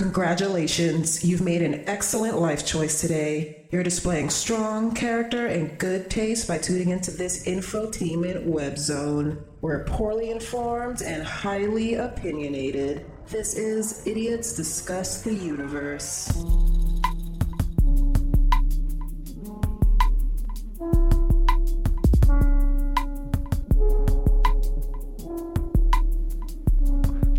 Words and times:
Congratulations, 0.00 1.22
you've 1.22 1.42
made 1.42 1.60
an 1.60 1.86
excellent 1.86 2.40
life 2.40 2.64
choice 2.64 3.02
today. 3.02 3.66
You're 3.70 3.82
displaying 3.82 4.30
strong 4.30 4.94
character 4.94 5.46
and 5.46 5.76
good 5.78 6.08
taste 6.08 6.48
by 6.48 6.56
tuning 6.56 6.88
into 6.88 7.10
this 7.10 7.44
infotainment 7.46 8.46
web 8.46 8.78
zone. 8.78 9.44
We're 9.60 9.84
poorly 9.84 10.30
informed 10.30 11.02
and 11.02 11.22
highly 11.22 11.96
opinionated. 11.96 13.04
This 13.28 13.54
is 13.56 14.06
Idiots 14.06 14.54
Discuss 14.54 15.20
the 15.20 15.34
Universe. 15.34 16.28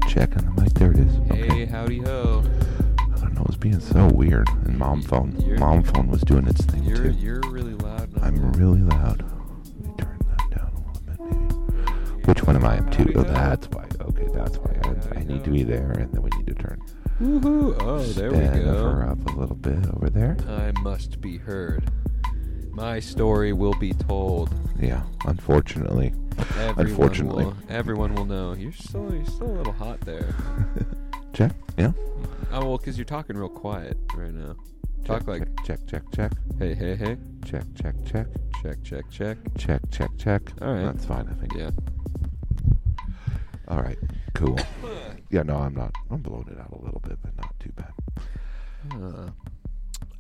Check 0.08 0.38
on 0.38 0.46
the 0.46 0.61
mic. 0.61 0.61
There 0.82 0.90
it 0.94 0.98
is. 0.98 1.16
Hey, 1.30 1.44
Okay. 1.44 1.66
howdy 1.66 2.00
ho. 2.00 2.42
I 2.98 3.20
don't 3.20 3.36
know. 3.36 3.42
It 3.42 3.48
was 3.48 3.56
being 3.58 3.80
so 3.80 4.08
weird. 4.08 4.50
And 4.66 4.80
mom 4.80 5.04
phone. 5.04 5.36
You're- 5.38 5.60
mom 5.60 5.84
phone 5.84 6.08
was 6.08 6.22
doing 6.22 6.48
its 6.48 6.66
thing 6.66 6.82
You're 6.84 6.98
too. 6.98 7.12
you're 7.12 7.42
really 7.52 7.76
loud. 7.76 8.10
and 8.16 8.26
I'm 8.26 8.36
loud. 8.42 8.56
really 8.58 8.82
loud. 8.82 9.24
Let 9.24 9.86
me 9.86 9.94
turn 10.00 10.18
that 10.28 10.58
down 10.58 10.72
a 10.74 10.78
little 10.80 11.02
bit, 11.06 11.20
maybe. 11.20 12.24
Which 12.26 12.44
one 12.46 12.56
am 12.56 12.66
I 12.66 12.80
up 12.80 12.90
to? 12.94 13.14
Oh, 13.16 13.22
that's 13.22 13.68
why. 13.70 13.86
Okay, 14.02 14.28
that's 14.34 14.58
why. 14.58 14.72
I, 15.14 15.20
I 15.20 15.24
need 15.24 15.44
to 15.44 15.52
be 15.52 15.62
there, 15.62 15.92
and 15.92 16.12
then 16.14 16.24
we 16.24 16.32
need 16.38 16.48
to 16.48 16.56
turn 16.56 16.82
Woohoo! 17.22 17.76
Oh, 17.80 18.00
there 18.00 18.32
we 18.32 18.38
Jennifer 18.40 19.06
go. 19.06 19.12
up 19.12 19.36
a 19.36 19.40
little 19.40 19.56
bit 19.56 19.86
over 19.94 20.10
there. 20.10 20.36
I 20.50 20.72
must 20.82 21.22
be 21.22 21.38
heard. 21.38 21.92
My 22.72 23.00
story 23.00 23.54
will 23.54 23.74
be 23.74 23.94
told. 23.94 24.54
Yeah, 24.80 25.04
unfortunately. 25.26 26.14
Everyone 26.58 26.88
Unfortunately. 26.88 27.46
will, 27.46 27.56
everyone 27.70 28.16
will 28.16 28.26
know. 28.26 28.54
You're 28.54 28.72
still 28.72 29.14
you're 29.14 29.26
still 29.26 29.52
a 29.52 29.58
little 29.58 29.74
hot 29.74 30.00
there. 30.02 30.34
Check. 31.34 31.52
Yeah. 31.78 31.92
Oh 32.52 32.66
well, 32.66 32.78
because 32.78 32.98
you're 32.98 33.06
talking 33.06 33.38
real 33.38 33.50
quiet 33.50 33.98
right 34.16 34.34
now. 34.34 34.56
Talk 35.06 35.20
check, 35.20 35.28
like, 35.28 35.66
check, 35.66 35.80
check, 35.88 36.04
check, 36.16 36.32
hey, 36.60 36.74
hey, 36.76 36.96
hey, 36.96 37.18
check, 37.46 37.64
check, 37.82 37.96
check, 38.06 38.28
check, 38.62 38.78
check, 38.84 39.06
check. 39.10 39.38
check, 39.58 39.82
check, 39.92 40.10
check. 40.18 40.42
All 40.62 40.74
right. 40.74 40.86
That's 40.86 41.06
fine. 41.06 41.28
I 41.28 41.34
think. 41.34 41.54
Yeah. 41.56 41.72
All 43.68 43.82
right. 43.82 43.98
Cool. 44.34 44.58
Yeah. 45.30 45.44
No, 45.44 45.56
I'm 45.56 45.74
not. 45.74 45.94
I'm 46.10 46.22
blowing 46.22 46.50
it 46.52 46.60
out 46.60 46.74
a 46.74 46.84
little 46.84 47.00
bit, 47.00 47.18
but 47.24 47.32
not 47.38 47.58
too 47.58 47.72
bad. 47.72 47.94
Uh, 48.92 49.30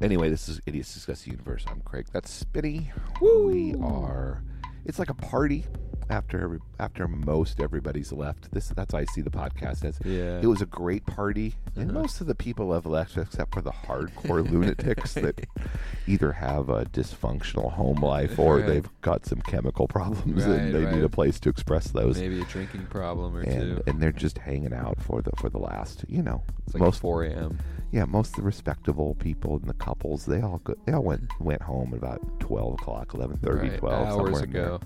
Anyway, 0.02 0.30
this 0.30 0.50
is 0.50 0.60
Idiots 0.66 0.96
Discuss 0.96 1.22
the 1.22 1.30
Universe. 1.30 1.64
I'm 1.68 1.80
Craig. 1.82 2.08
That's 2.12 2.32
Spinny. 2.32 2.92
Woo! 3.22 3.46
We 3.46 3.76
are. 3.76 4.42
It's 4.84 4.98
like 4.98 5.12
a 5.12 5.14
party 5.14 5.68
after 6.10 6.42
every, 6.42 6.60
after 6.80 7.08
most 7.08 7.60
everybody's 7.62 8.12
left. 8.12 8.52
This 8.52 8.70
that's 8.70 8.94
how 8.94 9.00
I 9.00 9.06
see 9.06 9.22
the 9.22 9.30
podcast 9.30 9.84
as. 9.86 10.00
yeah. 10.04 10.40
It 10.42 10.48
was 10.48 10.62
a 10.62 10.66
great 10.66 11.06
party, 11.06 11.56
and 11.76 11.92
Uh-huh. 11.92 12.00
most 12.02 12.22
of 12.22 12.28
the 12.28 12.36
people 12.36 12.74
have 12.74 12.86
left 12.86 13.18
except 13.18 13.54
for 13.54 13.62
the 13.62 13.72
hardcore 13.72 14.50
lunatics 14.50 15.14
that 15.16 15.46
either 16.08 16.32
have 16.34 16.70
a 16.70 16.86
dysfunctional 16.86 17.72
home 17.74 18.02
life 18.02 18.38
or 18.40 18.58
Right. 18.58 18.66
they've 18.66 18.90
got 19.02 19.26
some 19.26 19.42
chemical 19.42 19.88
problems 19.88 20.46
Right, 20.46 20.60
and 20.60 20.74
they 20.76 20.86
need 20.92 21.04
a 21.04 21.10
place 21.10 21.40
to 21.42 21.50
express 21.50 21.88
those. 21.92 22.20
Maybe 22.20 22.42
a 22.42 22.46
drinking 22.46 22.88
problem 22.88 23.36
or 23.36 23.42
And, 23.42 23.78
two. 23.78 23.84
and 23.88 24.02
they're 24.02 24.12
just 24.12 24.38
hanging 24.40 24.74
out 24.74 25.02
for 25.02 25.22
the 25.22 25.32
for 25.38 25.50
the 25.50 25.60
last, 25.60 26.06
you 26.08 26.22
know, 26.22 26.44
It's 26.66 26.74
like 26.74 26.82
most 26.82 27.02
4 27.02 27.24
a.m. 27.26 27.60
yeah, 27.92 28.06
most 28.06 28.30
of 28.30 28.36
the 28.38 28.42
respectable 28.44 29.16
people 29.16 29.56
and 29.58 29.68
the 29.70 29.74
couples, 29.74 30.26
they 30.26 30.42
all 30.42 30.60
go, 30.64 30.76
they 30.86 30.94
all 30.94 31.04
went 31.04 31.30
went 31.40 31.62
home 31.62 31.90
at 31.94 31.98
about 32.00 32.22
twelve 32.40 32.74
o'clock, 32.74 33.14
11, 33.14 33.40
Right, 33.44 33.78
12, 33.78 34.08
hours 34.08 34.14
somewhere 34.26 34.44
in 34.44 34.52
there. 34.52 34.66
ago. 34.66 34.80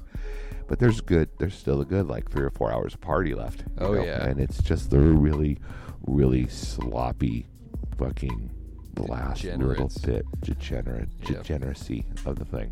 But 0.67 0.79
there's 0.79 1.01
good, 1.01 1.29
there's 1.37 1.55
still 1.55 1.81
a 1.81 1.85
good 1.85 2.07
like 2.07 2.29
three 2.29 2.43
or 2.43 2.49
four 2.49 2.71
hours 2.71 2.93
of 2.93 3.01
party 3.01 3.33
left. 3.35 3.63
Oh, 3.77 3.93
know? 3.93 4.03
yeah. 4.03 4.25
and 4.25 4.39
it's 4.39 4.61
just 4.61 4.89
they're 4.89 4.99
really, 4.99 5.59
really 6.05 6.47
sloppy, 6.47 7.47
fucking 7.97 8.51
last 9.03 9.43
little 9.43 9.89
bit 10.03 10.25
degenerate 10.41 11.09
Yep. 11.29 11.43
degeneracy 11.43 12.05
of 12.25 12.37
the 12.37 12.45
thing. 12.45 12.71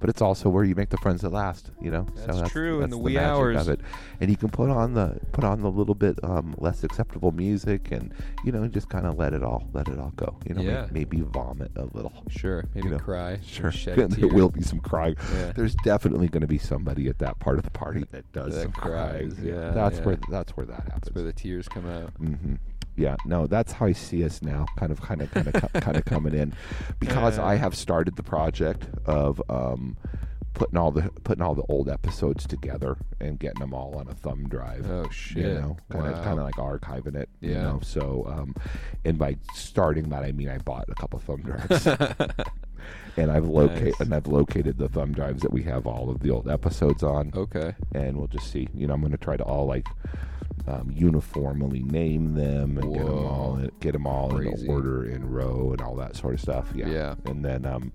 But 0.00 0.08
it's 0.08 0.22
also 0.22 0.48
where 0.48 0.64
you 0.64 0.74
make 0.74 0.88
the 0.88 0.96
friends 0.96 1.20
that 1.20 1.28
last, 1.28 1.70
you 1.78 1.90
know. 1.90 2.06
That's 2.26 2.50
true, 2.50 2.80
in 2.80 2.88
the 2.88 2.96
wee 2.96 3.14
magic 3.14 3.28
hours. 3.28 3.56
of 3.60 3.68
it. 3.68 3.80
And 4.20 4.30
you 4.30 4.36
can 4.38 4.48
put 4.48 4.70
on 4.70 4.94
the 4.94 5.20
put 5.32 5.44
on 5.44 5.60
the 5.60 5.70
little 5.70 5.94
bit 5.94 6.18
um, 6.24 6.54
less 6.56 6.82
acceptable 6.84 7.32
music, 7.32 7.92
and 7.92 8.14
you 8.42 8.50
know, 8.50 8.66
just 8.66 8.88
kind 8.88 9.04
of 9.04 9.18
let 9.18 9.34
it 9.34 9.42
all 9.42 9.68
let 9.74 9.88
it 9.88 9.98
all 9.98 10.12
go. 10.16 10.38
You 10.48 10.54
know, 10.54 10.62
Yeah. 10.62 10.86
maybe 10.90 11.20
vomit 11.20 11.70
a 11.76 11.84
little. 11.92 12.12
Sure. 12.30 12.64
Maybe 12.74 12.88
know, 12.88 12.98
cry. 12.98 13.40
Sure, 13.44 13.70
there 13.84 14.28
will 14.28 14.48
be 14.48 14.62
some 14.62 14.80
crying. 14.80 15.16
Yeah. 15.34 15.52
There's 15.52 15.74
definitely 15.76 16.28
going 16.28 16.40
to 16.42 16.46
be 16.46 16.56
somebody 16.58 17.08
at 17.08 17.18
that 17.18 17.38
part 17.38 17.58
of 17.58 17.64
the 17.64 17.70
party 17.70 18.04
that 18.10 18.30
does 18.32 18.54
That 18.54 18.62
some 18.62 18.72
cries, 18.72 19.34
crying. 19.34 19.48
yeah, 19.54 19.70
that's 19.72 19.98
yeah. 19.98 20.04
where 20.04 20.18
that's 20.30 20.56
where 20.56 20.64
that 20.64 20.76
happens. 20.84 20.94
That's 21.02 21.14
where 21.14 21.24
the 21.24 21.32
tears 21.34 21.68
come 21.68 21.86
out. 21.86 22.08
hmm 22.16 22.54
Yeah, 22.96 23.16
no, 23.24 23.46
that's 23.46 23.72
how 23.72 23.86
I 23.86 23.92
see 23.92 24.24
us 24.24 24.42
now. 24.42 24.66
Kind 24.76 24.92
of, 24.92 25.00
kind 25.00 25.22
of, 25.22 25.30
kind 25.30 25.46
of, 25.48 25.72
kind 25.72 25.96
of 25.96 26.04
coming 26.14 26.34
in, 26.34 26.52
because. 26.98 27.38
I 27.38 27.54
have 27.56 27.74
started 27.76 28.16
the 28.16 28.22
project 28.22 28.86
of 29.06 29.40
um, 29.48 29.96
putting 30.54 30.76
all 30.76 30.90
the 30.90 31.02
putting 31.24 31.40
all 31.42 31.54
the 31.54 31.64
old 31.68 31.88
episodes 31.88 32.46
together 32.46 32.96
and 33.20 33.38
getting 33.38 33.60
them 33.60 33.72
all 33.72 33.96
on 33.96 34.08
a 34.08 34.14
thumb 34.14 34.48
drive. 34.48 34.84
Oh 34.90 35.08
shit! 35.10 35.38
You 35.46 35.54
know, 35.54 35.76
kind 35.90 36.06
of, 36.06 36.12
Wow. 36.14 36.24
kind 36.24 36.38
of 36.38 36.44
like 36.44 36.56
archiving 36.56 37.14
it. 37.14 37.28
You 37.40 37.52
Yeah. 37.52 37.62
know, 37.62 37.80
so 37.82 38.26
um, 38.28 38.54
and 39.04 39.16
by 39.18 39.36
starting 39.54 40.08
that, 40.10 40.22
I 40.24 40.32
mean 40.32 40.48
I 40.50 40.58
bought 40.58 40.88
a 40.88 40.94
couple 40.94 41.18
thumb 41.20 41.40
drives, 41.42 41.86
and 43.16 43.30
I've 43.30 43.46
located 43.46 43.84
Nice. 43.84 44.00
and 44.00 44.14
I've 44.14 44.26
located 44.26 44.78
the 44.78 44.88
thumb 44.88 45.12
drives 45.12 45.42
that 45.42 45.52
we 45.52 45.62
have 45.62 45.86
all 45.86 46.10
of 46.10 46.20
the 46.20 46.30
old 46.30 46.48
episodes 46.48 47.02
on 47.02 47.32
okay. 47.34 47.74
and 47.94 48.16
we'll 48.18 48.26
just 48.28 48.50
see. 48.50 48.68
You 48.74 48.86
know, 48.86 48.94
I'm 48.94 49.00
going 49.00 49.12
to 49.12 49.18
try 49.18 49.36
to 49.36 49.44
all 49.44 49.66
like 49.66 49.86
um, 50.66 50.90
uniformly 50.94 51.82
name 51.82 52.34
them 52.34 52.78
and 52.78 52.92
get 52.94 53.04
them 53.04 53.26
all 53.26 53.56
in, 53.56 53.70
get 53.80 53.92
them 53.92 54.06
all 54.06 54.30
Crazy. 54.30 54.64
in 54.64 54.70
order 54.70 55.04
in 55.04 55.28
row 55.28 55.72
and 55.72 55.80
all 55.80 55.96
that 55.96 56.16
sort 56.16 56.34
of 56.34 56.40
stuff. 56.40 56.70
Yeah. 56.74 56.88
Yeah. 56.88 57.14
And 57.26 57.44
then 57.44 57.66
um, 57.66 57.92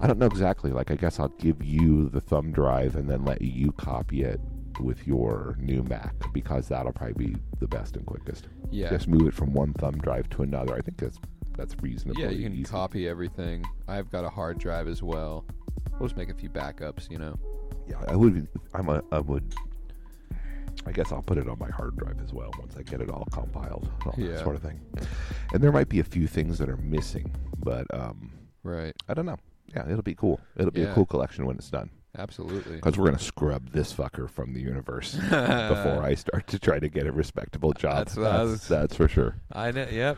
I 0.00 0.06
don't 0.06 0.18
know 0.18 0.26
exactly. 0.26 0.70
Like, 0.70 0.90
I 0.90 0.94
guess 0.94 1.20
I'll 1.20 1.28
give 1.28 1.62
you 1.64 2.08
the 2.08 2.20
thumb 2.20 2.52
drive 2.52 2.96
and 2.96 3.08
then 3.08 3.24
let 3.24 3.42
you 3.42 3.72
copy 3.72 4.22
it 4.22 4.40
with 4.80 5.06
your 5.06 5.56
new 5.58 5.82
Mac 5.82 6.14
because 6.32 6.68
that'll 6.68 6.92
probably 6.92 7.26
be 7.28 7.36
the 7.60 7.66
best 7.68 7.96
and 7.96 8.04
quickest. 8.04 8.48
Yeah. 8.70 8.90
Just 8.90 9.08
move 9.08 9.26
it 9.26 9.34
from 9.34 9.52
one 9.52 9.72
thumb 9.74 9.98
drive 9.98 10.28
to 10.30 10.42
another. 10.42 10.74
I 10.74 10.80
think 10.80 10.98
that's 10.98 11.18
that's 11.56 11.74
reasonable. 11.80 12.20
yeah, 12.20 12.28
you 12.28 12.42
can 12.42 12.52
easy. 12.52 12.64
copy 12.64 13.08
everything. 13.08 13.64
I've 13.88 14.10
got 14.10 14.24
a 14.24 14.28
hard 14.28 14.58
drive 14.58 14.88
as 14.88 15.02
well. 15.02 15.46
We'll 15.92 16.08
just 16.08 16.16
make 16.18 16.28
a 16.28 16.34
few 16.34 16.50
backups, 16.50 17.10
you 17.10 17.18
know. 17.18 17.38
Yeah, 17.88 18.02
I 18.08 18.16
would. 18.16 18.46
I'm 18.74 18.88
a. 18.90 19.02
I 19.12 19.20
would. 19.20 19.54
I 20.86 20.92
guess 20.92 21.12
I'll 21.12 21.22
put 21.22 21.36
it 21.38 21.48
on 21.48 21.58
my 21.58 21.70
hard 21.70 21.96
drive 21.96 22.20
as 22.22 22.32
well 22.32 22.50
once 22.58 22.76
I 22.76 22.82
get 22.82 23.00
it 23.00 23.10
all 23.10 23.26
compiled, 23.32 23.88
all 24.06 24.14
Yeah. 24.16 24.28
that 24.32 24.40
sort 24.44 24.56
of 24.56 24.62
thing. 24.62 24.80
And 25.52 25.62
there 25.62 25.72
might 25.72 25.88
be 25.88 25.98
a 26.00 26.04
few 26.04 26.26
things 26.26 26.58
that 26.58 26.68
are 26.68 26.76
missing, 26.76 27.34
but 27.58 27.86
um, 27.92 28.32
Right. 28.62 28.94
I 29.08 29.14
don't 29.14 29.26
know. 29.26 29.38
Yeah, 29.74 29.88
it'll 29.88 30.02
be 30.02 30.14
cool. 30.14 30.40
It'll 30.56 30.70
be 30.70 30.82
a 30.84 30.94
cool 30.94 31.06
collection 31.06 31.44
when 31.44 31.56
it's 31.56 31.70
done. 31.70 31.90
Absolutely. 32.18 32.76
Because 32.76 32.96
we're 32.96 33.06
gonna 33.06 33.18
scrub 33.18 33.70
this 33.72 33.92
fucker 33.92 34.30
from 34.30 34.54
the 34.54 34.60
universe 34.60 35.14
before 35.16 36.02
I 36.02 36.14
start 36.14 36.46
to 36.48 36.58
try 36.58 36.78
to 36.78 36.88
get 36.88 37.06
a 37.06 37.12
respectable 37.12 37.72
job. 37.72 37.96
That's 38.06 38.14
that's, 38.14 38.38
was- 38.50 38.68
that's 38.68 38.96
for 38.96 39.08
sure. 39.08 39.36
I 39.52 39.70
know. 39.72 39.86
Yep. 39.90 40.16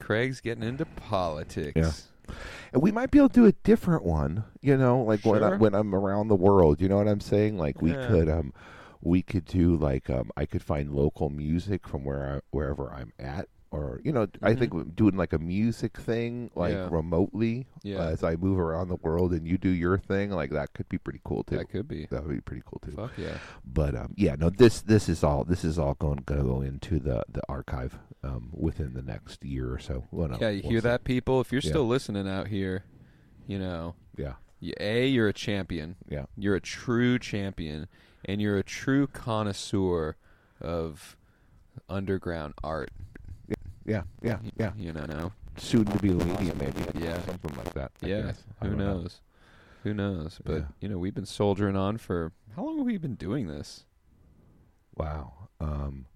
Craig's 0.00 0.40
getting 0.40 0.62
into 0.64 0.84
politics. 0.86 1.72
Yeah. 1.76 2.34
And 2.72 2.82
we 2.82 2.90
might 2.92 3.10
be 3.10 3.18
able 3.18 3.28
to 3.28 3.34
do 3.34 3.46
a 3.46 3.52
different 3.52 4.04
one, 4.04 4.44
you 4.62 4.76
know, 4.76 5.02
like 5.02 5.24
when 5.24 5.42
I, 5.42 5.56
when 5.56 5.74
I'm 5.74 5.94
around 5.94 6.28
the 6.28 6.34
world. 6.34 6.80
You 6.80 6.88
know 6.88 6.96
what 6.96 7.08
I'm 7.08 7.20
saying? 7.20 7.58
Like 7.58 7.82
we 7.82 7.92
Yeah. 7.92 8.06
could 8.06 8.28
um 8.30 8.52
we 9.04 9.22
could 9.22 9.44
do 9.44 9.76
like 9.76 10.08
um 10.10 10.30
I 10.36 10.46
could 10.46 10.62
find 10.62 10.90
local 10.94 11.28
music 11.30 11.86
from 11.86 12.04
where 12.04 12.36
I, 12.36 12.40
wherever 12.50 12.90
I'm 12.92 13.12
at 13.18 13.48
or 13.70 14.00
you 14.04 14.12
know, 14.12 14.28
I 14.40 14.54
think 14.54 14.94
doing 14.94 15.16
like 15.16 15.32
a 15.32 15.38
music 15.38 15.98
thing 15.98 16.50
like 16.54 16.72
Mm-hmm. 16.74 16.92
Yeah. 16.92 16.96
remotely 16.96 17.66
Yeah. 17.82 18.04
as 18.06 18.22
I 18.22 18.36
move 18.36 18.58
around 18.60 18.88
the 18.88 18.94
world 18.96 19.32
and 19.32 19.46
you 19.48 19.58
do 19.58 19.68
your 19.68 19.98
thing, 19.98 20.30
like 20.30 20.50
that 20.52 20.72
could 20.74 20.88
be 20.88 20.96
pretty 20.98 21.20
cool 21.24 21.42
too. 21.42 21.58
That 21.58 21.70
could 21.70 21.88
be. 21.88 22.06
That 22.10 22.24
would 22.24 22.34
be 22.36 22.40
pretty 22.40 22.62
cool 22.64 22.80
too. 22.84 22.92
Fuck 22.96 23.12
yeah. 23.18 23.38
But 23.64 23.96
um, 23.96 24.14
yeah, 24.16 24.36
no, 24.38 24.48
this 24.48 24.80
this 24.80 25.08
is 25.08 25.24
all 25.24 25.42
this 25.44 25.64
is 25.64 25.76
all 25.78 25.94
going 25.94 26.18
to 26.18 26.22
go 26.34 26.60
into 26.62 26.98
the 27.00 27.24
the 27.28 27.42
archive 27.48 27.98
um, 28.22 28.50
within 28.52 28.94
the 28.94 29.02
next 29.02 29.44
year 29.44 29.72
or 29.72 29.78
so. 29.80 30.04
Well, 30.12 30.28
no, 30.28 30.38
yeah, 30.40 30.50
you 30.50 30.62
we'll 30.62 30.70
hear 30.70 30.80
see. 30.80 30.88
that, 30.88 31.02
people? 31.04 31.40
If 31.40 31.50
you're 31.52 31.60
Yeah. 31.60 31.70
still 31.70 31.86
listening 31.88 32.28
out 32.28 32.46
here, 32.48 32.84
you 33.48 33.58
know, 33.58 33.96
Yeah, 34.16 34.34
A, 34.80 35.06
you're 35.08 35.28
a 35.28 35.32
champion. 35.34 35.96
yeah, 36.08 36.26
You're 36.36 36.54
a 36.54 36.60
true 36.60 37.18
champion, 37.18 37.88
and 38.24 38.40
you're 38.40 38.56
a 38.58 38.62
true 38.62 39.06
connoisseur 39.06 40.16
of 40.60 41.16
underground 41.88 42.54
art. 42.62 42.90
yeah, 43.84 44.02
yeah, 44.22 44.38
yeah. 44.56 44.72
You 44.76 44.92
know, 44.92 45.32
Soon 45.56 45.84
to 45.84 45.98
be 45.98 46.10
medium, 46.10 46.58
maybe. 46.58 46.82
Yeah. 46.98 47.20
something 47.26 47.54
like 47.56 47.74
that. 47.74 47.92
I 48.02 48.06
yeah. 48.06 48.20
guess. 48.22 48.42
Who 48.62 48.68
don't 48.70 48.78
know. 48.78 48.98
knows? 48.98 49.20
Who 49.84 49.94
knows? 49.94 50.40
But 50.44 50.54
Yeah. 50.54 50.64
you 50.80 50.88
know, 50.88 50.98
we've 50.98 51.14
been 51.14 51.26
soldiering 51.26 51.76
on 51.76 51.98
for 51.98 52.32
how 52.56 52.64
long 52.64 52.78
have 52.78 52.86
we 52.86 52.96
been 52.98 53.14
doing 53.16 53.46
this? 53.46 53.84
Wow. 54.96 55.48
Um, 55.60 56.06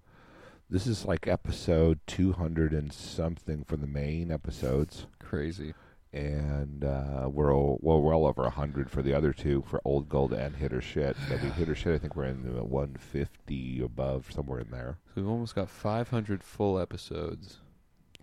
this 0.69 0.87
is 0.87 1.05
like 1.05 1.27
episode 1.27 1.99
two 2.07 2.33
hundred 2.33 2.73
and 2.73 2.91
something 2.91 3.63
for 3.63 3.77
the 3.77 3.87
main 3.87 4.31
episodes, 4.31 5.05
Crazy. 5.19 5.73
And 6.11 6.83
uh, 6.83 7.29
we're 7.29 7.53
all, 7.53 7.79
well, 7.81 8.01
well 8.01 8.25
over 8.25 8.49
hundred 8.49 8.89
for 8.89 9.01
the 9.01 9.13
other 9.13 9.31
two 9.31 9.63
for 9.67 9.81
old 9.85 10.09
gold 10.09 10.33
and 10.33 10.55
hitter 10.55 10.81
shit. 10.81 11.15
But 11.29 11.41
we 11.41 11.49
hitter 11.49 11.75
shit, 11.75 11.95
I 11.95 11.97
think 11.99 12.15
we're 12.15 12.25
in 12.25 12.43
the 12.55 12.63
one 12.63 12.95
fifty 12.99 13.81
above 13.81 14.31
somewhere 14.31 14.59
in 14.59 14.71
there. 14.71 14.97
So 15.07 15.21
we've 15.21 15.29
almost 15.29 15.55
got 15.55 15.69
500 15.69 16.43
full 16.43 16.79
episodes. 16.79 17.59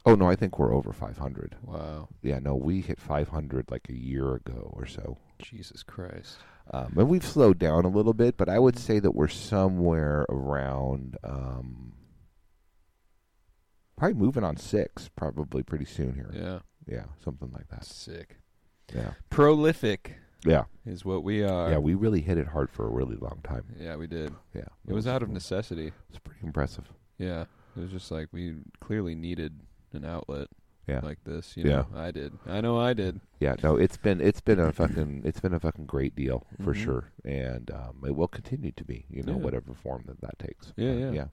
Oh 0.05 0.15
no, 0.15 0.29
I 0.29 0.37
think 0.37 0.59
we're 0.59 0.75
over 0.75 0.93
500. 0.93 1.57
Wow. 1.63 2.09
Yeah, 2.23 2.39
no, 2.39 2.55
we 2.55 2.81
hit 2.81 3.01
500 3.01 3.71
like 3.71 3.89
a 3.89 3.97
year 3.97 4.35
ago 4.35 4.71
or 4.73 4.87
so. 4.87 5.19
Jesus 5.41 5.83
Christ. 5.83 6.39
Um, 6.71 6.95
and 6.97 7.09
we've 7.09 7.25
slowed 7.25 7.59
down 7.59 7.85
a 7.85 7.89
little 7.89 8.15
bit, 8.15 8.37
but 8.37 8.49
I 8.49 8.59
would 8.59 8.79
say 8.79 8.99
that 8.99 9.13
we're 9.13 9.29
somewhere 9.29 10.27
around, 10.29 11.17
um, 11.23 11.93
probably 13.97 14.15
moving 14.15 14.45
on 14.45 14.57
six, 14.57 15.09
probably 15.15 15.63
pretty 15.63 15.85
soon 15.85 16.15
here. 16.15 16.33
Yeah. 16.35 16.59
Yeah, 16.87 17.05
something 17.25 17.51
like 17.53 17.69
that. 17.69 17.85
Sick. 17.85 18.37
Yeah, 18.95 19.13
Prolific 19.31 20.15
yeah, 20.45 20.65
is 20.85 21.05
what 21.05 21.25
we 21.25 21.43
are. 21.43 21.71
yeah. 21.71 21.79
We 21.79 21.95
really 21.95 22.21
hit 22.21 22.39
it 22.39 22.47
hard 22.49 22.71
for 22.71 22.87
a 22.87 22.91
really 22.91 23.17
long 23.17 23.41
time. 23.43 23.65
Yeah, 23.79 23.97
we 23.97 24.07
did. 24.07 24.33
Yeah, 24.55 24.69
It 24.87 24.93
was 24.93 25.07
out 25.07 25.23
of 25.23 25.29
necessity. 25.31 25.93
It's 26.09 26.19
pretty 26.21 26.47
impressive. 26.47 26.85
Yeah. 27.19 27.47
It 27.77 27.81
was 27.81 27.91
just 27.91 28.11
like 28.11 28.29
we 28.33 28.55
clearly 28.81 29.15
needed 29.15 29.61
an 29.93 30.05
outlet 30.05 30.49
Yeah, 30.87 31.01
like 31.03 31.19
this. 31.25 31.57
You 31.57 31.65
know, 31.65 31.87
Yeah. 31.93 32.01
I 32.01 32.11
did. 32.13 32.33
I 32.47 32.61
know 32.61 32.79
I 32.79 32.93
did. 32.93 33.21
yeah. 33.41 33.57
No, 33.63 33.77
it's 33.77 33.97
been 33.97 34.21
it's 34.21 34.41
been 34.41 34.61
a 34.61 34.73
fucking 34.73 35.23
it's 35.25 35.41
been 35.41 35.53
a 35.55 35.59
fucking 35.61 35.87
great 35.87 36.15
deal 36.15 36.47
for 36.63 36.73
Mhm. 36.75 36.85
sure, 36.85 37.11
and 37.25 37.69
um, 37.73 38.03
it 38.07 38.15
will 38.15 38.29
continue 38.29 38.71
to 38.73 38.85
be. 38.85 39.05
You 39.11 39.25
know, 39.25 39.33
Yeah. 39.33 39.39
whatever 39.43 39.75
form 39.75 40.05
that 40.07 40.21
that 40.21 40.39
takes. 40.39 40.73
Yeah, 40.77 40.91
Uh, 40.91 40.95
yeah. 40.95 41.11
yeah. 41.11 41.27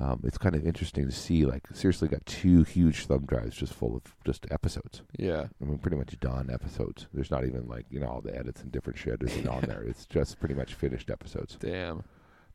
Um, 0.00 0.20
it's 0.24 0.38
kind 0.38 0.54
of 0.54 0.66
interesting 0.66 1.04
to 1.06 1.12
see. 1.12 1.44
Like, 1.44 1.68
seriously, 1.74 2.08
got 2.08 2.24
two 2.24 2.62
huge 2.62 3.06
thumb 3.06 3.26
drives 3.26 3.54
just 3.54 3.74
full 3.74 3.96
of 3.96 4.02
just 4.24 4.46
episodes. 4.50 5.02
Yeah. 5.18 5.44
I 5.60 5.64
mean, 5.64 5.78
pretty 5.78 5.98
much 5.98 6.18
done 6.20 6.48
episodes. 6.50 7.06
There's 7.12 7.30
not 7.30 7.44
even 7.44 7.68
like 7.68 7.86
you 7.90 8.00
know 8.00 8.08
all 8.08 8.20
the 8.20 8.36
edits 8.36 8.62
and 8.62 8.72
different 8.72 8.98
shit 8.98 9.22
isn't 9.22 9.46
on 9.46 9.62
there. 9.62 9.82
It's 9.82 10.06
just 10.06 10.40
pretty 10.40 10.54
much 10.54 10.74
finished 10.74 11.10
episodes. 11.10 11.56
Damn. 11.60 12.04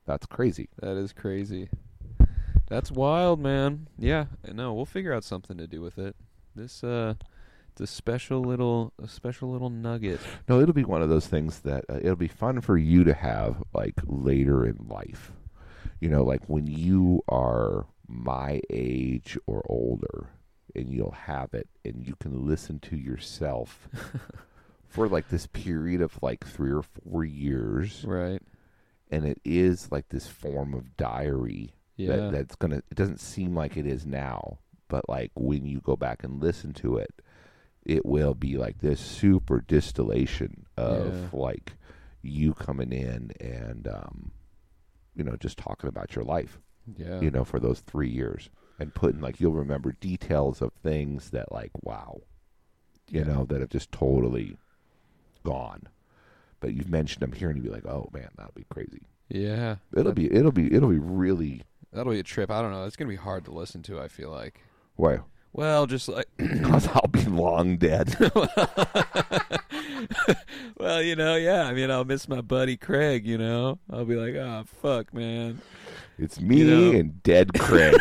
That's 0.06 0.26
crazy. 0.26 0.70
That 0.82 0.98
is 0.98 1.14
crazy. 1.14 1.70
That's 2.68 2.92
wild, 2.92 3.40
man. 3.40 3.88
Yeah, 3.98 4.26
no, 4.52 4.74
we'll 4.74 4.86
figure 4.86 5.14
out 5.14 5.24
something 5.24 5.58
to 5.58 5.68
do 5.68 5.82
with 5.82 6.00
it. 6.00 6.16
This 6.56 6.84
uh 6.84 7.16
it's 7.72 7.82
a 7.82 7.88
special 7.88 8.42
little 8.42 8.94
a 9.02 9.08
special 9.08 9.52
little 9.52 9.70
nugget. 9.70 10.20
No, 10.48 10.62
it'll 10.62 10.74
be 10.74 10.86
one 10.86 11.02
of 11.02 11.10
those 11.10 11.28
things 11.28 11.60
that 11.60 11.86
uh, 11.90 11.98
it'll 11.98 12.16
be 12.16 12.28
fun 12.28 12.62
for 12.62 12.78
you 12.78 13.04
to 13.04 13.14
have 13.14 13.62
like 13.74 13.96
later 14.06 14.66
in 14.66 14.78
life. 14.88 15.32
You 16.00 16.10
know, 16.10 16.24
like 16.24 16.44
when 16.48 16.68
you 16.68 17.24
are 17.30 17.86
my 18.08 18.62
age 18.70 19.38
or 19.48 19.64
older, 19.70 20.30
and 20.76 20.90
you'll 20.94 21.12
have 21.12 21.54
it, 21.54 21.68
and 21.86 22.06
you 22.06 22.16
can 22.20 22.46
listen 22.48 22.80
to 22.80 22.98
yourself 22.98 23.88
for 24.88 25.08
like 25.08 25.30
this 25.30 25.48
period 25.48 26.02
of 26.02 26.22
like 26.22 26.46
three 26.46 26.72
or 26.72 26.84
four 26.84 27.24
years, 27.24 28.04
Right. 28.06 28.42
and 29.10 29.26
it 29.26 29.40
is 29.46 29.92
like 29.92 30.10
this 30.10 30.28
form 30.28 30.74
of 30.74 30.96
diary 30.98 31.74
Yeah. 31.98 32.16
that, 32.18 32.32
that's 32.32 32.56
gonna 32.56 32.78
it 32.78 32.96
doesn't 32.96 33.20
seem 33.22 33.56
like 33.56 33.78
it 33.78 33.86
is 33.86 34.06
now 34.06 34.60
but 34.88 35.08
like 35.10 35.32
when 35.36 35.66
you 35.66 35.80
go 35.80 35.96
back 35.96 36.24
and 36.24 36.42
listen 36.42 36.72
to 36.74 36.98
it 36.98 37.22
it 37.86 38.06
will 38.06 38.34
be 38.36 38.58
like 38.58 38.80
this 38.80 39.00
super 39.00 39.62
distillation 39.62 40.66
of 40.78 41.14
Yeah. 41.34 41.40
like 41.40 41.74
you 42.22 42.54
coming 42.54 42.92
in 42.92 43.32
and 43.40 43.88
um 43.88 44.32
you 45.16 45.24
know 45.24 45.36
just 45.36 45.58
talking 45.58 45.88
about 45.88 46.16
your 46.16 46.26
life 46.26 46.60
yeah. 46.98 47.20
you 47.20 47.32
know 47.32 47.44
for 47.44 47.60
those 47.60 47.80
three 47.82 48.10
years 48.10 48.50
and 48.80 48.94
putting 48.94 49.22
like 49.22 49.40
you'll 49.40 49.54
remember 49.54 49.94
details 50.00 50.62
of 50.62 50.72
things 50.84 51.30
that 51.32 51.52
like 51.52 51.72
wow 51.82 52.22
you 53.10 53.20
Yeah. 53.22 53.28
know 53.28 53.46
that 53.46 53.62
have 53.62 53.70
just 53.70 53.92
totally 53.92 54.58
gone 55.44 55.84
but 56.60 56.74
you've 56.74 56.90
mentioned 56.90 57.22
them 57.22 57.32
here 57.32 57.50
and 57.50 57.58
you'd 57.58 57.64
be 57.66 57.70
like 57.74 57.86
oh 57.86 58.10
man 58.14 58.30
that'll 58.38 58.52
be 58.56 58.66
crazy 58.70 59.02
Yeah. 59.30 59.76
it'll 59.96 60.14
be 60.14 60.32
it'll 60.34 60.52
be 60.52 60.74
it'll 60.74 60.90
be 60.90 61.00
really 61.00 61.64
That'll 61.94 62.12
be 62.12 62.20
a 62.20 62.24
trip. 62.24 62.52
I 62.52 62.62
don't 62.62 62.72
know. 62.74 62.84
It's 62.84 62.98
going 62.98 63.08
to 63.08 63.14
be 63.14 63.22
hard 63.22 63.46
to 63.46 63.52
listen 63.54 63.82
to, 63.84 64.02
I 64.02 64.10
feel 64.10 64.30
like. 64.30 64.60
Why? 64.98 65.20
Well, 65.54 65.86
just 65.86 66.10
like 66.10 66.28
Because 66.38 66.90
I'll 66.90 67.08
be 67.10 67.24
long 67.24 67.78
dead. 67.78 68.14
well, 70.78 71.02
you 71.02 71.16
know, 71.16 71.36
yeah. 71.36 71.64
I 71.66 71.74
mean, 71.74 71.92
I'll 71.92 72.06
miss 72.06 72.28
my 72.28 72.42
buddy 72.42 72.78
Craig. 72.78 73.26
You 73.26 73.38
know, 73.38 73.80
I'll 73.92 74.06
be 74.06 74.16
like, 74.16 74.36
oh 74.36 74.64
fuck, 74.82 75.14
man. 75.14 75.62
It's 76.18 76.40
me 76.40 76.60
You 76.60 76.66
know? 76.66 76.98
and 77.00 77.24
dead 77.24 77.54
Craig. 77.60 77.96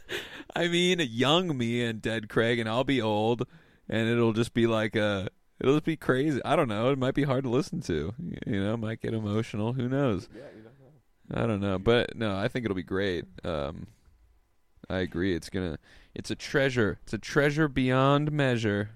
I 0.56 0.68
mean, 0.68 1.00
a 1.00 1.04
young 1.04 1.56
me 1.56 1.82
and 1.84 2.00
dead 2.00 2.28
Craig, 2.28 2.58
and 2.58 2.68
I'll 2.68 2.84
be 2.84 3.00
old, 3.02 3.46
and 3.88 4.08
it'll 4.08 4.32
just 4.32 4.54
be 4.54 4.66
like 4.66 4.96
a. 4.96 5.28
It'll 5.60 5.74
just 5.74 5.84
be 5.84 5.96
crazy. 5.96 6.40
I 6.44 6.56
don't 6.56 6.68
know. 6.68 6.90
It 6.90 6.98
might 6.98 7.14
be 7.14 7.22
hard 7.22 7.44
to 7.44 7.50
listen 7.50 7.80
to. 7.82 8.12
You 8.46 8.62
know, 8.62 8.76
might 8.76 9.00
get 9.00 9.14
emotional. 9.14 9.72
Who 9.72 9.88
knows? 9.88 10.28
I 11.32 11.46
don't 11.46 11.60
know, 11.60 11.78
but 11.78 12.16
no, 12.16 12.36
I 12.36 12.48
think 12.48 12.64
it'll 12.64 12.74
be 12.74 12.82
great. 12.82 13.24
Um, 13.44 13.86
I 14.90 14.98
agree. 14.98 15.34
It's 15.34 15.48
gonna. 15.48 15.78
It's 16.14 16.30
a 16.30 16.34
treasure. 16.36 16.98
It's 17.04 17.12
a 17.14 17.18
treasure 17.18 17.66
beyond 17.68 18.30
measure. 18.30 18.90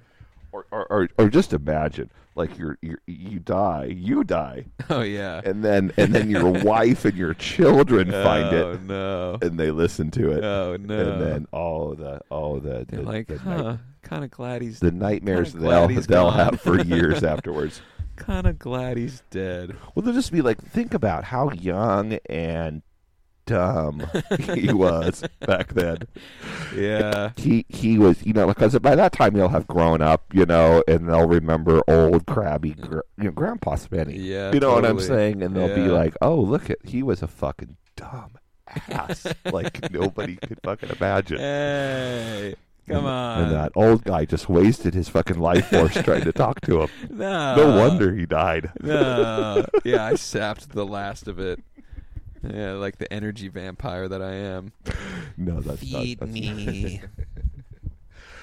Or, 0.52 0.66
or, 0.70 0.86
or, 0.90 1.08
or 1.18 1.28
just 1.28 1.52
imagine, 1.52 2.10
like 2.34 2.56
you're, 2.58 2.78
you're 2.82 3.00
you 3.06 3.38
die, 3.38 3.86
you 3.86 4.24
die, 4.24 4.64
Oh 4.90 5.02
yeah. 5.02 5.40
and 5.44 5.64
then 5.64 5.92
and 5.96 6.14
then 6.14 6.30
your 6.30 6.50
wife 6.64 7.04
and 7.04 7.16
your 7.16 7.34
children 7.34 8.10
find 8.10 8.54
oh, 8.54 8.72
it, 8.72 8.82
no. 8.82 9.38
and 9.42 9.58
they 9.58 9.70
listen 9.70 10.10
to 10.12 10.30
it, 10.32 10.44
Oh 10.44 10.76
no. 10.80 10.98
and 11.12 11.20
then 11.20 11.46
all 11.52 11.94
the 11.94 12.20
all 12.30 12.60
the 12.60 12.86
They're 12.88 13.00
the, 13.00 13.02
like, 13.02 13.26
the, 13.28 13.38
huh? 13.38 13.62
night- 13.62 13.78
kind 14.02 14.24
of 14.24 14.30
glad 14.30 14.62
he's. 14.62 14.80
the 14.80 14.90
nightmares 14.92 15.52
they'll 15.52 15.88
they'll 15.88 16.30
have 16.30 16.60
for 16.60 16.80
years 16.82 17.22
afterwards. 17.24 17.82
Kind 18.16 18.46
of 18.46 18.58
glad 18.58 18.96
he's 18.96 19.22
dead. 19.30 19.76
Well, 19.94 20.02
they'll 20.04 20.14
just 20.14 20.32
be 20.32 20.40
like, 20.42 20.60
think 20.60 20.92
about 20.94 21.22
how 21.24 21.52
young 21.52 22.14
and 22.28 22.82
dumb 23.48 24.02
he 24.54 24.72
was 24.72 25.24
back 25.46 25.72
then. 25.74 25.98
Yeah. 26.76 27.30
he 27.36 27.64
he 27.68 27.98
was 27.98 28.24
you 28.24 28.32
know 28.32 28.46
because 28.46 28.78
by 28.78 28.94
that 28.94 29.12
time 29.12 29.34
he'll 29.34 29.48
have 29.48 29.66
grown 29.66 30.00
up 30.02 30.24
you 30.32 30.44
know 30.46 30.82
and 30.86 31.08
they'll 31.08 31.26
remember 31.26 31.82
old 31.88 32.26
crabby 32.26 32.74
gr- 32.74 33.00
you 33.16 33.24
know 33.24 33.30
grandpa 33.32 33.74
Spenny 33.76 34.16
Yeah. 34.18 34.52
you 34.52 34.60
know 34.60 34.72
what 34.72 34.84
I'm 34.84 35.00
saying 35.00 35.42
and 35.42 35.56
they'll 35.56 35.74
be 35.74 35.88
like 35.88 36.14
oh 36.20 36.36
look 36.36 36.68
at 36.70 36.78
he 36.84 37.02
was 37.02 37.22
a 37.22 37.26
fucking 37.28 37.76
dumb 37.96 38.32
ass 38.90 39.26
like 39.52 39.90
nobody 39.90 40.36
could 40.36 40.58
fucking 40.62 40.90
imagine 40.90 41.38
Hey, 41.38 42.54
come 42.86 43.06
on. 43.06 43.44
and 43.44 43.52
that 43.54 43.72
old 43.74 44.04
guy 44.04 44.26
just 44.26 44.48
wasted 44.50 44.92
his 44.92 45.08
fucking 45.08 45.38
life 45.38 45.68
force 45.70 45.94
trying 46.02 46.24
to 46.24 46.32
talk 46.32 46.60
to 46.62 46.82
him 46.82 46.88
no. 47.10 47.56
no 47.56 47.76
wonder 47.78 48.14
he 48.14 48.26
died 48.26 48.70
No. 48.82 49.64
yeah, 49.84 50.04
I 50.04 50.14
sapped 50.16 50.70
the 50.72 50.84
last 50.86 51.28
of 51.28 51.38
it. 51.38 51.60
Yeah, 52.42 52.72
like 52.72 52.98
the 52.98 53.12
energy 53.12 53.48
vampire 53.48 54.08
that 54.08 54.22
I 54.22 54.32
am. 54.34 54.72
no 55.36 55.60
that's 55.60 55.80
Feed 55.80 56.20
not 56.20 56.28
that's, 56.32 56.40
me. 56.40 57.00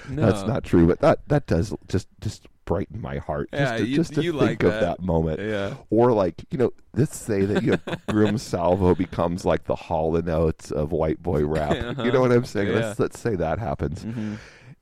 no. 0.08 0.26
that's 0.30 0.46
not 0.46 0.64
true 0.64 0.86
but 0.86 1.00
that 1.00 1.26
that 1.28 1.46
does 1.46 1.74
just 1.88 2.08
just 2.20 2.46
brighten 2.64 3.00
my 3.00 3.18
heart 3.18 3.48
just 3.52 3.60
Yeah, 3.72 3.76
to, 3.78 3.86
you- 3.86 3.96
just 3.96 4.14
to 4.14 4.22
you 4.22 4.32
think 4.32 4.42
like 4.42 4.62
of 4.64 4.72
that. 4.72 4.80
that 4.80 5.00
moment 5.02 5.38
Yeah. 5.40 5.74
Or 5.90 6.12
like, 6.12 6.44
you 6.50 6.58
know, 6.58 6.72
let's 6.94 7.16
say 7.16 7.44
that 7.44 7.62
you 7.62 7.72
know 7.72 7.94
Grim 8.08 8.38
Salvo 8.38 8.94
becomes 8.94 9.44
like 9.44 9.64
the 9.64 9.76
Hall 9.76 10.16
and 10.16 10.28
Oates 10.28 10.72
of 10.72 10.90
white 10.90 11.22
boy 11.22 11.46
rap. 11.46 11.70
Uh-huh. 11.76 12.02
You 12.02 12.10
know 12.10 12.20
what 12.20 12.32
I'm 12.32 12.44
saying? 12.44 12.68
Yeah. 12.68 12.74
Let's 12.86 12.98
let's 12.98 13.20
say 13.20 13.36
that 13.36 13.58
happens. 13.60 14.02
hmm 14.02 14.34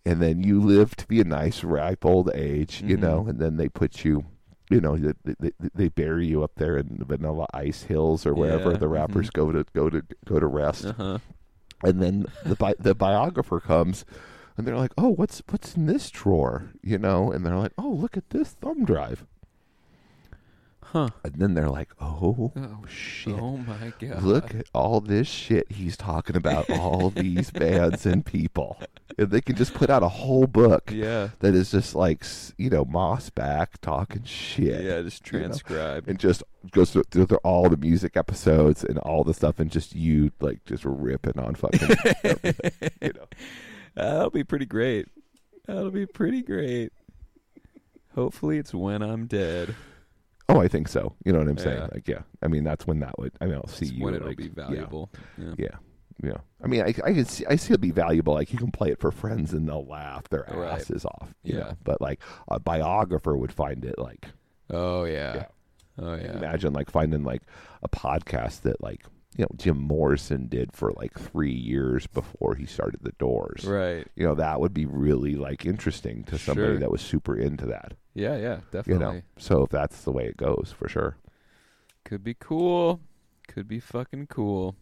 And 0.07 0.21
then 0.23 0.43
you 0.43 0.61
live 0.63 0.97
to 0.97 1.07
be 1.07 1.21
a 1.21 1.25
nice 1.25 1.63
ripe 1.63 2.07
old 2.07 2.31
age, 2.35 2.83
you 2.83 2.97
Mhm. 2.97 3.01
know, 3.01 3.27
and 3.29 3.39
then 3.39 3.57
they 3.59 3.69
put 3.69 4.03
you 4.05 4.25
you 4.71 4.81
know, 4.81 4.97
they, 4.97 5.35
they, 5.39 5.53
they 5.75 5.89
bury 5.89 6.27
you 6.27 6.43
up 6.43 6.53
there 6.57 6.77
in 6.77 6.97
the 6.99 7.05
Vanilla 7.05 7.47
Ice 7.53 7.85
Hills 7.85 8.25
or 8.27 8.35
wherever 8.35 8.73
Yeah, 8.73 8.79
the 8.79 8.89
rappers 8.89 9.31
go 9.31 9.53
to 9.53 9.65
go 9.75 9.91
to 9.91 10.03
go 10.25 10.39
to 10.39 10.47
rest. 10.47 10.87
Uh 10.87 10.93
huh. 10.95 11.19
And 11.83 12.01
then 12.03 12.27
the 12.45 12.57
bi- 12.57 12.77
the 12.79 12.95
biographer 12.95 13.61
comes 13.61 14.05
and 14.57 14.67
they're 14.67 14.77
like, 14.77 14.93
"Oh, 14.97 15.11
what's 15.11 15.43
what's 15.51 15.77
in 15.77 15.87
this 15.87 16.11
drawer?" 16.11 16.71
You 16.83 16.99
know, 16.99 17.31
and 17.31 17.45
they're 17.45 17.57
like, 17.57 17.73
"Oh, 17.77 17.91
look 17.91 18.17
at 18.17 18.31
this 18.31 18.51
thumb 18.53 18.85
drive." 18.85 19.27
Huh. 20.95 21.09
And 21.25 21.35
then 21.35 21.55
they're 21.55 21.69
like, 21.69 21.91
"Oh, 22.01 22.53
Oh 22.57 22.85
shit." 22.89 23.35
Oh 23.35 23.57
my 23.57 23.93
god. 23.99 24.23
Look 24.23 24.55
at 24.55 24.67
all 24.73 25.01
this 25.01 25.27
shit 25.27 25.73
he's 25.73 25.97
talking 25.97 26.37
about, 26.37 26.71
all 26.71 27.11
these 27.11 27.51
bands 27.51 28.07
and 28.07 28.25
people. 28.25 28.79
And 29.19 29.29
they 29.29 29.41
can 29.41 29.57
just 29.57 29.75
put 29.75 29.91
out 29.91 30.05
a 30.05 30.09
whole 30.09 30.47
book 30.47 30.93
Yeah. 30.93 31.31
that 31.41 31.53
is 31.53 31.73
just 31.73 31.97
like, 31.97 32.25
you 32.59 32.71
know, 32.71 32.85
Moss 32.85 33.29
back 33.29 33.81
talking 33.81 34.23
shit. 34.23 34.85
Yeah. 34.85 35.03
Just 35.03 35.27
you 35.33 35.41
know? 35.41 35.47
transcribe. 35.47 36.09
And 36.09 36.17
just 36.17 36.45
goes 36.71 36.93
through, 36.93 37.03
through 37.11 37.27
all 37.43 37.69
the 37.69 37.77
music 37.77 38.17
episodes 38.17 38.85
and 38.85 38.97
all 38.99 39.25
the 39.25 39.35
stuff, 39.35 39.59
and 39.59 39.73
just 39.73 39.97
you, 39.97 40.31
like, 40.41 40.65
just 40.65 40.85
ripping 40.85 41.41
on 41.41 41.57
fucking, 41.57 41.89
you 43.03 43.13
know. 43.15 43.27
That'll 43.97 44.31
be 44.31 44.45
pretty 44.45 44.67
great. 44.67 45.09
That'll 45.67 45.91
be 45.91 46.07
pretty 46.07 46.43
great. 46.43 46.93
Hopefully, 48.15 48.59
it's 48.59 48.73
when 48.73 49.03
I'm 49.03 49.27
dead. 49.27 49.75
Oh, 50.49 50.61
I 50.61 50.69
think 50.69 50.89
so. 50.89 51.15
You 51.25 51.33
know 51.33 51.39
what 51.39 51.49
I'm 51.49 51.59
saying? 51.59 51.79
Yeah. 51.79 51.89
Like, 51.93 52.09
yeah. 52.09 52.21
I 52.43 52.49
mean, 52.49 52.65
that's 52.65 52.87
when 52.87 53.01
that 53.01 53.19
would, 53.19 53.33
I 53.41 53.47
mean, 53.47 53.55
I'll 53.55 53.67
see 53.67 53.87
It's 53.87 53.95
you. 53.95 54.05
when 54.05 54.15
it'll 54.15 54.29
like, 54.29 54.37
be 54.37 54.49
valuable. 54.49 55.11
Yeah. 55.39 55.55
Yeah. 55.59 55.77
Yeah. 56.23 56.37
I 56.63 56.67
mean, 56.69 56.83
I, 56.83 56.89
I 56.89 57.13
can 57.13 57.25
see, 57.25 57.45
I 57.47 57.57
see 57.57 57.73
it'll 57.75 57.81
be 57.83 57.91
valuable. 57.91 58.35
Like 58.35 58.53
you 58.53 58.59
can 58.59 58.71
play 58.71 58.91
it 58.91 59.01
for 59.01 59.11
friends 59.11 59.53
and 59.53 59.69
they'll 59.69 59.87
laugh 59.87 60.29
their 60.29 60.45
Right. 60.49 60.73
asses 60.73 61.05
off. 61.05 61.35
Yeah. 61.43 61.57
Know? 61.59 61.77
But 61.83 62.01
like 62.01 62.21
a 62.49 62.61
biographer 62.61 63.37
would 63.37 63.53
find 63.53 63.85
it 63.85 63.99
like, 63.99 64.27
Oh 64.71 65.05
yeah. 65.05 65.35
Yeah. 65.35 65.45
Oh 65.99 66.15
yeah. 66.15 66.37
imagine 66.37 66.73
like 66.73 66.91
finding 66.91 67.25
like 67.25 67.43
a 67.83 67.89
podcast 67.89 68.63
that 68.63 68.81
like 68.83 69.05
you 69.37 69.43
know 69.43 69.49
Jim 69.57 69.77
Morrison 69.79 70.47
did 70.47 70.73
for 70.73 70.93
like 70.97 71.19
three 71.19 71.53
years 71.53 72.07
before 72.07 72.55
he 72.55 72.65
started 72.67 73.01
the 73.03 73.13
Doors. 73.19 73.65
Right. 73.65 74.07
You 74.15 74.25
know 74.25 74.35
that 74.37 74.61
would 74.61 74.73
be 74.75 74.87
really 74.87 75.35
like 75.35 75.67
interesting 75.67 76.23
to 76.25 76.39
somebody 76.39 76.69
Sure. 76.75 76.79
that 76.79 76.91
was 76.93 77.01
super 77.01 77.37
into 77.37 77.67
that. 77.67 77.95
Yeah, 78.15 78.37
yeah, 78.37 78.57
You 78.57 78.63
definitely. 78.71 79.05
know, 79.17 79.23
so 79.39 79.65
if 79.65 79.71
that's 79.71 80.03
the 80.03 80.13
way 80.13 80.27
it 80.27 80.37
goes, 80.37 80.73
for 80.77 80.89
sure. 80.89 81.17
Could 82.05 82.23
be 82.23 82.35
cool. 82.35 83.01
Could 83.49 83.67
be 83.69 83.81
fucking 83.81 84.29
cool. 84.29 84.77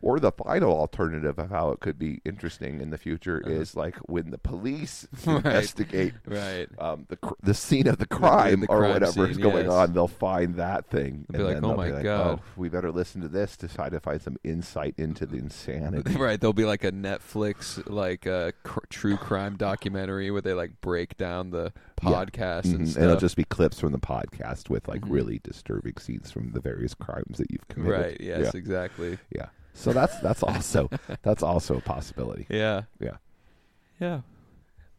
Or 0.00 0.20
the 0.20 0.30
final 0.30 0.70
alternative 0.72 1.36
of 1.36 1.50
how 1.50 1.70
it 1.72 1.80
could 1.80 1.98
be 1.98 2.20
interesting 2.24 2.80
in 2.80 2.90
the 2.90 2.96
future 2.98 3.42
Uh-huh. 3.44 3.54
is 3.54 3.74
like 3.74 3.96
when 4.08 4.30
the 4.30 4.38
police 4.38 5.08
Right. 5.26 5.38
investigate 5.38 6.14
Right. 6.24 6.68
um, 6.78 7.06
the 7.08 7.16
cr- 7.16 7.34
the 7.42 7.54
scene 7.54 7.88
of 7.88 7.98
the 7.98 8.06
crime 8.06 8.60
the 8.60 8.68
or 8.68 8.78
crime 8.78 8.92
whatever 8.92 9.26
is 9.28 9.36
going 9.36 9.64
yes. 9.64 9.72
on, 9.74 9.92
they'll 9.92 10.06
find 10.06 10.54
that 10.56 10.86
thing. 10.86 11.26
They'll 11.28 11.40
be 11.40 11.44
like, 11.46 11.54
then 11.56 11.64
"Oh 11.64 11.68
they'll 11.68 11.76
my 11.76 11.86
be 11.88 11.92
like, 11.92 12.02
God." 12.04 12.38
oh, 12.38 12.42
we 12.56 12.68
better 12.68 12.92
listen 12.92 13.20
to 13.22 13.28
this 13.28 13.56
to 13.58 13.68
try 13.68 13.88
to 13.88 13.98
find 13.98 14.22
some 14.22 14.36
insight 14.44 14.94
into 14.96 15.26
the 15.26 15.38
insanity. 15.38 16.14
right. 16.18 16.40
There'll 16.40 16.52
be 16.52 16.64
like 16.66 16.84
a 16.84 16.92
Netflix 16.92 17.82
like 17.90 18.28
uh, 18.28 18.52
cr- 18.62 18.78
true 18.90 19.16
crime 19.16 19.56
documentary 19.56 20.30
where 20.30 20.40
they 20.42 20.54
like 20.54 20.80
break 20.82 21.16
down 21.16 21.50
the 21.50 21.72
Yeah. 22.04 22.24
podcast 22.24 22.64
and 22.64 22.80
Mhm. 22.82 22.88
stuff. 22.88 23.02
it'll 23.02 23.16
just 23.16 23.36
be 23.36 23.44
clips 23.44 23.80
from 23.80 23.92
the 23.92 23.98
podcast 23.98 24.68
with 24.70 24.86
like 24.88 25.02
Mhm. 25.02 25.10
really 25.10 25.40
disturbing 25.42 25.96
scenes 25.98 26.30
from 26.30 26.52
the 26.52 26.60
various 26.60 26.94
crimes 26.94 27.38
that 27.38 27.50
you've 27.50 27.66
committed. 27.68 28.00
right. 28.00 28.20
Yes. 28.20 28.40
Yeah. 28.54 28.58
Exactly. 28.58 29.18
Yeah. 29.30 29.46
So 29.72 29.92
that's 29.92 30.18
that's 30.20 30.42
also 30.42 30.88
that's 31.22 31.42
also 31.42 31.76
a 31.78 31.80
possibility. 31.80 32.46
Yeah. 32.50 32.82
Yeah. 33.00 33.16
Yeah. 34.00 34.20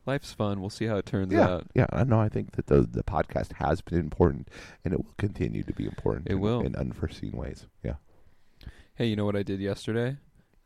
Life's 0.06 0.34
fun. 0.34 0.62
We'll 0.62 0.70
see 0.70 0.86
how 0.86 0.98
it 0.98 1.06
turns 1.08 1.34
Yeah, 1.34 1.48
out. 1.50 1.68
yeah. 1.74 1.88
I 1.92 2.04
know. 2.04 2.20
I 2.20 2.30
think 2.30 2.52
that 2.54 2.68
the 2.68 2.82
the 2.82 3.04
podcast 3.04 3.54
has 3.54 3.82
been 3.82 4.00
important, 4.00 4.50
and 4.84 4.94
it 4.94 4.98
will 4.98 5.14
continue 5.18 5.64
to 5.64 5.74
be 5.74 5.86
important. 5.86 6.28
It 6.28 6.34
in, 6.34 6.40
will. 6.42 6.62
in 6.62 6.76
unforeseen 6.76 7.32
ways. 7.32 7.66
Yeah. 7.84 7.96
Hey, 8.94 9.08
you 9.08 9.16
know 9.16 9.26
what 9.26 9.36
I 9.36 9.42
did 9.44 9.60
yesterday? 9.60 10.18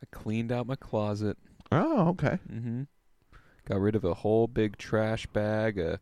I 0.02 0.06
cleaned 0.10 0.52
out 0.52 0.66
my 0.66 0.76
closet. 0.76 1.38
Oh, 1.72 2.08
okay. 2.10 2.38
Mm-hmm. 2.52 2.82
Got 3.64 3.80
rid 3.80 3.94
of 3.96 4.04
a 4.04 4.14
whole 4.14 4.46
big 4.46 4.76
trash 4.76 5.26
bag 5.28 5.78
of 5.78 6.00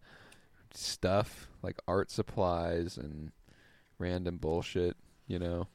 stuff 0.75 1.49
like 1.63 1.79
art 1.89 2.11
supplies 2.11 2.97
and 2.97 3.33
random 3.99 4.37
bullshit, 4.39 4.97
you 5.27 5.39
know, 5.39 5.67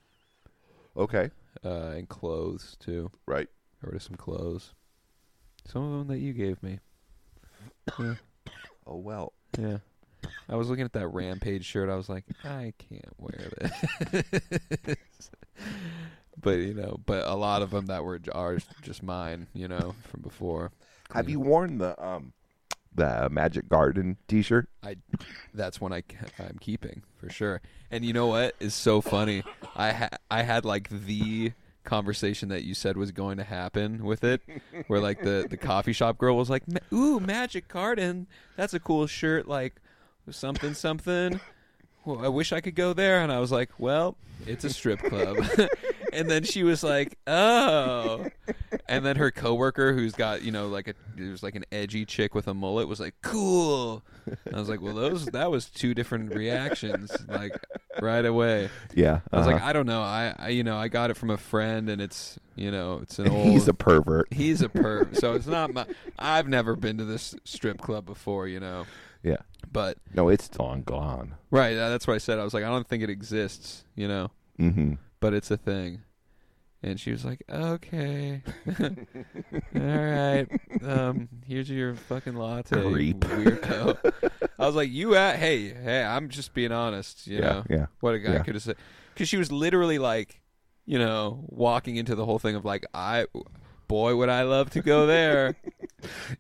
Okay. 0.95 1.29
uh, 1.65 1.91
and 1.95 2.07
clothes 2.09 2.75
too. 2.79 3.11
Right. 3.25 3.47
Rid 3.81 3.95
of 3.95 4.03
some 4.03 4.15
clothes. 4.15 4.73
Some 5.65 5.83
of 5.83 5.99
them 5.99 6.07
that 6.07 6.19
you 6.23 6.33
gave 6.33 6.61
me. 6.63 6.79
Yeah. 7.99 8.15
Oh 8.85 8.97
well. 8.97 9.31
Yeah. 9.57 9.77
I 10.49 10.55
was 10.57 10.69
looking 10.69 10.83
at 10.83 10.91
that 10.91 11.07
Rampage 11.07 11.63
shirt. 11.63 11.89
I 11.89 11.95
was 11.95 12.09
like, 12.09 12.25
I 12.43 12.73
can't 12.77 13.13
wear 13.17 13.49
this. 13.61 14.91
but 16.41 16.57
you 16.57 16.73
know, 16.73 16.99
but 17.05 17.25
a 17.25 17.33
lot 17.35 17.61
of 17.61 17.69
them 17.71 17.85
that 17.85 18.03
were 18.03 18.19
ours, 18.33 18.65
just 18.81 19.01
mine, 19.03 19.47
you 19.53 19.69
know, 19.69 19.95
from 20.11 20.21
before. 20.21 20.71
Have 21.13 21.25
Clean. 21.25 21.29
you 21.29 21.39
worn 21.39 21.77
the 21.77 22.01
um 22.05 22.33
the 22.95 23.25
uh, 23.25 23.29
Magic 23.29 23.67
Garden 23.69 24.17
T-shirt? 24.27 24.69
I, 24.83 24.97
that's 25.53 25.81
one 25.81 25.93
I 25.93 26.03
I'm 26.39 26.57
keeping 26.59 27.03
for 27.17 27.29
sure. 27.29 27.61
And 27.91 28.03
you 28.03 28.13
know 28.13 28.27
what 28.27 28.55
is 28.59 28.73
so 28.73 29.01
funny? 29.01 29.43
I 29.75 29.91
ha- 29.91 30.17
I 30.29 30.43
had 30.43 30.65
like 30.65 30.89
the 30.89 31.53
conversation 31.83 32.49
that 32.49 32.63
you 32.63 32.73
said 32.73 32.95
was 32.97 33.11
going 33.11 33.37
to 33.37 33.43
happen 33.43 34.03
with 34.05 34.23
it, 34.23 34.41
where 34.87 34.99
like 34.99 35.21
the 35.21 35.45
the 35.49 35.57
coffee 35.57 35.93
shop 35.93 36.17
girl 36.17 36.35
was 36.37 36.49
like, 36.49 36.63
"Ooh, 36.91 37.19
Magic 37.19 37.67
Garden, 37.67 38.27
that's 38.55 38.73
a 38.73 38.79
cool 38.79 39.07
shirt." 39.07 39.47
Like 39.47 39.75
something 40.29 40.73
something. 40.73 41.39
Well, 42.05 42.23
I 42.23 42.27
wish 42.27 42.51
I 42.51 42.61
could 42.61 42.75
go 42.75 42.93
there, 42.93 43.21
and 43.21 43.31
I 43.31 43.39
was 43.39 43.51
like, 43.51 43.71
"Well, 43.77 44.17
it's 44.45 44.63
a 44.63 44.69
strip 44.69 44.99
club." 44.99 45.37
and 46.13 46.29
then 46.29 46.43
she 46.43 46.63
was 46.63 46.83
like, 46.83 47.17
"Oh," 47.27 48.25
and 48.87 49.05
then 49.05 49.15
her 49.17 49.31
coworker, 49.31 49.93
who's 49.93 50.13
got 50.13 50.41
you 50.41 50.51
know 50.51 50.67
like 50.67 50.87
a 50.87 50.93
there's 51.15 51.43
like 51.43 51.55
an 51.55 51.65
edgy 51.71 52.05
chick 52.05 52.33
with 52.35 52.47
a 52.47 52.53
mullet, 52.53 52.87
was 52.87 52.99
like, 52.99 53.15
"Cool." 53.21 54.03
And 54.45 54.55
I 54.55 54.59
was 54.59 54.69
like, 54.69 54.81
"Well, 54.81 54.93
those 54.95 55.25
that 55.27 55.51
was 55.51 55.65
two 55.69 55.93
different 55.93 56.33
reactions, 56.33 57.15
like 57.27 57.53
right 58.01 58.25
away." 58.25 58.69
Yeah. 58.93 59.19
I 59.31 59.37
was 59.37 59.47
like, 59.47 59.57
uh-huh. 59.57 59.65
"I 59.69 59.73
don't 59.73 59.85
know, 59.87 60.01
I, 60.01 60.33
I 60.37 60.49
you 60.49 60.63
know 60.63 60.77
I 60.77 60.87
got 60.87 61.09
it 61.11 61.17
from 61.17 61.29
a 61.29 61.37
friend, 61.37 61.89
and 61.89 62.01
it's 62.01 62.39
you 62.55 62.71
know 62.71 62.99
it's 63.01 63.19
an 63.19 63.27
old." 63.31 63.47
he's 63.47 63.67
a 63.67 63.73
pervert. 63.73 64.31
He's 64.31 64.61
a 64.61 64.69
perv, 64.69 65.19
so 65.19 65.33
it's 65.33 65.47
not 65.47 65.73
my. 65.73 65.85
I've 66.19 66.47
never 66.47 66.75
been 66.75 66.97
to 66.97 67.05
this 67.05 67.35
strip 67.43 67.79
club 67.79 68.05
before, 68.05 68.47
you 68.47 68.59
know. 68.59 68.85
Yeah. 69.23 69.37
But 69.71 69.97
No, 70.13 70.27
it's 70.29 70.49
long 70.59 70.83
gone. 70.83 71.35
right, 71.49 71.73
that's 71.75 72.05
what 72.05 72.13
I 72.15 72.17
said. 72.17 72.39
I 72.39 72.43
was 72.43 72.53
like, 72.53 72.65
I 72.65 72.69
don't 72.69 72.85
think 72.87 73.03
it 73.03 73.09
exists, 73.09 73.85
you 73.95 74.07
know, 74.07 74.31
Mm-hmm. 74.59 74.93
But 75.23 75.33
it's 75.33 75.49
a 75.49 75.57
thing. 75.57 76.01
And 76.85 76.99
she 76.99 77.11
was 77.11 77.23
like, 77.23 77.41
"Okay, 77.49 78.43
all 79.75 79.81
right. 79.81 80.47
Um, 80.85 81.29
here's 81.47 81.69
your 81.69 81.95
fucking 81.95 82.35
latte, 82.35 82.91
Creep. 82.91 83.19
weirdo." 83.21 83.97
I 84.59 84.65
was 84.67 84.75
like, 84.75 84.89
"You 84.91 85.15
at? 85.15 85.37
Hey, 85.37 85.69
hey, 85.69 86.03
I'm 86.03 86.27
just 86.29 86.53
being 86.53 86.73
honest. 86.73 87.25
You 87.25 87.37
Yeah. 87.37 87.41
know 87.41 87.63
Yeah. 87.69 87.85
what 88.01 88.15
a 88.15 88.19
guy 88.19 88.33
Yeah. 88.33 88.43
could 88.43 88.55
have 88.55 88.63
said." 88.63 88.75
Because 89.13 89.29
she 89.29 89.37
was 89.37 89.49
literally 89.51 89.97
like, 89.97 90.41
you 90.85 90.99
know, 90.99 91.45
walking 91.47 91.95
into 91.95 92.15
the 92.15 92.25
whole 92.25 92.37
thing 92.39 92.55
of 92.55 92.65
like, 92.65 92.85
"I, 92.93 93.27
boy, 93.87 94.15
would 94.15 94.29
I 94.29 94.43
love 94.43 94.69
to 94.71 94.81
go 94.81 95.05
there." 95.07 95.55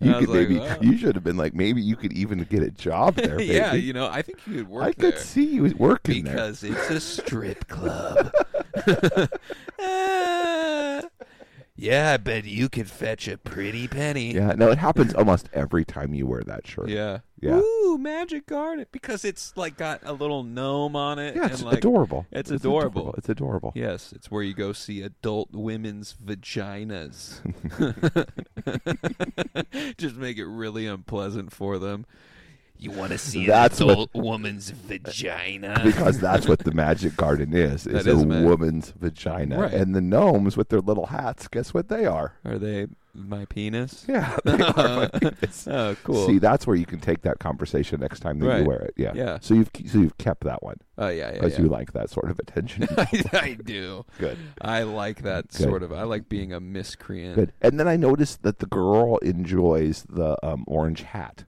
You 0.01 0.13
could 0.15 0.27
like, 0.27 0.39
maybe. 0.49 0.59
"Well." 0.59 0.83
You 0.83 0.97
should 0.97 1.15
have 1.15 1.23
been 1.23 1.37
like, 1.37 1.53
maybe 1.53 1.81
you 1.81 1.95
could 1.95 2.11
even 2.11 2.39
get 2.43 2.63
a 2.63 2.69
job 2.69 3.15
there. 3.15 3.37
Baby. 3.37 3.53
yeah, 3.53 3.73
you 3.73 3.93
know, 3.93 4.07
I 4.07 4.21
think 4.21 4.39
you 4.45 4.55
could 4.57 4.67
work 4.67 4.83
I 4.83 4.91
there 4.97 5.11
could 5.13 5.21
see 5.21 5.45
you 5.45 5.73
working 5.77 6.25
there. 6.25 6.33
because 6.33 6.65
it's 6.65 6.89
a 6.89 6.99
strip 6.99 7.69
club. 7.69 8.29
Ah. 9.79 11.01
Yeah, 11.75 12.11
I 12.13 12.17
bet 12.17 12.45
you 12.45 12.69
could 12.69 12.89
fetch 12.89 13.27
a 13.27 13.37
pretty 13.37 13.87
penny. 13.87 14.33
Yeah. 14.33 14.53
No, 14.55 14.69
it 14.69 14.77
happens 14.77 15.13
almost 15.13 15.49
every 15.53 15.83
time 15.83 16.13
you 16.13 16.27
wear 16.27 16.43
that 16.43 16.67
shirt. 16.67 16.89
Yeah. 16.89 17.19
Yeah. 17.41 17.59
Ooh, 17.59 17.97
Magic 17.97 18.45
Garden 18.45 18.85
because 18.91 19.25
it's 19.25 19.57
like 19.57 19.75
got 19.75 19.99
a 20.03 20.13
little 20.13 20.43
gnome 20.43 20.95
on 20.95 21.19
it. 21.19 21.35
Yeah, 21.35 21.43
and 21.43 21.51
it's 21.51 21.63
like, 21.63 21.79
adorable. 21.79 22.25
it's 22.31 22.51
adorable. 22.51 23.13
It's 23.17 23.27
adorable. 23.27 23.73
Yes, 23.75 24.13
it's 24.15 24.31
where 24.31 24.43
you 24.43 24.53
go 24.53 24.71
see 24.71 25.01
adult 25.01 25.49
women's 25.51 26.15
vaginas. 26.23 27.41
Just 29.97 30.15
make 30.15 30.37
it 30.37 30.45
really 30.45 30.87
unpleasant 30.87 31.51
for 31.51 31.79
them. 31.79 32.05
You 32.77 32.91
want 32.91 33.11
to 33.13 33.17
see 33.17 33.45
That's 33.45 33.79
an 33.79 33.87
what- 33.87 33.93
adult 33.93 34.13
woman's 34.13 34.69
vagina? 34.71 35.79
because 35.83 36.19
that's 36.19 36.47
what 36.47 36.59
the 36.59 36.73
magic 36.73 37.15
garden 37.15 37.53
is. 37.53 37.87
It's 37.87 38.05
a 38.07 38.17
woman's 38.17 38.91
vagina. 38.91 39.61
Right. 39.61 39.73
And 39.73 39.95
the 39.95 40.01
gnomes 40.01 40.57
with 40.57 40.69
their 40.69 40.81
little 40.81 41.05
hats, 41.07 41.47
guess 41.47 41.73
what 41.73 41.87
they 41.87 42.05
are? 42.05 42.33
Are 42.43 42.57
they 42.57 42.87
my 43.15 43.45
penis? 43.45 44.05
Yeah, 44.07 44.35
they 44.43 44.53
are 44.61 44.73
my 44.73 45.07
penis. 45.07 45.67
Oh, 45.71 45.95
cool. 46.03 46.25
See, 46.27 46.39
that's 46.39 46.67
where 46.67 46.75
you 46.75 46.85
can 46.85 46.99
take 46.99 47.21
that 47.21 47.39
conversation 47.39 48.01
next 48.01 48.19
time 48.19 48.39
that 48.39 48.47
Right. 48.47 48.61
you 48.61 48.65
wear 48.67 48.79
it. 48.79 48.93
Yeah. 48.97 49.13
Yeah. 49.15 49.37
So 49.39 49.53
you've 49.53 49.69
so 49.85 49.99
you've 49.99 50.17
kept 50.17 50.43
that 50.43 50.61
one 50.63 50.77
oh 50.97 51.07
yeah, 51.07 51.27
yeah, 51.27 51.31
because 51.33 51.53
yeah. 51.53 51.61
you 51.61 51.67
like 51.69 51.93
that 51.93 52.09
sort 52.09 52.29
of 52.29 52.39
attention. 52.39 52.87
I, 52.97 53.23
I 53.31 53.57
do. 53.63 54.03
Good. 54.19 54.37
I 54.59 54.83
like 54.83 55.21
that 55.21 55.49
Good. 55.49 55.61
sort 55.61 55.83
of. 55.83 55.93
I 55.93 56.03
like 56.03 56.27
being 56.27 56.51
a 56.51 56.59
miscreant. 56.59 57.35
Good. 57.35 57.53
And 57.61 57.79
then 57.79 57.87
I 57.87 57.95
noticed 57.95 58.41
that 58.43 58.59
the 58.59 58.65
girl 58.65 59.17
enjoys 59.19 60.03
the 60.09 60.37
um, 60.45 60.65
orange 60.67 61.03
hat. 61.03 61.45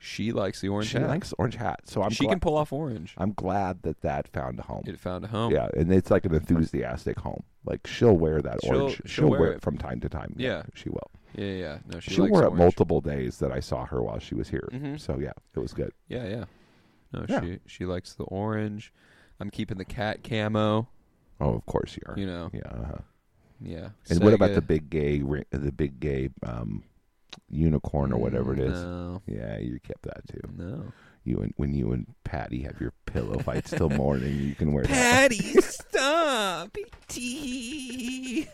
She 0.00 0.30
likes 0.32 0.60
the 0.60 0.68
orange 0.68 0.90
she 0.90 0.98
hat. 0.98 1.08
likes 1.08 1.34
orange 1.38 1.56
hat. 1.56 1.80
So 1.88 2.02
I'm 2.02 2.10
she 2.10 2.24
gla- 2.24 2.34
can 2.34 2.40
pull 2.40 2.56
off 2.56 2.72
orange. 2.72 3.14
I'm 3.18 3.32
glad 3.32 3.82
that 3.82 4.00
that 4.02 4.28
found 4.28 4.58
a 4.60 4.62
home. 4.62 4.84
It 4.86 4.98
found 4.98 5.24
a 5.24 5.28
home. 5.28 5.52
Yeah, 5.52 5.68
and 5.76 5.92
it's 5.92 6.10
like 6.10 6.24
an 6.24 6.34
enthusiastic 6.34 7.18
home. 7.18 7.42
Like 7.64 7.86
she'll 7.86 8.16
wear 8.16 8.40
that 8.42 8.60
She'll- 8.62 8.82
orange. 8.82 9.02
she'll 9.06 9.28
wear 9.30 9.52
it. 9.52 9.60
from 9.62 9.76
time 9.76 9.98
to 10.00 10.08
time. 10.08 10.34
Yeah. 10.36 10.62
she 10.74 10.88
will. 10.88 11.10
yeah, 11.34 11.52
yeah. 11.52 11.78
No, 11.92 11.98
she 12.00 12.12
She 12.12 12.20
likes 12.20 12.30
wear 12.32 12.42
it 12.42 12.46
orange. 12.46 12.58
multiple 12.58 13.00
days 13.00 13.38
that 13.38 13.50
I 13.50 13.58
saw 13.60 13.84
her 13.86 14.00
while 14.02 14.18
she 14.20 14.34
was 14.36 14.48
here. 14.48 14.68
Mhm. 14.72 15.00
So 15.00 15.18
yeah, 15.18 15.32
it 15.54 15.58
was 15.60 15.72
good. 15.72 15.92
Yeah, 16.08 16.26
yeah. 16.28 16.44
No, 17.12 17.24
Yeah. 17.28 17.40
she 17.40 17.58
she 17.66 17.84
likes 17.84 18.14
the 18.14 18.24
orange. 18.24 18.92
I'm 19.40 19.50
keeping 19.50 19.78
the 19.78 19.84
cat 19.84 20.22
camo. 20.22 20.88
Oh, 21.40 21.54
of 21.54 21.66
course 21.66 21.96
you 21.96 22.02
are. 22.06 22.16
You 22.18 22.26
know. 22.26 22.50
Yeah. 22.52 22.60
Uh-huh. 22.70 22.98
Yeah. 23.60 23.88
And 24.10 24.22
what 24.22 24.32
about 24.34 24.50
Sega- 24.50 24.54
the 24.56 24.62
big 24.62 24.90
gay, 24.90 25.20
ri- 25.22 25.44
the 25.50 25.72
big 25.72 25.98
gay 25.98 26.30
um, 26.44 26.84
unicorn 27.48 28.12
or 28.12 28.18
whatever 28.18 28.52
it 28.52 28.60
is? 28.60 28.80
No. 28.82 29.22
Yeah, 29.26 29.58
you 29.58 29.78
kept 29.80 30.02
that 30.02 30.26
too. 30.28 30.40
No. 30.56 30.92
You 31.24 31.38
and 31.38 31.52
when 31.56 31.74
you 31.74 31.92
and 31.92 32.06
Patty 32.24 32.62
have 32.62 32.80
your 32.80 32.92
pillow 33.06 33.38
fights 33.38 33.70
till 33.70 33.90
morning, 33.90 34.36
you 34.36 34.54
can 34.54 34.72
wear 34.72 34.84
that. 34.84 34.90
Patty, 35.30 35.36
stop. 35.60 36.76
Tea. 37.08 38.48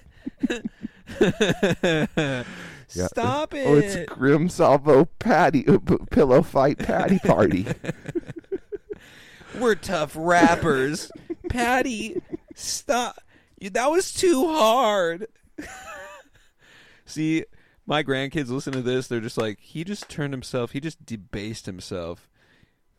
Yeah. 2.94 3.06
Stop 3.08 3.54
it. 3.54 3.66
Oh, 3.66 3.76
it's 3.76 3.96
Grim 4.12 4.48
Salvo 4.48 5.06
Patty 5.18 5.66
uh, 5.66 5.78
p- 5.78 5.96
pillow 6.10 6.42
fight 6.42 6.78
Patty 6.78 7.18
party. 7.18 7.66
We're 9.58 9.74
tough 9.74 10.12
rappers. 10.16 11.10
Patty, 11.48 12.20
stop. 12.54 13.18
You, 13.58 13.70
that 13.70 13.90
was 13.90 14.12
too 14.12 14.46
hard. 14.46 15.26
See, 17.06 17.44
my 17.86 18.02
grandkids 18.02 18.48
listen 18.48 18.72
to 18.72 18.82
this. 18.82 19.06
They're 19.06 19.20
just 19.20 19.38
like, 19.38 19.60
he 19.60 19.84
just 19.84 20.08
turned 20.08 20.32
himself, 20.32 20.72
he 20.72 20.80
just 20.80 21.04
debased 21.04 21.66
himself 21.66 22.28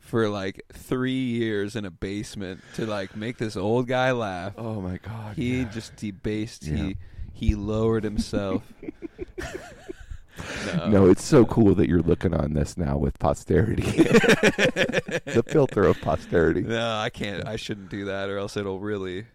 for 0.06 0.30
like 0.30 0.62
three 0.72 1.12
years 1.12 1.76
in 1.76 1.84
a 1.84 1.92
basement 1.92 2.62
to 2.76 2.86
like 2.86 3.16
make 3.16 3.38
this 3.38 3.56
old 3.56 3.88
guy 3.88 4.12
laugh. 4.12 4.54
Oh 4.58 4.80
my 4.80 4.98
god. 4.98 5.36
He 5.36 5.62
yeah. 5.62 5.64
just 5.66 5.96
debased. 5.96 6.64
Yeah. 6.64 6.76
He 6.76 6.98
he 7.34 7.56
lowered 7.56 8.04
himself. 8.04 8.72
no. 10.68 10.90
No, 10.90 11.10
it's 11.10 11.24
so 11.24 11.44
cool 11.46 11.76
that 11.76 11.90
you're 11.90 12.02
looking 12.02 12.34
on 12.34 12.54
this 12.54 12.78
now 12.78 12.98
with 12.98 13.18
posterity. 13.20 13.82
the 13.82 15.44
filter 15.48 15.84
of 15.84 16.00
posterity. 16.02 16.62
No, 16.62 16.98
I 16.98 17.10
can't. 17.10 17.46
I 17.46 17.56
shouldn't 17.56 17.90
do 17.90 18.06
that, 18.06 18.30
or 18.30 18.38
else 18.38 18.56
it'll 18.56 18.80
really 18.80 19.26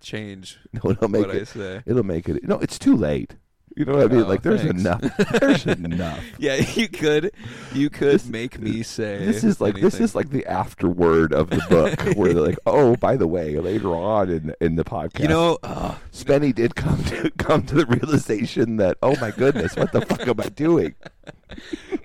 change 0.00 0.58
No, 0.72 0.92
it'll 0.92 1.08
make 1.08 1.26
what 1.26 1.34
I 1.34 1.40
it. 1.40 1.48
say. 1.48 1.82
It'll 1.84 2.04
make 2.04 2.28
it. 2.28 2.44
No, 2.44 2.58
it's 2.60 2.78
too 2.78 2.96
late. 2.96 3.34
You 3.76 3.84
know 3.84 3.92
what 3.94 4.10
I 4.10 4.14
mean? 4.14 4.22
Oh, 4.24 4.28
like 4.28 4.42
there's 4.42 4.62
thanks. 4.62 4.80
enough. 4.80 5.00
There's 5.40 5.64
enough. 5.66 6.22
Yeah, 6.38 6.56
you 6.56 6.88
could, 6.88 7.30
you 7.72 7.88
could 7.88 8.14
This- 8.14 8.26
make 8.26 8.58
me 8.58 8.82
say. 8.82 9.24
This 9.24 9.44
is 9.44 9.60
like 9.60 9.80
this 9.80 10.00
is 10.00 10.14
like 10.14 10.30
the 10.30 10.44
afterword 10.46 11.32
of 11.32 11.50
the 11.50 11.62
book, 11.68 12.00
where 12.16 12.32
they're 12.34 12.42
like, 12.42 12.58
"Oh, 12.66 12.96
by 12.96 13.16
the 13.16 13.26
way, 13.28 13.56
later 13.58 13.94
on 13.94 14.28
in 14.30 14.54
in 14.60 14.74
the 14.76 14.84
podcast, 14.84 15.20
You 15.20 15.28
know, 15.28 15.58
uh, 15.62 15.94
Spenny 16.12 16.54
did 16.54 16.74
come 16.74 17.02
to 17.04 17.30
come 17.38 17.62
to 17.66 17.74
the 17.76 17.86
realization 17.86 18.76
that, 18.78 18.96
oh 19.02 19.14
my 19.20 19.30
goodness, 19.30 19.76
what 19.76 19.92
the 19.92 20.00
fuck 20.02 20.26
am 20.26 20.40
I 20.40 20.48
doing? 20.48 20.94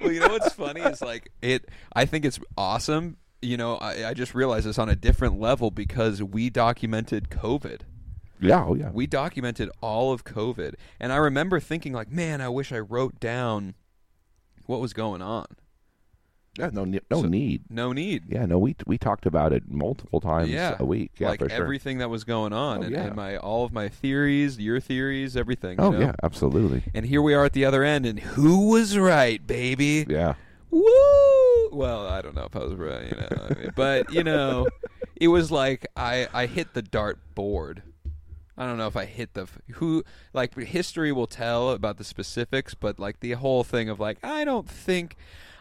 well, 0.01 0.12
you 0.12 0.19
know 0.19 0.27
what's 0.29 0.53
funny 0.53 0.81
is 0.81 1.01
like 1.01 1.31
it. 1.41 1.67
I 1.95 2.05
think 2.05 2.25
it's 2.25 2.39
awesome. 2.57 3.17
You 3.41 3.57
know, 3.57 3.75
I, 3.77 4.10
I 4.10 4.13
just 4.13 4.34
realized 4.36 4.65
this 4.65 4.79
on 4.79 4.89
a 4.89 4.95
different 4.95 5.39
level 5.39 5.72
because 5.72 6.22
we 6.24 6.50
documented 6.50 7.29
COVID. 7.29 7.81
Yeah, 8.39 8.65
oh 8.65 8.75
yeah, 8.75 8.89
We 8.91 9.07
documented 9.07 9.69
all 9.81 10.11
of 10.11 10.23
COVID, 10.23 10.75
and 10.99 11.11
I 11.13 11.17
remember 11.17 11.59
thinking 11.59 11.93
like, 11.93 12.11
man, 12.11 12.41
I 12.41 12.49
wish 12.49 12.71
I 12.71 12.79
wrote 12.79 13.19
down 13.19 13.75
what 14.65 14.79
was 14.81 14.93
going 14.93 15.21
on. 15.21 15.45
yeah, 16.57 16.69
no, 16.71 16.85
no 16.85 16.99
So- 17.11 17.21
need. 17.23 17.63
No 17.69 17.91
need. 17.91 18.23
Yeah, 18.29 18.45
no, 18.45 18.57
we 18.59 18.75
we 18.87 18.97
talked 18.97 19.25
about 19.25 19.51
it 19.53 19.69
multiple 19.69 20.21
times 20.21 20.49
Yeah. 20.49 20.75
a 20.79 20.85
week. 20.85 21.11
Yeah, 21.17 21.29
like 21.29 21.39
for 21.39 21.49
sure. 21.49 21.61
everything 21.63 21.97
that 21.99 22.09
was 22.09 22.23
going 22.23 22.53
on, 22.53 22.79
Oh, 22.79 22.81
and, 22.83 22.91
yeah. 22.91 23.05
and 23.07 23.15
my 23.15 23.37
all 23.37 23.63
of 23.65 23.71
my 23.73 23.89
theories, 23.89 24.57
your 24.59 24.79
theories, 24.79 25.35
everything. 25.37 25.79
Oh, 25.79 25.91
you 25.91 25.95
oh 25.97 25.99
know? 25.99 26.05
yeah, 26.07 26.13
absolutely. 26.23 26.83
And 26.93 27.05
here 27.05 27.21
we 27.21 27.33
are 27.33 27.43
at 27.45 27.53
the 27.53 27.65
other 27.65 27.83
end, 27.83 28.05
and 28.05 28.19
who 28.19 28.69
was 28.71 28.97
right, 28.97 29.45
baby? 29.45 30.05
Yeah, 30.09 30.35
Woo! 30.71 31.69
Well, 31.71 32.07
I 32.07 32.21
don't 32.21 32.35
know 32.35 32.45
if 32.45 32.55
I 32.55 32.59
was 32.59 32.73
right, 32.73 33.05
you 33.05 33.15
know, 33.17 33.47
I 33.49 33.53
mean, 33.59 33.71
but 33.75 34.13
you 34.13 34.23
know, 34.23 34.67
it 35.15 35.27
was 35.27 35.51
like 35.51 35.87
I 35.95 36.27
I 36.33 36.45
hit 36.45 36.73
the 36.73 36.81
dart 36.81 37.19
board. 37.35 37.81
I 38.57 38.65
don't 38.65 38.77
know 38.77 38.88
if 38.88 38.95
I 38.95 39.05
hit 39.05 39.33
the 39.33 39.47
who 39.74 40.03
like 40.33 40.57
history 40.57 41.12
will 41.12 41.27
tell 41.27 41.71
about 41.71 41.97
the 41.97 42.03
specifics, 42.03 42.74
but 42.74 43.00
like 43.00 43.19
the 43.19 43.33
whole 43.33 43.63
thing 43.63 43.89
of 43.89 44.00
like 44.00 44.17
I 44.24 44.45
don't 44.45 44.69
think 44.69 45.15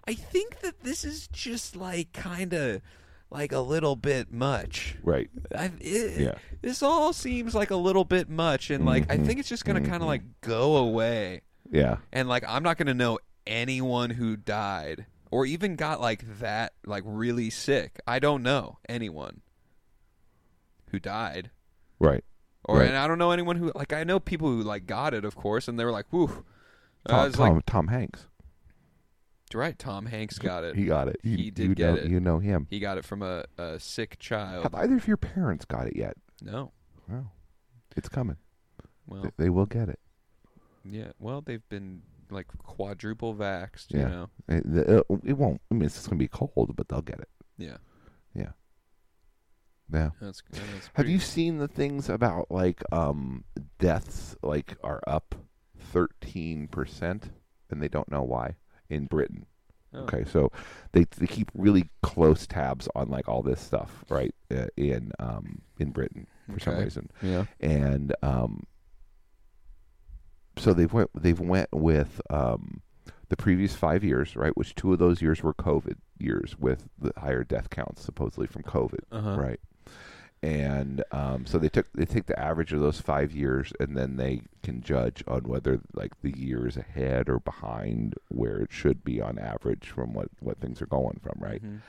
I 0.06 0.14
think 0.14 0.60
that 0.60 0.82
this 0.84 1.04
is 1.04 1.26
just 1.28 1.74
like 1.76 2.12
kind 2.12 2.52
of 2.52 2.82
like 3.30 3.50
a 3.50 3.58
little 3.60 3.96
bit 3.96 4.32
much. 4.32 4.96
right. 5.02 5.28
I, 5.56 5.72
it, 5.80 6.20
Yeah. 6.20 6.34
This 6.62 6.82
all 6.82 7.12
seems 7.12 7.52
like 7.54 7.70
a 7.70 7.76
little 7.76 8.04
bit 8.04 8.28
much, 8.28 8.70
and 8.70 8.84
like 8.86 9.10
I 9.10 9.16
Mhm. 9.18 9.26
think 9.26 9.40
it's 9.40 9.48
just 9.48 9.64
gonna 9.64 9.80
kind 9.80 10.02
of 10.02 10.08
like 10.08 10.22
go 10.40 10.76
away 10.76 11.40
Yeah, 11.70 11.96
and 12.12 12.28
like 12.28 12.44
I'm 12.46 12.62
not 12.62 12.76
gonna 12.78 12.94
know 12.94 13.18
anyone 13.46 14.10
who 14.10 14.36
died 14.36 15.06
or 15.32 15.46
even 15.46 15.74
got 15.74 16.00
like 16.00 16.38
that 16.38 16.74
like 16.86 17.02
really 17.04 17.50
sick. 17.50 17.98
I 18.06 18.20
don't 18.20 18.42
know 18.44 18.78
anyone 18.88 19.40
who 20.90 21.00
died, 21.00 21.50
right. 21.98 22.24
Or 22.64 22.78
Right. 22.78 22.88
and 22.88 22.96
I 22.96 23.06
don't 23.06 23.18
know 23.18 23.30
anyone 23.30 23.56
who 23.56 23.70
like 23.74 23.92
I 23.92 24.04
know 24.04 24.18
people 24.20 24.48
who 24.48 24.62
like 24.62 24.86
got 24.86 25.14
it, 25.14 25.24
of 25.24 25.34
course, 25.36 25.68
and 25.68 25.78
they 25.78 25.84
were 25.84 25.90
like, 25.92 26.06
"Whew." 26.10 26.44
Uh, 27.08 27.12
I 27.12 27.16
Tom, 27.16 27.24
was 27.26 27.34
Tom, 27.34 27.54
like, 27.56 27.66
Tom 27.66 27.88
Hanks. 27.88 28.26
right, 29.54 29.78
Tom 29.78 30.06
Hanks 30.06 30.38
got 30.38 30.64
it. 30.64 30.74
He 30.74 30.84
got 30.86 31.08
it. 31.08 31.16
You, 31.22 31.36
He 31.36 31.50
did 31.50 31.68
you 31.68 31.74
get 31.74 31.94
know, 31.94 32.00
it. 32.00 32.06
You 32.10 32.20
know 32.20 32.38
him. 32.40 32.66
He 32.70 32.80
got 32.80 32.98
it 32.98 33.04
from 33.04 33.22
a, 33.22 33.44
a 33.58 33.78
sick 33.78 34.18
child. 34.18 34.62
Have 34.64 34.74
either 34.74 34.96
of 34.96 35.06
your 35.06 35.16
parents 35.16 35.64
got 35.64 35.86
it 35.86 35.94
yet? 35.96 36.16
No, 36.42 36.72
No, 37.08 37.26
it's 37.96 38.08
coming. 38.08 38.36
well, 39.06 39.22
They, 39.22 39.30
they 39.44 39.50
will 39.50 39.66
get 39.66 39.88
it. 39.88 40.00
yeah, 40.84 41.12
well, 41.20 41.40
they've 41.40 41.66
been 41.68 42.02
like 42.30 42.46
quadruple 42.58 43.34
vaxxed, 43.34 43.92
you 43.92 44.00
Yeah. 44.00 44.08
know. 44.08 44.30
It, 44.48 44.64
it, 44.66 44.88
uh, 45.10 45.16
it 45.24 45.34
won't. 45.34 45.60
I 45.70 45.74
mean, 45.74 45.84
it's 45.84 46.04
going 46.06 46.18
to 46.18 46.22
be 46.24 46.28
cold, 46.28 46.72
but 46.74 46.88
they'll 46.88 47.02
get 47.02 47.20
it. 47.20 47.28
Yeah, 47.58 47.76
Yeah. 49.92 50.10
that's. 50.20 50.42
that's 50.50 50.90
Have 50.94 51.08
you 51.08 51.18
seen 51.18 51.58
the 51.58 51.68
things 51.68 52.08
about 52.08 52.50
like 52.50 52.82
um 52.92 53.44
deaths 53.78 54.36
like 54.42 54.76
are 54.82 55.02
up 55.06 55.34
thirteen 55.78 56.68
percent 56.68 57.30
and 57.70 57.82
they 57.82 57.88
don't 57.88 58.10
know 58.10 58.22
why 58.22 58.56
in 58.88 59.06
Britain? 59.06 59.46
oh, 59.92 60.00
Okay, 60.00 60.24
so 60.24 60.50
they 60.92 61.04
they 61.18 61.26
keep 61.26 61.50
really 61.54 61.88
close 62.02 62.46
tabs 62.46 62.88
on 62.94 63.08
like 63.10 63.28
all 63.28 63.42
this 63.42 63.60
stuff, 63.60 64.04
right? 64.08 64.34
Uh, 64.50 64.66
in 64.76 65.12
um 65.18 65.62
in 65.78 65.90
Britain 65.90 66.26
for 66.52 66.58
some 66.60 66.76
reason, 66.78 67.10
Yeah. 67.22 67.44
and 67.60 68.14
um 68.22 68.64
so 70.56 70.72
they've 70.72 70.92
went 70.92 71.10
they've 71.14 71.40
went 71.40 71.68
with 71.72 72.20
um 72.30 72.80
the 73.28 73.36
previous 73.36 73.74
five 73.74 74.04
years, 74.04 74.36
right? 74.36 74.56
Which 74.56 74.74
two 74.74 74.92
of 74.92 74.98
those 74.98 75.20
years 75.22 75.42
were 75.42 75.54
COVID 75.54 75.96
years 76.18 76.56
with 76.58 76.88
the 76.98 77.12
higher 77.16 77.42
death 77.42 77.70
counts 77.70 78.02
supposedly 78.02 78.46
from 78.46 78.62
COVID 78.62 79.00
Uh 79.10 79.20
huh. 79.20 79.36
right? 79.36 79.60
And 80.44 81.02
um, 81.10 81.46
so 81.46 81.58
they 81.58 81.70
took 81.70 81.86
they 81.94 82.04
take 82.04 82.26
the 82.26 82.38
average 82.38 82.74
of 82.74 82.80
those 82.82 83.00
five 83.00 83.32
years, 83.32 83.72
and 83.80 83.96
then 83.96 84.16
they 84.16 84.42
can 84.62 84.82
judge 84.82 85.24
on 85.26 85.44
whether 85.44 85.80
like 85.94 86.20
the 86.20 86.36
year 86.38 86.66
is 86.68 86.76
ahead 86.76 87.30
or 87.30 87.38
behind 87.38 88.14
where 88.28 88.58
it 88.58 88.70
should 88.70 89.02
be 89.04 89.22
on 89.22 89.38
average 89.38 89.88
from 89.88 90.12
what 90.12 90.28
what 90.40 90.60
things 90.60 90.82
are 90.82 90.86
going 90.86 91.18
from, 91.22 91.38
right? 91.38 91.62
Mhm. 91.64 91.80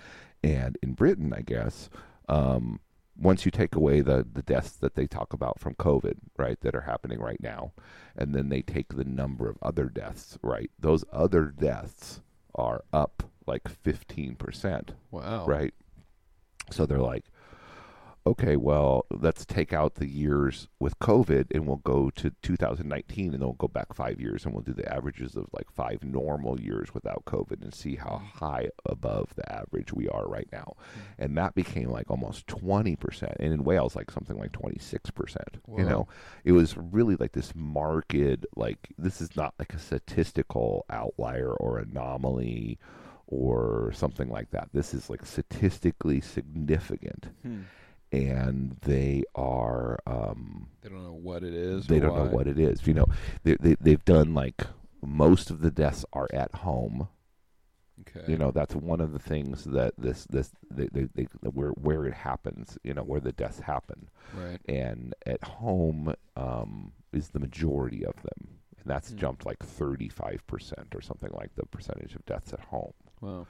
And 0.42 0.78
in 0.82 0.94
Britain, 0.94 1.34
I 1.36 1.42
guess, 1.42 1.90
um, 2.30 2.80
once 3.20 3.44
you 3.44 3.52
take 3.52 3.76
away 3.76 4.00
the 4.00 4.26
the 4.32 4.42
deaths 4.42 4.72
that 4.78 4.96
they 4.96 5.06
talk 5.06 5.34
about 5.34 5.60
from 5.60 5.74
COVID, 5.76 6.16
right, 6.38 6.58
that 6.62 6.76
are 6.76 6.82
happening 6.82 7.20
right 7.20 7.42
now, 7.42 7.74
and 8.16 8.34
then 8.34 8.48
they 8.48 8.62
take 8.62 8.94
the 8.96 9.04
number 9.04 9.50
of 9.50 9.58
other 9.62 9.90
deaths, 9.90 10.38
right? 10.42 10.72
Those 10.80 11.04
other 11.12 11.46
deaths 11.46 12.22
are 12.54 12.86
up 12.94 13.24
like 13.46 13.68
fifteen 13.68 14.36
percent 14.36 14.94
Wow. 15.12 15.46
right? 15.46 15.74
So 16.72 16.86
they're 16.86 17.00
like, 17.00 17.26
okay, 18.28 18.56
well, 18.56 19.06
let's 19.12 19.46
take 19.46 19.72
out 19.72 19.96
the 19.96 20.08
years 20.08 20.68
with 20.80 20.98
COVID 21.00 21.48
and 21.52 21.68
we'll 21.68 21.78
go 21.78 22.10
to 22.12 22.32
2019 22.42 23.26
and 23.26 23.34
then 23.34 23.40
we'll 23.42 23.54
go 23.54 23.68
back 23.68 23.94
five 23.94 24.20
years 24.20 24.46
and 24.46 24.54
we'll 24.54 24.64
do 24.64 24.74
the 24.74 24.92
averages 24.92 25.36
of 25.36 25.48
like 25.54 25.70
five 25.72 26.04
normal 26.04 26.60
years 26.60 26.94
without 26.94 27.24
COVID 27.26 27.62
and 27.62 27.74
see 27.74 27.96
how 27.96 28.22
high 28.34 28.70
above 28.86 29.36
the 29.36 29.52
average 29.52 29.94
we 29.94 30.08
are 30.10 30.28
right 30.28 30.50
now. 30.52 30.74
And 31.20 31.38
that 31.38 31.54
became 31.54 31.90
like 31.90 32.10
almost 32.10 32.48
20%. 32.48 33.36
And 33.40 33.54
in 33.54 33.64
Wales, 33.64 33.96
like 33.96 34.10
something 34.10 34.40
like 34.40 34.52
26%. 34.54 35.38
You 35.78 35.86
know, 35.86 36.08
it 36.44 36.52
was 36.54 36.76
really 36.78 37.16
like 37.18 37.34
this 37.34 37.54
marked, 37.56 38.16
like, 38.56 38.90
this 38.98 39.22
is 39.22 39.36
not 39.36 39.54
like 39.60 39.74
a 39.74 39.80
statistical 39.80 40.86
outlier 40.90 41.52
or 41.52 41.78
anomaly 41.78 42.80
or 43.28 43.92
something 43.94 44.30
like 44.30 44.52
that. 44.52 44.70
This 44.74 44.94
is 44.94 45.10
like 45.10 45.26
statistically 45.26 46.22
significant, 46.22 47.28
Hmm. 47.44 47.62
And 48.16 48.78
they 48.82 49.24
are 49.36 50.00
um, 50.08 50.68
They 50.82 50.90
don't 50.90 51.04
know 51.04 51.14
what 51.14 51.44
it 51.44 51.54
is. 51.54 51.88
they 51.88 52.00
don't 52.00 52.16
know 52.16 52.26
what 52.26 52.48
it 52.48 52.58
is. 52.60 52.86
You 52.88 52.94
know, 52.94 53.06
they, 53.44 53.56
they 53.60 53.76
they've 53.80 54.06
done 54.06 54.34
like 54.34 54.62
most 55.02 55.50
of 55.52 55.62
the 55.62 55.72
deaths 55.72 56.06
are 56.14 56.28
at 56.34 56.54
home. 56.56 57.08
Okay. 58.02 58.30
You 58.32 58.38
know, 58.38 58.52
that's 58.52 58.76
one 58.76 59.00
of 59.00 59.14
the 59.14 59.20
things 59.20 59.64
that 59.66 59.94
this 59.98 60.26
this 60.26 60.52
they, 60.70 60.88
they, 60.92 61.08
they 61.16 61.24
where 61.44 61.70
where 61.72 62.06
it 62.06 62.14
happens. 62.14 62.78
You 62.84 62.94
know, 62.94 63.04
where 63.04 63.22
the 63.22 63.32
deaths 63.32 63.60
happen, 63.62 64.10
Right. 64.34 64.60
and 64.68 65.14
at 65.26 65.44
home 65.44 66.14
um, 66.36 66.92
is 67.14 67.30
the 67.30 67.40
majority 67.40 68.06
of 68.06 68.16
them, 68.16 68.58
and 68.78 68.86
that's 68.86 69.12
Hmm. 69.12 69.18
jumped 69.18 69.46
like 69.46 69.60
thirty 69.64 70.10
five 70.10 70.46
percent 70.48 70.94
or 70.94 71.02
something 71.02 71.32
like 71.34 71.56
the 71.56 71.66
percentage 71.66 72.16
of 72.16 72.26
deaths 72.26 72.52
at 72.54 72.60
home. 72.60 72.94
Wow. 73.22 73.48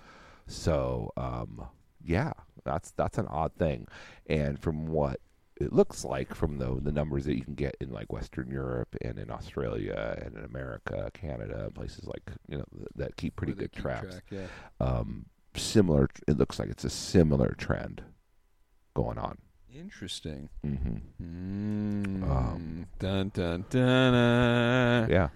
So, 0.47 1.11
um, 1.17 1.65
yeah, 2.03 2.33
that's 2.65 2.91
that's 2.91 3.17
an 3.17 3.27
odd 3.27 3.53
thing, 3.57 3.87
and 4.27 4.59
from 4.59 4.87
what 4.87 5.19
it 5.57 5.71
looks 5.71 6.03
like 6.03 6.35
from 6.35 6.57
the 6.57 6.77
the 6.81 6.91
numbers 6.91 7.23
that 7.25 7.35
you 7.37 7.43
can 7.45 7.53
get 7.55 7.77
in 7.79 7.91
like 7.91 8.11
Western 8.11 8.49
Europe 8.49 8.93
and 9.01 9.17
in 9.17 9.31
Australia 9.31 10.17
and 10.21 10.35
in 10.35 10.43
America, 10.43 11.09
Canada, 11.13 11.71
places 11.73 12.05
like 12.05 12.23
you 12.49 12.57
know 12.57 12.65
th- 12.75 12.87
that 12.95 13.15
keep 13.17 13.35
pretty 13.37 13.53
good 13.53 13.71
keep 13.71 13.81
tracks. 13.83 14.07
track, 14.15 14.23
yeah. 14.31 14.47
Um, 14.85 15.27
similar, 15.55 16.09
it 16.27 16.37
looks 16.37 16.59
like 16.59 16.69
it's 16.69 16.83
a 16.83 16.89
similar 16.89 17.55
trend 17.57 18.03
going 18.93 19.17
on. 19.17 19.37
Interesting. 19.73 20.49
hmm 20.63 20.97
Mm. 21.21 22.23
Um, 22.29 22.85
dun 22.99 23.29
dun 23.33 23.65
dun. 23.69 24.13
uh, 24.13 25.07
Yeah, 25.09 25.29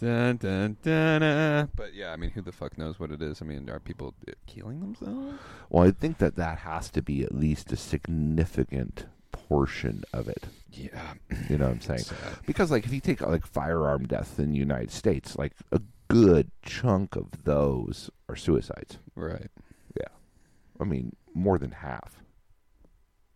Dun, 0.00 0.36
dun, 0.36 0.76
dun, 0.82 1.22
uh. 1.22 1.66
But 1.74 1.92
yeah, 1.92 2.12
I 2.12 2.16
mean, 2.16 2.30
who 2.30 2.40
the 2.40 2.52
fuck 2.52 2.78
knows 2.78 3.00
what 3.00 3.10
it 3.10 3.20
is? 3.20 3.42
I 3.42 3.44
mean, 3.44 3.68
are 3.68 3.80
people 3.80 4.14
uh, 4.28 4.32
killing 4.46 4.80
themselves? 4.80 5.38
well, 5.70 5.84
I 5.86 5.90
think 5.90 6.18
that 6.18 6.36
that 6.36 6.58
has 6.58 6.88
to 6.90 7.02
be 7.02 7.24
at 7.24 7.34
least 7.34 7.72
a 7.72 7.76
significant 7.76 9.06
portion 9.32 10.04
of 10.12 10.28
it. 10.28 10.44
Yeah. 10.72 11.14
You 11.48 11.58
know 11.58 11.66
what 11.66 11.74
I'm 11.74 11.80
saying? 11.82 12.00
Sad. 12.00 12.16
Because 12.46 12.70
like 12.70 12.84
if 12.84 12.92
you 12.92 13.00
take 13.00 13.20
like 13.20 13.44
firearm 13.46 14.06
deaths 14.06 14.38
in 14.38 14.52
the 14.52 14.58
United 14.58 14.92
States, 14.92 15.36
like 15.36 15.52
a 15.72 15.80
good 16.08 16.50
chunk 16.62 17.16
of 17.16 17.44
those 17.44 18.08
are 18.28 18.36
suicides. 18.36 18.98
Right. 19.16 19.50
Yeah. 19.98 20.08
I 20.80 20.84
mean, 20.84 21.16
more 21.34 21.58
than 21.58 21.72
half. 21.72 22.22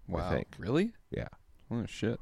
Wow. 0.09 0.29
I 0.29 0.35
think. 0.35 0.49
Really? 0.59 0.93
Yeah. 1.11 1.29
Oh 1.71 1.85
shit. 1.87 2.21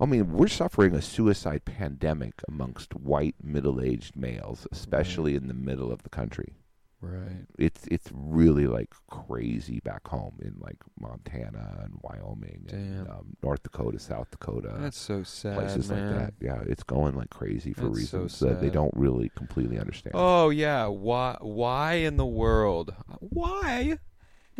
I 0.00 0.06
mean, 0.06 0.32
we're 0.32 0.48
suffering 0.48 0.94
a 0.94 1.02
suicide 1.02 1.64
pandemic 1.64 2.34
amongst 2.46 2.94
white 2.94 3.34
middle-aged 3.42 4.14
males, 4.16 4.66
especially 4.70 5.34
in 5.34 5.48
the 5.48 5.54
middle 5.54 5.90
of 5.90 6.02
the 6.04 6.08
country. 6.08 6.54
Right. 7.00 7.46
It's 7.56 7.86
it's 7.86 8.08
really 8.12 8.66
like 8.66 8.92
crazy 9.08 9.78
back 9.78 10.08
home 10.08 10.36
in 10.42 10.56
like 10.58 10.78
Montana 10.98 11.82
and 11.84 11.94
Wyoming 12.02 12.66
and 12.72 13.08
um, 13.08 13.36
North 13.40 13.62
Dakota, 13.62 14.00
South 14.00 14.28
Dakota, 14.32 14.74
That's 14.80 14.98
so 14.98 15.22
sad, 15.22 15.56
places 15.56 15.90
man. 15.90 16.10
like 16.10 16.18
that. 16.18 16.34
Yeah, 16.40 16.60
it's 16.66 16.82
going 16.82 17.14
like 17.14 17.30
crazy 17.30 17.72
for 17.72 17.82
That's 17.82 18.10
so 18.10 18.18
reasons 18.18 18.40
that 18.40 18.60
they 18.60 18.68
don't 18.68 18.94
really 18.96 19.30
completely 19.36 19.78
understand. 19.78 20.16
Oh 20.16 20.50
yeah, 20.50 20.86
why 20.86 21.36
why 21.40 21.94
in 21.94 22.16
the 22.16 22.26
world? 22.26 22.92
Why 23.20 23.98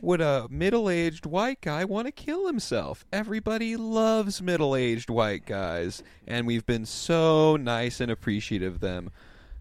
would 0.01 0.21
a 0.21 0.47
middle-aged 0.51 1.27
white 1.27 1.61
guy 1.61 1.85
want 1.85 2.07
to 2.07 2.13
kill 2.13 2.47
himself? 2.47 3.05
Everybody 3.13 3.77
loves 3.77 4.41
middle-aged 4.43 5.11
white 5.11 5.47
guys, 5.47 6.03
and 6.27 6.47
we've 6.47 6.67
been 6.67 6.87
so 6.87 7.57
nice 7.57 8.01
and 8.01 8.11
appreciative 8.11 8.75
of 8.75 8.81
them 8.81 9.11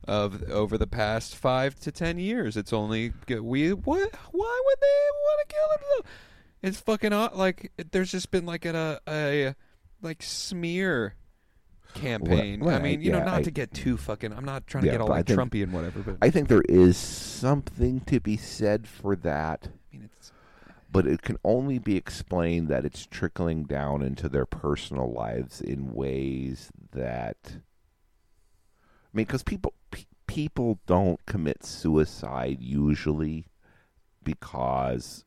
of 0.08 0.44
over 0.50 0.78
the 0.78 0.88
past 0.88 1.36
5 1.36 1.80
to 1.82 1.92
10 1.92 2.18
years. 2.18 2.56
It's 2.56 2.72
only 2.72 3.14
we 3.28 3.74
what 3.74 4.16
why 4.32 4.62
would 4.66 4.78
they 4.82 5.10
want 5.12 5.50
to 5.50 5.56
kill 5.56 5.68
themselves? 5.78 6.08
It's 6.64 6.80
fucking 6.80 7.12
like 7.38 7.72
there's 7.92 8.12
just 8.12 8.32
been 8.32 8.46
like 8.46 8.66
a 8.66 9.00
a 9.08 9.54
like 10.02 10.24
smear 10.24 11.16
campaign. 11.94 12.62
Right, 12.64 12.76
I 12.76 12.82
mean, 12.82 13.02
you 13.02 13.12
know, 13.12 13.20
not 13.20 13.40
I- 13.40 13.44
to 13.44 13.52
get 13.52 13.74
too 13.74 13.98
fucking. 13.98 14.32
I'm 14.34 14.46
not 14.46 14.68
trying 14.68 14.86
to 14.86 14.92
get 14.92 15.02
all 15.02 15.08
like 15.08 15.26
think- 15.28 15.40
Trumpy 15.40 15.64
and 15.64 15.74
whatever, 15.74 16.00
but 16.00 16.18
I 16.22 16.30
think 16.30 16.48
there 16.48 16.64
is 16.70 16.98
something 16.98 18.02
to 18.02 18.20
be 18.20 18.38
said 18.38 18.88
for 18.88 19.16
that. 19.18 19.70
Mean, 19.98 20.10
it's 20.18 20.32
but 20.90 21.06
it 21.06 21.22
can 21.22 21.38
only 21.44 21.80
be 21.80 21.98
explained 21.98 22.70
that 22.70 22.86
it's 22.86 23.06
trickling 23.06 23.64
down 23.64 24.02
into 24.02 24.30
their 24.30 24.46
personal 24.46 25.12
lives 25.12 25.60
in 25.60 25.94
ways 25.94 26.72
that 26.92 27.58
I 29.14 29.18
mean 29.18 29.26
cuz 29.26 29.44
people 29.44 29.74
pe- 29.92 30.06
people 30.28 30.80
don't 30.86 31.26
commit 31.26 31.66
suicide 31.66 32.62
usually 32.62 33.48
because 34.24 35.26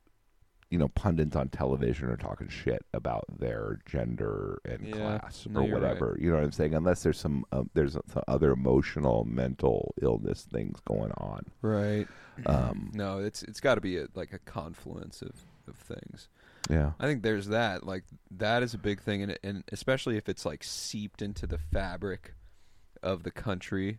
you 0.71 0.79
know 0.79 0.89
pundits 0.89 1.35
on 1.37 1.49
television 1.49 2.09
are 2.09 2.17
talking 2.17 2.49
shit 2.49 2.85
about 2.95 3.25
their 3.39 3.81
gender 3.87 4.61
and 4.65 4.87
Yeah. 4.87 5.19
class 5.19 5.47
No, 5.51 5.61
or 5.61 5.67
you're 5.67 5.75
right. 5.75 5.83
whatever 5.83 6.17
you 6.21 6.31
know 6.31 6.37
what 6.37 6.45
i'm 6.45 6.53
saying 6.53 6.75
unless 6.75 7.03
there's 7.03 7.19
some 7.19 7.45
um, 7.53 7.69
there's 7.75 7.95
some 7.95 8.23
other 8.29 8.53
emotional 8.53 9.25
mental 9.25 9.95
illness 10.01 10.47
things 10.51 10.79
going 10.87 11.11
on 11.13 11.45
right. 11.63 12.07
um 12.47 12.91
No, 12.95 13.19
it's 13.19 13.43
it's 13.43 13.61
got 13.61 13.75
to 13.75 13.81
be 13.81 13.99
a, 13.99 14.07
like 14.15 14.33
a 14.33 14.39
confluence 14.39 15.21
of 15.23 15.33
of 15.69 15.77
things. 15.77 16.29
yeah 16.71 16.93
I 16.99 17.07
think 17.07 17.23
there's 17.23 17.49
that. 17.49 17.85
Like 17.87 18.05
that 18.31 18.63
is 18.63 18.73
a 18.75 18.79
big 18.79 19.01
thing, 19.03 19.23
and 19.23 19.39
and 19.45 19.63
especially 19.73 20.17
if 20.17 20.29
it's 20.29 20.45
like 20.47 20.65
seeped 20.65 21.21
into 21.23 21.47
the 21.47 21.59
fabric 21.59 22.35
of 23.03 23.23
the 23.25 23.31
country. 23.31 23.99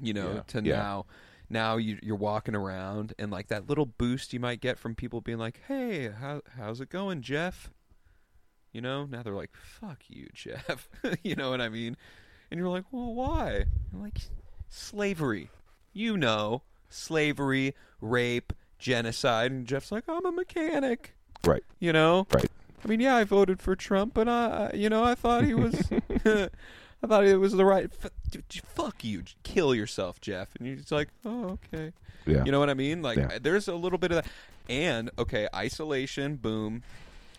You 0.00 0.14
know, 0.14 0.34
Yeah. 0.34 0.42
to 0.48 0.60
Yeah. 0.62 0.76
now. 0.76 1.06
Now 1.52 1.76
you, 1.76 1.98
you're 2.02 2.16
walking 2.16 2.54
around, 2.56 3.12
and 3.18 3.30
like 3.30 3.48
that 3.48 3.68
little 3.68 3.86
boost 3.86 4.32
you 4.32 4.40
might 4.40 4.60
get 4.60 4.78
from 4.78 4.94
people 4.94 5.20
being 5.20 5.38
like, 5.38 5.60
"Hey, 5.68 6.08
how 6.10 6.40
how's 6.56 6.80
it 6.80 6.88
going, 6.88 7.20
Jeff?" 7.20 7.70
You 8.72 8.80
know. 8.80 9.04
Now 9.04 9.22
they're 9.22 9.34
like, 9.34 9.52
"Fuck 9.54 10.00
you, 10.08 10.28
Jeff." 10.34 10.88
you 11.22 11.36
know 11.36 11.50
what 11.50 11.60
I 11.60 11.68
mean? 11.68 11.96
And 12.50 12.58
you're 12.58 12.68
like, 12.70 12.84
"Well, 12.90 13.12
why?" 13.14 13.66
I'm 13.92 14.02
like, 14.02 14.18
"Slavery." 14.68 15.50
You 15.92 16.16
know, 16.16 16.62
slavery, 16.88 17.74
rape, 18.00 18.54
genocide, 18.78 19.50
and 19.52 19.66
Jeff's 19.66 19.92
like, 19.92 20.04
"I'm 20.08 20.24
a 20.24 20.32
mechanic." 20.32 21.14
right 21.44 21.64
You 21.80 21.92
know, 21.92 22.26
right 22.32 22.50
I 22.84 22.88
mean, 22.88 23.00
yeah, 23.00 23.16
I 23.16 23.24
voted 23.24 23.60
for 23.60 23.76
Trump, 23.76 24.14
but 24.14 24.26
I, 24.28 24.70
I- 24.72 24.76
you 24.76 24.88
know, 24.88 25.04
I 25.04 25.14
thought 25.14 25.44
he 25.44 25.54
was, 25.54 25.74
I 27.02 27.06
thought 27.08 27.24
it 27.26 27.36
was 27.36 27.52
the 27.52 27.64
right. 27.64 27.90
F- 28.02 28.10
fuck 28.64 29.02
you, 29.04 29.24
kill 29.42 29.74
yourself, 29.74 30.20
Jeff. 30.20 30.54
And 30.56 30.66
you're 30.66 30.76
just 30.76 30.92
like, 30.92 31.08
oh, 31.24 31.58
okay. 31.74 31.92
yeah 32.26 32.44
You 32.44 32.52
know 32.52 32.60
what 32.60 32.70
I 32.70 32.74
mean? 32.74 33.02
Like, 33.02 33.18
Yeah. 33.18 33.38
there's 33.40 33.66
a 33.68 33.74
little 33.74 33.98
bit 33.98 34.12
of 34.12 34.16
that. 34.22 34.26
And 34.68 35.10
okay, 35.18 35.48
isolation, 35.54 36.36
boom. 36.36 36.82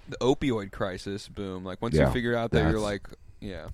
The 0.09 0.17
opioid 0.17 0.71
crisis, 0.71 1.29
boom. 1.29 1.63
Like 1.63 1.81
once 1.81 1.95
Yeah, 1.95 2.07
you 2.07 2.13
figure 2.13 2.35
out 2.35 2.51
that 2.51 2.69
you're 2.69 2.79
like, 2.81 3.07
yeah, 3.39 3.69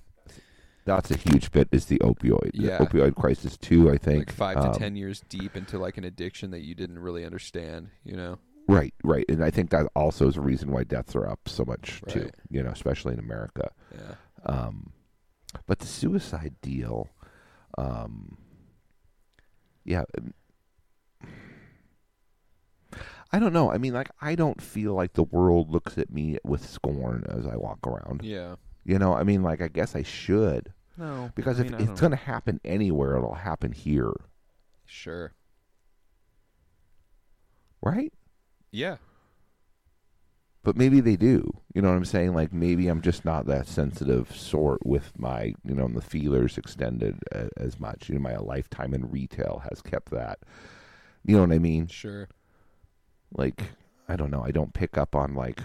That's 0.84 1.10
a 1.10 1.16
huge 1.16 1.50
bit. 1.50 1.68
Is 1.72 1.86
the 1.86 1.98
opioid? 1.98 2.50
Yeah. 2.54 2.78
The 2.78 2.86
opioid 2.86 3.16
crisis 3.16 3.56
too. 3.56 3.90
I 3.90 3.98
think 3.98 4.28
like 4.28 4.32
five 4.32 4.56
to 4.60 4.68
Um, 4.68 4.74
ten 4.74 4.94
years 4.96 5.22
deep 5.28 5.56
into 5.56 5.78
like 5.78 5.98
an 5.98 6.04
addiction 6.04 6.52
that 6.52 6.60
you 6.60 6.74
didn't 6.76 7.00
really 7.00 7.24
understand. 7.24 7.88
You 8.04 8.16
know? 8.16 8.38
Right, 8.68 8.94
right, 9.02 9.24
and 9.28 9.42
I 9.42 9.50
think 9.50 9.70
that 9.70 9.88
also 9.96 10.28
is 10.28 10.36
a 10.36 10.40
reason 10.40 10.70
why 10.70 10.84
deaths 10.84 11.16
are 11.16 11.26
up 11.28 11.40
so 11.48 11.64
much 11.64 12.00
too. 12.06 12.30
You 12.48 12.62
know, 12.62 12.70
especially 12.70 13.14
in 13.14 13.18
America. 13.18 13.72
Yeah. 13.92 14.14
Um, 14.46 14.92
but 15.66 15.78
the 15.80 15.86
suicide 15.86 16.54
deal, 16.60 17.08
um, 17.78 18.36
yeah. 19.84 20.04
um, 20.18 20.32
I 23.32 23.38
don't 23.38 23.52
know. 23.52 23.70
I 23.70 23.78
mean, 23.78 23.92
like, 23.92 24.10
I 24.20 24.34
don't 24.34 24.60
feel 24.60 24.94
like 24.94 25.12
the 25.12 25.22
world 25.22 25.70
looks 25.70 25.96
at 25.98 26.10
me 26.10 26.38
with 26.44 26.68
scorn 26.68 27.24
as 27.28 27.46
I 27.46 27.56
walk 27.56 27.86
around. 27.86 28.24
Yeah. 28.24 28.56
You 28.84 28.98
know, 28.98 29.14
I 29.14 29.22
mean, 29.22 29.42
like, 29.42 29.60
I 29.60 29.68
guess 29.68 29.94
I 29.94 30.02
should 30.02 30.72
No. 30.96 31.30
because 31.34 31.58
I 31.58 31.62
if 31.62 31.70
mean, 31.70 31.74
I 31.76 31.82
it's 31.84 32.00
going 32.00 32.10
to 32.10 32.16
happen 32.16 32.60
anywhere, 32.64 33.16
it'll 33.16 33.34
happen 33.34 33.72
here, 33.72 34.12
Sure. 34.86 35.32
right? 37.82 38.12
Yeah. 38.72 38.96
But 40.62 40.76
maybe 40.76 41.00
they 41.00 41.16
do. 41.16 41.50
You 41.74 41.82
know 41.82 41.88
what 41.88 41.96
I'm 41.96 42.04
saying? 42.04 42.34
Like 42.34 42.52
maybe 42.52 42.88
I'm 42.88 43.00
just 43.00 43.24
not 43.24 43.46
that 43.46 43.66
sensitive 43.66 44.34
sort 44.36 44.84
with 44.84 45.12
my, 45.18 45.54
you 45.64 45.74
know, 45.74 45.88
the 45.88 46.00
feelers 46.02 46.58
extended 46.58 47.18
a, 47.32 47.48
as 47.56 47.80
much. 47.80 48.08
You 48.08 48.16
know, 48.16 48.20
my 48.20 48.36
lifetime 48.36 48.92
in 48.94 49.10
retail 49.10 49.62
has 49.68 49.80
kept 49.80 50.10
that. 50.10 50.40
You 51.24 51.36
know 51.36 51.42
what 51.42 51.52
I 51.52 51.58
mean? 51.58 51.86
Sure. 51.86 52.28
Like 53.32 53.62
I 54.08 54.16
don't 54.16 54.30
know. 54.30 54.42
I 54.44 54.50
don't 54.50 54.74
pick 54.74 54.98
up 54.98 55.14
on 55.14 55.34
like 55.34 55.62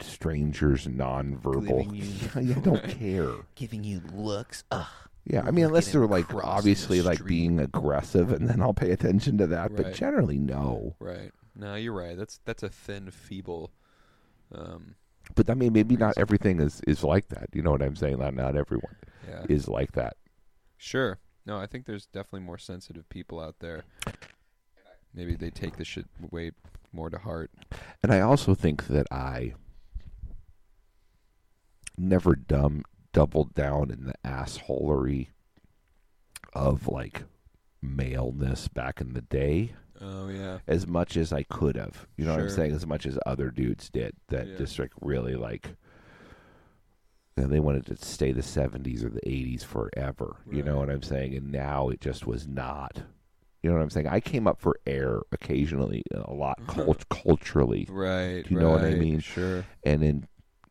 strangers 0.00 0.86
nonverbal. 0.86 1.94
You- 1.94 2.30
I 2.56 2.60
don't 2.60 2.88
care. 2.88 3.32
giving 3.54 3.84
you 3.84 4.02
looks. 4.12 4.64
Ugh. 4.70 4.86
Yeah, 5.28 5.42
I 5.44 5.50
mean, 5.50 5.64
unless 5.64 5.90
they're 5.90 6.06
like 6.06 6.26
across 6.30 6.42
the 6.42 6.48
obviously 6.48 7.02
like 7.02 7.24
being 7.24 7.58
aggressive, 7.58 8.30
and 8.30 8.48
then 8.48 8.62
I'll 8.62 8.72
pay 8.74 8.92
attention 8.92 9.38
to 9.38 9.48
that. 9.48 9.74
But 9.74 9.92
generally, 9.92 10.38
no. 10.38 10.94
Right. 11.00 11.32
No, 11.56 11.74
you're 11.74 11.92
right. 11.92 12.16
That's 12.16 12.38
that's 12.44 12.62
a 12.62 12.68
thin, 12.68 13.10
feeble. 13.10 13.72
Um. 14.54 14.94
But 15.34 15.50
I 15.50 15.54
mean, 15.54 15.72
maybe 15.72 15.96
not 15.96 16.16
everything 16.16 16.60
is 16.60 16.80
is 16.86 17.02
like 17.02 17.28
that. 17.28 17.48
You 17.52 17.62
know 17.62 17.72
what 17.72 17.82
I'm 17.82 17.96
saying? 17.96 18.18
Not 18.18 18.34
not 18.34 18.56
everyone 18.56 18.96
Yeah. 19.28 19.44
is 19.48 19.68
like 19.68 19.92
that. 19.92 20.16
Sure. 20.76 21.18
No, 21.44 21.58
I 21.58 21.66
think 21.66 21.86
there's 21.86 22.06
definitely 22.06 22.40
more 22.46 22.58
sensitive 22.58 23.08
people 23.08 23.40
out 23.40 23.56
there. 23.60 23.84
Maybe 25.14 25.34
they 25.34 25.50
take 25.50 25.76
this 25.76 25.86
shit 25.88 26.06
way 26.30 26.50
more 26.92 27.08
to 27.10 27.18
heart. 27.18 27.50
And 28.02 28.12
I 28.12 28.20
also 28.20 28.54
think 28.54 28.86
that 28.88 29.06
I 29.10 29.54
never 31.96 32.34
dumb 32.34 32.82
doubled 33.12 33.54
down 33.54 33.90
in 33.90 34.04
the 34.06 34.14
assholery 34.24 35.28
of 36.52 36.86
like 36.88 37.22
maleness 37.80 38.68
back 38.68 39.00
in 39.00 39.12
the 39.14 39.22
day 39.22 39.74
Oh 40.00 40.28
yeah. 40.28 40.58
as 40.66 40.86
much 40.86 41.16
as 41.16 41.32
I 41.32 41.42
could 41.44 41.76
have. 41.76 42.06
You 42.16 42.24
know 42.26 42.32
what 42.32 42.40
I'm 42.40 42.50
saying? 42.50 42.72
As 42.72 42.86
much 42.86 43.06
as 43.06 43.18
other 43.26 43.50
dudes 43.50 43.88
did 43.90 44.14
that 44.28 44.46
Yeah. 44.46 44.56
just 44.58 44.78
like 44.78 44.92
really 45.00 45.34
like 45.34 45.76
and 47.36 47.50
they 47.52 47.60
wanted 47.60 47.84
to 47.86 47.96
stay 48.04 48.32
the 48.32 48.40
70s 48.40 49.04
or 49.04 49.10
the 49.10 49.20
80s 49.20 49.62
forever. 49.62 50.36
You 50.50 50.62
know 50.62 50.78
what 50.78 50.88
I'm 50.88 51.02
saying? 51.02 51.34
And 51.34 51.52
now 51.52 51.90
it 51.90 52.00
just 52.00 52.26
was 52.26 52.48
not. 52.48 53.02
You 53.62 53.68
know 53.70 53.76
what 53.76 53.82
I'm 53.82 53.90
saying? 53.90 54.06
I 54.06 54.20
came 54.20 54.46
up 54.46 54.58
for 54.60 54.78
air 54.86 55.20
occasionally, 55.32 56.02
uh, 56.14 56.22
a 56.24 56.32
lot 56.32 56.58
cult- 56.66 57.08
culturally. 57.10 57.86
Right. 57.90 58.42
Do 58.46 58.54
you 58.54 58.60
know 58.60 58.70
what 58.70 58.84
I 58.84 58.94
mean? 58.94 59.20
Sure. 59.20 59.64
and 59.84 60.02
in 60.02 60.28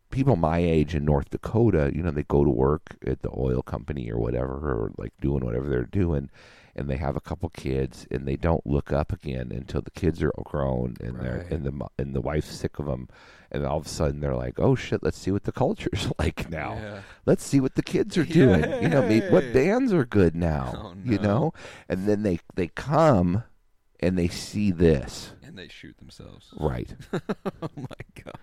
people 0.09 0.35
my 0.37 0.57
age 0.59 0.95
in 0.95 1.03
North 1.05 1.29
Dakota, 1.29 1.91
you 1.93 2.01
know, 2.01 2.09
they 2.11 2.23
go 2.23 2.43
to 2.43 2.49
work 2.49 2.95
at 3.05 3.21
the 3.21 3.29
oil 3.37 3.61
company 3.61 4.09
or 4.09 4.17
whatever, 4.17 4.53
or 4.53 4.91
like 4.97 5.11
doing 5.21 5.43
whatever 5.45 5.67
they're 5.69 5.83
doing, 5.83 6.29
and 6.75 6.89
they 6.89 6.97
have 6.97 7.15
a 7.15 7.21
couple 7.21 7.49
kids, 7.49 8.05
and 8.11 8.27
they 8.27 8.35
don't 8.35 8.65
look 8.65 8.91
up 8.91 9.11
again 9.13 9.51
until 9.51 9.81
the 9.81 9.91
kids 9.91 10.21
are 10.21 10.31
grown, 10.43 10.95
and 10.99 11.19
they're 11.19 11.47
and 11.49 11.65
the 11.65 11.85
and 11.97 12.13
the 12.13 12.21
wife's 12.21 12.53
sick 12.53 12.79
of 12.79 12.85
them, 12.85 13.07
and 13.51 13.65
all 13.65 13.77
of 13.77 13.85
a 13.85 13.89
sudden 13.89 14.19
they're 14.19 14.35
like, 14.35 14.59
oh 14.59 14.75
shit, 14.75 15.01
let's 15.01 15.17
see 15.17 15.31
what 15.31 15.43
the 15.43 15.51
culture's 15.51 16.11
like 16.19 16.49
now. 16.49 16.73
Yeah. 16.73 16.99
Let's 17.25 17.45
see 17.45 17.59
what 17.59 17.75
the 17.75 17.83
kids 17.83 18.17
are 18.17 18.25
doing. 18.25 18.63
You 18.83 18.89
know, 18.89 19.01
maybe, 19.01 19.27
what 19.29 19.53
bands 19.53 19.93
are 19.93 20.05
good 20.05 20.35
now. 20.35 20.73
Oh, 20.75 20.93
You 21.03 21.19
know, 21.19 21.53
and 21.87 22.07
then 22.07 22.23
they 22.23 22.39
they 22.55 22.67
come, 22.67 23.43
and 23.99 24.17
they 24.17 24.27
see 24.27 24.71
this. 24.71 25.31
And 25.43 25.57
they 25.57 25.67
shoot 25.69 25.97
themselves. 25.97 26.53
Right. 26.59 26.93
oh 27.13 27.69
my 27.77 28.21
god. 28.23 28.35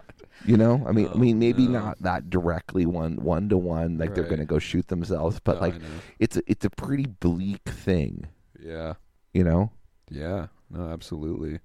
You 0.44 0.56
know, 0.56 0.84
I 0.86 0.92
mean, 0.92 1.08
I 1.08 1.12
Oh, 1.12 1.18
mean, 1.18 1.38
maybe 1.38 1.66
no. 1.68 1.78
not 1.80 2.02
that 2.02 2.28
directly 2.30 2.84
one 2.86 3.16
one 3.16 3.48
to 3.48 3.56
one, 3.58 3.98
like 3.98 4.14
they're 4.14 4.24
going 4.24 4.40
to 4.40 4.44
go 4.46 4.58
shoot 4.58 4.88
themselves, 4.88 5.40
but 5.42 5.56
No, 5.56 5.60
like 5.60 5.74
it's 6.18 6.36
a, 6.36 6.42
it's 6.46 6.64
a 6.64 6.70
pretty 6.70 7.06
bleak 7.06 7.62
thing, 7.68 8.26
Yeah. 8.60 8.94
you 9.32 9.44
know. 9.44 9.70
Yeah. 10.10 10.48
No, 10.70 10.88
absolutely. 10.88 11.60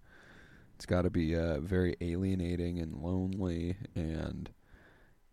It's 0.75 0.85
got 0.85 1.03
to 1.03 1.09
be 1.09 1.35
uh, 1.35 1.59
very 1.59 1.95
alienating 2.01 2.77
and 2.79 2.95
lonely, 3.01 3.77
and 3.95 4.49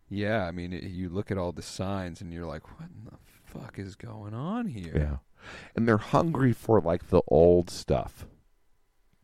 yeah, 0.09 0.45
I 0.45 0.51
mean, 0.51 0.73
it, 0.73 0.83
you 0.83 1.09
look 1.09 1.29
at 1.29 1.37
all 1.37 1.51
the 1.51 1.61
signs 1.61 2.21
and 2.21 2.33
you're 2.33 2.45
like, 2.47 2.67
what 2.79 2.89
in 2.89 3.05
the 3.05 3.17
fuck 3.43 3.77
is 3.77 3.95
going 3.95 4.33
on 4.33 4.67
here? 4.67 4.93
Yeah. 4.95 5.17
And 5.75 5.87
they're 5.87 5.97
hungry 5.97 6.53
for 6.53 6.81
like 6.81 7.09
the 7.09 7.21
old 7.27 7.69
stuff. 7.69 8.25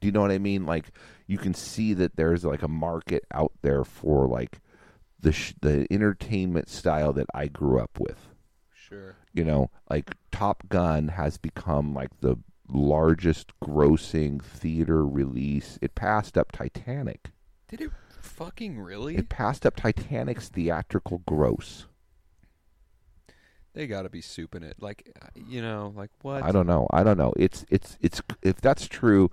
Do 0.02 0.08
you 0.08 0.12
know 0.12 0.22
what 0.22 0.32
I 0.32 0.40
mean? 0.40 0.66
Like 0.66 0.92
you 1.28 1.38
can 1.38 1.54
see 1.54 1.94
that 1.94 2.16
there's 2.18 2.44
like 2.44 2.64
a 2.64 2.68
market 2.68 3.24
out 3.34 3.54
there 3.62 3.84
for 3.86 4.28
like 4.28 4.60
the 5.20 5.32
sh- 5.32 5.54
the 5.62 5.88
entertainment 5.92 6.68
style 6.70 7.14
that 7.14 7.28
I 7.34 7.48
grew 7.48 7.80
up 7.80 8.00
with. 8.00 8.28
Sure. 8.74 9.16
You 9.34 9.46
know, 9.46 9.70
like 9.90 10.16
Top 10.32 10.68
Gun 10.68 11.10
has 11.10 11.38
become 11.38 11.94
like 11.94 12.10
the 12.20 12.36
largest 12.68 13.52
grossing 13.64 14.42
theater 14.44 15.06
release. 15.06 15.78
It 15.82 15.94
passed 15.96 16.38
up 16.38 16.52
Titanic. 16.52 17.30
Did 17.68 17.82
it 17.82 17.92
fucking 18.20 18.80
really? 18.80 19.16
It 19.18 19.30
passed 19.30 19.66
up 19.66 19.76
Titanic's 19.76 20.50
theatrical 20.50 21.20
gross. 21.28 21.86
they 23.74 23.88
got 23.88 24.02
to 24.02 24.10
be 24.10 24.22
souping 24.22 24.64
it. 24.64 24.76
Like, 24.82 25.16
uh, 25.22 25.28
you 25.36 25.62
know, 25.62 25.94
like 25.96 26.10
what? 26.22 26.44
I 26.44 26.52
don't 26.52 26.68
know. 26.68 26.88
I 26.92 27.04
don't 27.04 27.18
know. 27.18 27.34
It's 27.38 27.66
it's 27.70 27.98
it's 28.02 28.22
if 28.42 28.60
that's 28.60 28.88
true. 28.88 29.30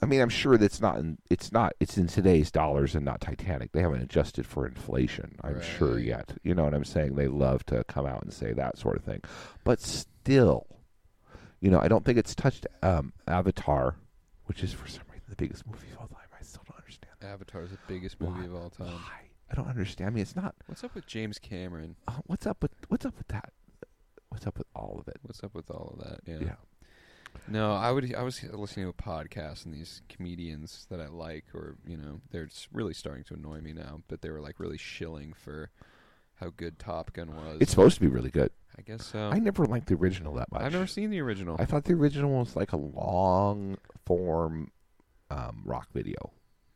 I 0.00 0.06
mean, 0.06 0.20
I'm 0.20 0.28
sure 0.28 0.56
that's 0.56 0.80
not. 0.80 0.98
In, 0.98 1.18
it's 1.28 1.52
not. 1.52 1.72
It's 1.80 1.98
in 1.98 2.06
today's 2.06 2.50
dollars 2.50 2.94
and 2.94 3.04
not 3.04 3.20
Titanic. 3.20 3.72
They 3.72 3.80
haven't 3.82 4.02
adjusted 4.02 4.46
for 4.46 4.66
inflation. 4.66 5.36
I'm 5.42 5.60
sure 5.60 5.98
yet. 5.98 6.36
You 6.42 6.54
know 6.54 6.64
what 6.64 6.74
I'm 6.74 6.84
saying? 6.84 7.16
They 7.16 7.26
love 7.26 7.64
to 7.66 7.84
come 7.84 8.06
out 8.06 8.22
and 8.22 8.32
say 8.32 8.52
that 8.52 8.78
sort 8.78 8.96
of 8.96 9.04
thing, 9.04 9.22
but 9.64 9.80
still, 9.80 10.66
you 11.60 11.70
know, 11.70 11.80
I 11.80 11.88
don't 11.88 12.04
think 12.04 12.18
it's 12.18 12.34
touched 12.34 12.66
um, 12.82 13.12
Avatar, 13.26 13.96
which 14.46 14.62
is 14.62 14.72
for 14.72 14.88
some 14.88 15.02
reason 15.10 15.24
the 15.28 15.36
biggest 15.36 15.66
movie 15.66 15.88
of 15.92 15.98
all 16.00 16.06
time. 16.08 16.28
I 16.38 16.42
still 16.42 16.62
don't 16.68 16.78
understand. 16.78 17.14
Avatar 17.22 17.62
is 17.62 17.70
the 17.70 17.78
biggest 17.88 18.20
movie 18.20 18.40
Why? 18.40 18.46
of 18.46 18.54
all 18.54 18.70
time. 18.70 18.86
Why? 18.86 19.28
I 19.50 19.54
don't 19.54 19.68
understand. 19.68 20.08
I 20.08 20.10
mean, 20.12 20.22
it's 20.22 20.36
not. 20.36 20.54
What's 20.66 20.84
up 20.84 20.94
with 20.94 21.06
James 21.06 21.38
Cameron? 21.38 21.96
Uh, 22.06 22.12
what's 22.26 22.46
up 22.46 22.62
with 22.62 22.72
what's 22.88 23.06
up 23.06 23.16
with 23.16 23.28
that? 23.28 23.52
What's 24.28 24.46
up 24.46 24.58
with 24.58 24.66
all 24.74 24.98
of 25.00 25.08
it? 25.08 25.16
What's 25.22 25.42
up 25.42 25.54
with 25.54 25.70
all 25.70 25.96
of 25.98 26.04
that? 26.06 26.20
Yeah. 26.26 26.38
Yeah. 26.40 26.54
No, 27.46 27.72
I 27.72 27.90
would. 27.90 28.14
I 28.14 28.22
was 28.22 28.42
listening 28.42 28.86
to 28.86 28.90
a 28.90 28.92
podcast, 28.92 29.64
and 29.64 29.72
these 29.74 30.02
comedians 30.08 30.86
that 30.90 31.00
I 31.00 31.06
like, 31.08 31.44
or 31.54 31.76
you 31.86 31.96
know, 31.96 32.20
they're 32.30 32.48
really 32.72 32.92
starting 32.94 33.24
to 33.24 33.34
annoy 33.34 33.60
me 33.60 33.72
now. 33.72 34.02
But 34.08 34.20
they 34.22 34.28
were 34.30 34.40
like 34.40 34.60
really 34.60 34.76
shilling 34.78 35.32
for 35.32 35.70
how 36.36 36.52
good 36.56 36.78
Top 36.78 37.12
Gun 37.14 37.34
was. 37.34 37.58
It's 37.60 37.70
supposed 37.70 37.94
to 37.94 38.00
be 38.00 38.06
really 38.08 38.30
good. 38.30 38.50
I 38.78 38.82
guess 38.82 39.06
so. 39.06 39.30
I 39.32 39.38
never 39.38 39.64
liked 39.64 39.86
the 39.88 39.94
original 39.94 40.34
that 40.34 40.52
much. 40.52 40.62
I've 40.62 40.72
never 40.72 40.86
seen 40.86 41.10
the 41.10 41.20
original. 41.20 41.56
I 41.58 41.64
thought 41.64 41.84
the 41.84 41.94
original 41.94 42.30
was 42.30 42.54
like 42.54 42.72
a 42.72 42.76
long 42.76 43.78
form 44.06 44.70
um, 45.30 45.62
rock 45.64 45.88
video, 45.92 46.30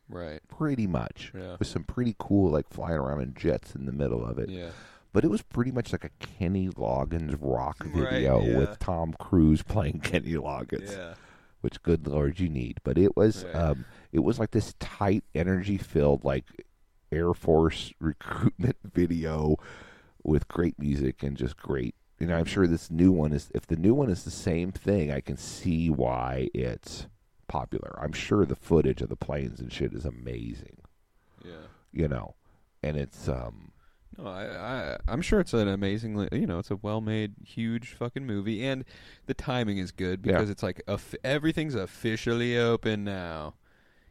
right. 0.09 0.41
pretty 0.49 0.85
much, 0.87 1.31
Yeah. 1.33 1.55
with 1.59 1.67
some 1.67 1.83
pretty 1.85 2.15
cool 2.19 2.51
like 2.51 2.67
flying 2.69 2.95
around 2.97 3.21
in 3.21 3.33
jets 3.35 3.73
in 3.75 3.85
the 3.85 3.93
middle 3.93 4.25
of 4.25 4.37
it. 4.37 4.49
Yeah. 4.49 4.69
But 5.13 5.23
it 5.23 5.29
was 5.29 5.41
pretty 5.43 5.71
much 5.71 5.91
like 5.91 6.03
a 6.03 6.09
Kenny 6.19 6.67
Loggins 6.69 7.37
rock 7.39 7.77
Right, 7.85 8.09
video 8.09 8.41
yeah. 8.43 8.57
with 8.57 8.79
Tom 8.79 9.13
Cruise 9.19 9.61
playing 9.67 9.99
Kenny 10.01 10.33
Loggins, 10.33 10.91
Yeah. 10.91 11.13
which 11.61 11.81
good 11.83 12.07
lord 12.07 12.39
you 12.39 12.49
need. 12.49 12.79
But 12.83 12.97
it 12.97 13.15
was 13.15 13.45
Right. 13.45 13.55
um, 13.55 13.85
it 14.11 14.19
was 14.19 14.39
like 14.39 14.51
this 14.51 14.73
tight, 14.79 15.23
energy 15.35 15.77
filled 15.77 16.25
like 16.25 16.45
Air 17.11 17.33
Force 17.33 17.93
recruitment 17.99 18.77
video 18.83 19.55
with 20.23 20.47
great 20.47 20.79
music 20.79 21.21
and 21.21 21.37
just 21.37 21.57
great. 21.57 21.93
You 22.19 22.27
know, 22.27 22.37
I'm 22.37 22.45
sure 22.45 22.65
this 22.67 22.89
new 22.89 23.11
one 23.11 23.33
is. 23.33 23.51
If 23.53 23.67
the 23.67 23.75
new 23.75 23.93
one 23.93 24.09
is 24.09 24.23
the 24.23 24.31
same 24.31 24.71
thing, 24.71 25.11
I 25.11 25.19
can 25.19 25.35
see 25.37 25.89
why 25.89 26.49
it's 26.53 27.05
popular. 27.47 27.99
I'm 28.01 28.13
sure 28.13 28.45
the 28.45 28.55
footage 28.55 29.01
of 29.01 29.09
the 29.09 29.15
planes 29.17 29.59
and 29.59 29.71
shit 29.71 29.93
is 29.93 30.05
amazing. 30.05 30.77
Yeah. 31.43 31.67
You 31.91 32.07
know, 32.07 32.35
and 32.81 32.95
it's 32.97 33.27
um 33.27 33.72
No, 34.17 34.25
I, 34.27 34.43
I, 34.45 34.97
I'm 35.07 35.21
sure 35.21 35.39
it's 35.39 35.53
an 35.53 35.67
amazingly, 35.67 36.29
you 36.31 36.45
know, 36.45 36.59
it's 36.59 36.69
a 36.71 36.75
well-made, 36.75 37.33
huge 37.43 37.93
fucking 37.93 38.25
movie, 38.25 38.63
and 38.65 38.85
the 39.25 39.33
timing 39.33 39.77
is 39.79 39.91
good 39.91 40.21
Yeah. 40.23 40.33
because 40.33 40.49
it's 40.49 40.61
like 40.63 40.81
everything's 41.23 41.75
officially 41.75 42.57
open 42.57 43.03
now. 43.03 43.55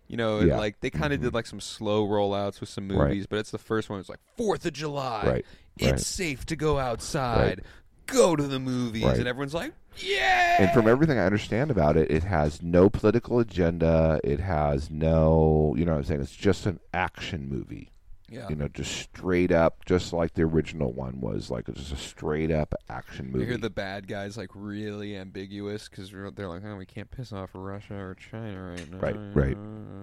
You 0.08 0.16
know, 0.16 0.40
Yeah. 0.40 0.58
like 0.58 0.80
they 0.80 0.90
kind 0.90 1.12
of 1.12 1.20
Mhm. 1.20 1.24
did 1.24 1.34
like 1.34 1.46
some 1.46 1.60
slow 1.60 2.06
rollouts 2.06 2.60
with 2.60 2.68
some 2.68 2.88
Right. 2.88 3.08
movies, 3.08 3.26
but 3.26 3.38
it's 3.38 3.50
the 3.52 3.58
first 3.58 3.88
one. 3.88 4.00
It's 4.00 4.08
like 4.08 4.18
Fourth 4.36 4.66
of 4.66 4.72
July. 4.72 5.22
right. 5.26 5.46
It's 5.78 5.90
right. 5.90 6.00
safe 6.00 6.46
to 6.46 6.56
go 6.56 6.78
outside. 6.78 7.62
Go 8.06 8.34
to 8.36 8.42
the 8.42 8.58
movies, 8.58 9.04
Right. 9.04 9.18
and 9.18 9.28
everyone's 9.28 9.54
like, 9.54 9.72
"Yeah!" 9.96 10.56
And 10.62 10.70
from 10.72 10.86
everything 10.88 11.18
I 11.18 11.24
understand 11.24 11.70
about 11.70 11.96
it, 11.96 12.10
it 12.10 12.24
has 12.24 12.60
no 12.60 12.90
political 12.90 13.38
agenda. 13.38 14.20
It 14.24 14.40
has 14.40 14.90
no, 14.90 15.74
you 15.78 15.84
know 15.84 15.92
what 15.92 15.98
I'm 15.98 16.04
saying? 16.04 16.20
It's 16.20 16.34
just 16.36 16.66
an 16.66 16.80
action 16.92 17.48
movie. 17.48 17.91
Yeah, 18.32 18.48
You 18.48 18.56
know, 18.56 18.68
just 18.68 18.92
straight 18.92 19.52
up, 19.52 19.84
just 19.84 20.12
like 20.12 20.34
the 20.34 20.42
original 20.42 20.92
one 20.92 21.20
was, 21.20 21.50
like 21.50 21.66
just 21.74 21.92
a 21.92 21.96
straight 21.96 22.50
up 22.50 22.74
action 22.88 23.26
you 23.26 23.32
movie. 23.32 23.46
hear 23.46 23.56
the 23.58 23.70
bad 23.70 24.08
guys 24.08 24.36
like 24.36 24.50
really 24.54 25.16
ambiguous 25.16 25.88
because 25.88 26.10
they're 26.10 26.48
like, 26.48 26.62
"Oh, 26.64 26.76
we 26.76 26.86
can't 26.86 27.10
piss 27.10 27.32
off 27.32 27.50
Russia 27.54 27.94
or 27.94 28.14
China 28.14 28.70
right 28.70 28.90
now." 28.90 28.98
Right, 28.98 29.16
right. 29.34 29.56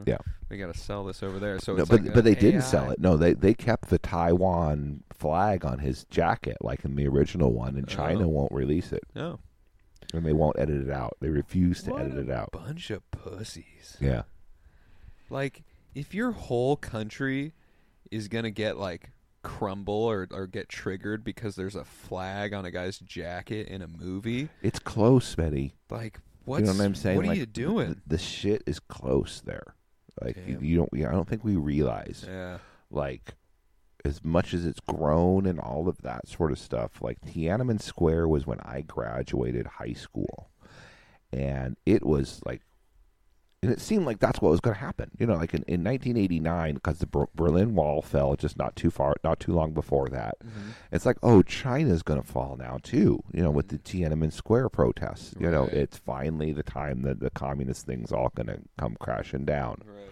Yeah. 0.06 0.18
we 0.50 0.58
got 0.58 0.74
to 0.74 0.80
sell 0.80 1.04
this 1.06 1.24
over 1.24 1.39
there. 1.39 1.60
So 1.60 1.74
no, 1.74 1.82
it's 1.82 1.89
but 1.89 2.04
like 2.04 2.13
but 2.13 2.24
they 2.24 2.36
didn't 2.36 2.62
sell 2.63 2.92
it. 2.92 3.00
No, 3.00 3.18
they 3.18 3.34
they 3.34 3.54
kept 3.54 3.89
the 3.89 4.00
Taiwan 4.00 5.04
flag 5.13 5.65
on 5.65 5.80
his 5.80 6.04
jacket, 6.06 6.58
like 6.62 6.86
in 6.86 6.96
the 6.96 7.08
original 7.08 7.52
one, 7.52 7.76
and 7.76 7.88
China 7.88 8.26
Oh. 8.26 8.30
won't 8.30 8.52
release 8.52 8.92
it, 8.94 9.04
No, 9.15 9.39
and 10.13 10.26
they 10.26 10.34
won't 10.34 10.58
edit 10.60 10.82
it 10.88 10.89
out. 10.92 11.18
They 11.20 11.30
refuse 11.30 11.84
to 11.84 11.92
What 11.92 12.02
edit 12.04 12.18
it 12.18 12.30
out. 12.32 12.52
bunch 12.52 12.89
of 12.89 13.10
pussies. 13.12 13.98
Yeah, 14.00 14.22
Like, 15.30 15.63
if 15.94 16.13
your 16.13 16.32
whole 16.32 16.76
country 16.78 17.54
is 18.12 18.28
gonna 18.28 18.52
get 18.52 18.78
like 18.78 19.12
crumble 19.41 19.93
or 19.93 20.28
or 20.32 20.48
get 20.48 20.69
triggered 20.69 21.24
because 21.24 21.56
there's 21.56 21.76
a 21.76 21.86
flag 21.86 22.54
on 22.54 22.65
a 22.65 22.72
guy's 22.72 23.00
jacket 23.00 23.67
in 23.67 23.82
a 23.82 23.88
movie, 23.88 24.50
it's 24.62 24.80
close, 24.80 25.34
Betty. 25.36 25.74
like, 25.89 26.19
what's 26.45 26.62
you 26.62 26.65
know 26.67 26.74
what 26.74 26.84
I'm 26.86 26.95
saying? 26.95 27.17
What 27.17 27.26
are 27.26 27.30
Like, 27.30 27.38
you 27.38 27.45
doing? 27.45 28.02
The, 28.08 28.15
the 28.15 28.17
shit 28.17 28.63
is 28.65 28.80
close 28.80 29.41
there. 29.45 29.76
Like 30.22 30.38
you, 30.45 30.60
you 30.62 30.76
don't. 30.78 30.89
I 31.08 31.12
don't 31.12 31.28
think 31.30 31.43
we 31.45 31.56
realize. 31.56 32.26
yeah, 32.28 32.58
like 32.91 33.36
as 34.06 34.24
much 34.24 34.54
as 34.54 34.65
it's 34.65 34.80
grown 34.82 35.45
and 35.45 35.60
all 35.60 35.88
of 35.89 36.02
that 36.02 36.28
sort 36.28 36.52
of 36.52 36.60
stuff 36.60 37.02
like 37.02 37.19
Tiananmen 37.22 37.82
Square 37.82 38.30
was 38.30 38.48
when 38.48 38.60
I 38.62 38.82
graduated 38.82 39.67
high 39.67 39.91
school 39.91 40.50
and 41.34 41.76
it 41.86 42.06
was 42.06 42.41
like 42.45 42.62
and 43.62 43.72
it 43.72 43.82
seemed 43.82 44.06
like 44.06 44.19
that's 44.19 44.41
what 44.41 44.52
was 44.52 44.62
going 44.62 44.76
to 44.76 44.80
happen 44.80 45.12
you 45.17 45.26
know 45.26 45.36
like 45.36 45.54
in, 45.54 45.63
in 45.63 45.84
1989 45.84 46.76
because 46.76 47.00
the 47.00 47.06
Ber- 47.06 47.28
Berlin 47.36 47.76
Wall 47.76 48.02
fell 48.02 48.36
just 48.36 48.58
not 48.58 48.76
too 48.76 48.89
far 48.89 49.15
not 49.24 49.39
too 49.39 49.54
long 49.54 49.74
before 49.74 50.10
that 50.10 50.38
mm-hmm. 50.39 50.69
it's 50.91 51.06
like 51.06 51.17
oh 51.24 51.41
China's 51.41 52.04
going 52.04 52.22
to 52.22 52.28
fall 52.28 52.56
now 52.58 52.80
too 52.84 53.22
you 53.34 53.41
know 53.41 53.52
with 53.52 53.69
the 53.69 53.78
mm-hmm. 53.78 54.13
Tiananmen 54.13 54.34
Square 54.34 54.69
protests 54.69 55.34
you 55.39 55.50
know 55.50 55.65
it's 55.65 55.98
finally 55.98 56.52
the 56.52 56.63
time 56.63 57.02
that 57.04 57.19
the 57.19 57.30
communist 57.30 57.86
thing's 57.86 58.12
all 58.12 58.32
going 58.36 58.48
to 58.48 58.60
come 58.78 58.95
crashing 59.00 59.45
down 59.45 59.82
right. 59.86 60.12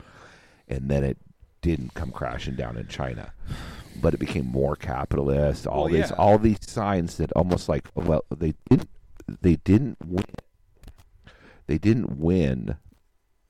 and 0.67 0.89
then 0.89 1.03
it 1.03 1.17
didn't 1.62 1.93
come 1.93 2.12
crashing 2.12 2.55
down 2.55 2.77
in 2.77 2.88
China, 2.88 3.33
but 4.01 4.13
it 4.13 4.19
became 4.19 4.45
more 4.45 4.75
capitalist. 4.75 5.67
All 5.67 5.83
Well, 5.83 5.93
these, 5.93 6.12
yeah. 6.12 6.15
all 6.17 6.38
these 6.38 6.60
signs 6.62 7.17
that 7.17 7.31
almost 7.33 7.67
like, 7.67 7.88
well, 7.95 8.23
they 8.36 8.53
didn't, 8.69 8.89
they 9.41 9.57
didn't 9.57 9.97
win. 10.05 10.25
They 11.67 11.77
didn't 11.77 12.17
win. 12.17 12.77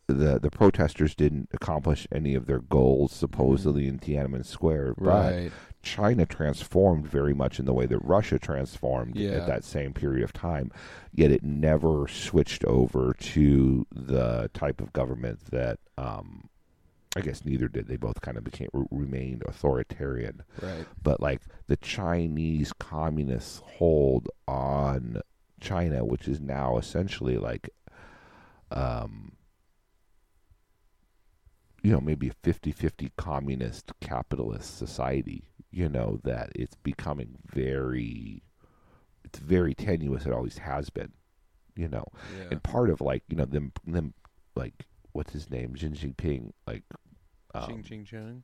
The 0.07 0.39
The 0.39 0.49
protesters 0.51 1.15
didn't 1.15 1.49
accomplish 1.53 2.07
any 2.11 2.33
of 2.35 2.45
their 2.47 2.59
goals, 2.61 3.11
supposedly 3.13 3.87
in 3.87 3.99
Tiananmen 3.99 4.45
Square. 4.45 4.95
But 4.97 5.51
China 5.83 6.25
transformed 6.25 7.05
very 7.07 7.33
much 7.33 7.59
in 7.59 7.65
the 7.65 7.73
way 7.73 7.85
that 7.85 7.99
Russia 7.99 8.39
transformed 8.39 9.15
Yeah. 9.15 9.31
at 9.31 9.47
that 9.47 9.63
same 9.63 9.93
period 9.93 10.23
of 10.23 10.33
time. 10.33 10.71
Yet 11.13 11.31
it 11.31 11.43
never 11.43 12.07
switched 12.07 12.63
over 12.65 13.13
to 13.13 13.85
the 13.93 14.49
type 14.53 14.81
of 14.81 14.93
government 14.93 15.39
that. 15.51 15.79
Um, 15.97 16.49
I 17.15 17.21
guess 17.21 17.43
neither 17.45 17.67
did. 17.67 17.87
They 17.87 17.95
both 17.97 18.21
kind 18.21 18.37
of 18.37 18.43
became 18.43 18.69
remained 18.91 19.41
authoritarian. 19.47 20.43
Right. 20.61 20.85
But 21.01 21.19
like 21.19 21.41
the 21.65 21.77
Chinese 21.77 22.73
communists 22.73 23.63
hold 23.65 24.27
on 24.47 25.21
China, 25.59 26.05
which 26.05 26.27
is 26.27 26.39
now 26.39 26.77
essentially 26.77 27.37
like, 27.39 27.71
um, 28.71 29.31
you 31.87 31.93
know, 31.93 32.01
maybe 32.01 32.27
a 32.27 32.33
50-50 32.47 33.11
communist 33.17 33.93
capitalist 34.01 34.77
society. 34.77 35.43
You 35.71 35.87
know 35.87 36.19
that 36.23 36.49
it's 36.53 36.75
becoming 36.75 37.37
very, 37.45 38.43
it's 39.23 39.39
very 39.39 39.73
tenuous. 39.73 40.25
It 40.25 40.33
always 40.33 40.57
has 40.57 40.89
been. 40.89 41.13
You 41.77 41.87
know, 41.87 42.05
Yeah. 42.37 42.47
and 42.51 42.63
part 42.63 42.89
of 42.89 42.99
like 43.01 43.23
you 43.29 43.37
know 43.37 43.45
them 43.45 43.71
them 43.85 44.13
like 44.55 44.85
what's 45.13 45.31
his 45.31 45.49
name 45.49 45.75
Xi 45.75 45.89
Jinping 45.89 46.51
like 46.65 46.83
um, 47.53 47.83
ching 47.83 48.03
chong. 48.03 48.43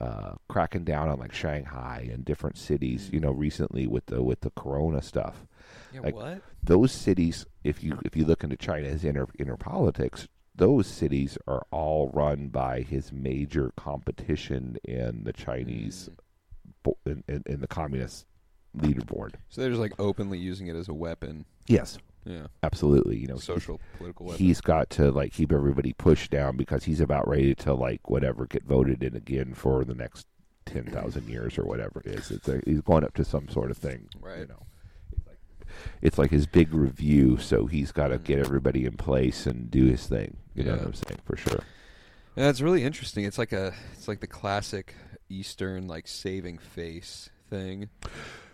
uh, 0.00 0.34
cracking 0.48 0.84
down 0.84 1.08
on 1.08 1.18
like 1.18 1.32
Shanghai 1.32 2.08
and 2.12 2.24
different 2.26 2.58
cities. 2.58 3.08
Mm. 3.08 3.12
You 3.14 3.20
know, 3.20 3.30
recently 3.32 3.86
with 3.86 4.06
the 4.06 4.22
with 4.22 4.40
the 4.42 4.50
Corona 4.50 5.00
stuff, 5.00 5.46
Yeah. 5.94 6.00
like- 6.02 6.14
what? 6.14 6.42
those 6.62 6.92
cities, 6.92 7.46
if 7.64 7.82
you 7.82 7.98
if 8.04 8.14
you 8.14 8.26
look 8.26 8.44
into 8.44 8.56
China's 8.58 9.02
inner 9.04 9.26
inner 9.38 9.56
politics, 9.56 10.28
those 10.58 10.86
cities 10.86 11.38
are 11.46 11.64
all 11.70 12.10
run 12.12 12.48
by 12.48 12.82
his 12.82 13.12
major 13.12 13.72
competition 13.76 14.76
in 14.84 15.24
the 15.24 15.32
Chinese 15.32 16.10
mm. 16.12 16.72
bo- 16.82 16.98
in, 17.06 17.22
in, 17.28 17.42
in 17.46 17.60
the 17.60 17.66
communist 17.68 18.26
leaderboard. 18.76 19.34
So 19.48 19.60
they're 19.60 19.70
just 19.70 19.80
like 19.80 19.94
openly 19.98 20.38
using 20.38 20.66
it 20.66 20.76
as 20.76 20.88
a 20.88 20.94
weapon. 20.94 21.44
Yes, 21.68 21.98
Yeah. 22.24 22.48
absolutely. 22.62 23.16
You 23.18 23.28
know, 23.28 23.34
he- 23.36 23.40
Social 23.40 23.80
political 23.96 24.26
weapon. 24.26 24.38
he's 24.44 24.60
got 24.60 24.90
to 24.90 25.10
like 25.10 25.32
keep 25.32 25.52
everybody 25.52 25.92
pushed 25.94 26.30
down 26.30 26.56
because 26.56 26.84
he's 26.84 27.00
about 27.00 27.26
ready 27.28 27.54
to 27.56 27.72
like 27.74 28.10
whatever 28.10 28.46
get 28.46 28.64
voted 28.64 29.02
in 29.02 29.16
again 29.16 29.54
for 29.54 29.84
the 29.84 29.94
next 29.94 30.26
ten 30.66 30.84
thousand 30.84 31.28
years 31.28 31.56
or 31.58 31.64
whatever 31.64 32.02
it 32.04 32.08
is. 32.08 32.30
It's 32.30 32.48
a, 32.48 32.60
he's 32.66 32.82
going 32.82 33.04
up 33.04 33.14
to 33.14 33.24
some 33.24 33.48
sort 33.48 33.70
of 33.70 33.78
thing, 33.78 34.06
You 34.14 34.20
Right. 34.20 34.48
know, 34.48 34.66
it's 36.02 36.18
like 36.18 36.30
his 36.30 36.46
big 36.46 36.72
review, 36.74 37.36
so 37.38 37.66
he's 37.66 37.92
got 37.92 38.08
to 38.08 38.18
Mm. 38.18 38.24
get 38.24 38.38
everybody 38.38 38.84
in 38.84 38.96
place 38.96 39.46
and 39.46 39.70
do 39.70 39.86
his 39.86 40.06
thing. 40.06 40.36
You 40.54 40.64
know 40.64 40.72
what 40.72 40.82
I'm 40.82 40.94
saying 40.94 41.20
for 41.24 41.36
sure. 41.36 41.60
Yeah, 42.36 42.48
it's 42.50 42.60
really 42.60 42.84
interesting. 42.84 43.24
It's 43.24 43.38
like 43.38 43.52
a 43.52 43.72
it's 43.94 44.08
like 44.08 44.20
the 44.20 44.26
classic 44.26 44.94
Eastern 45.28 45.86
like 45.88 46.06
saving 46.08 46.58
face 46.58 47.30
thing, 47.50 47.88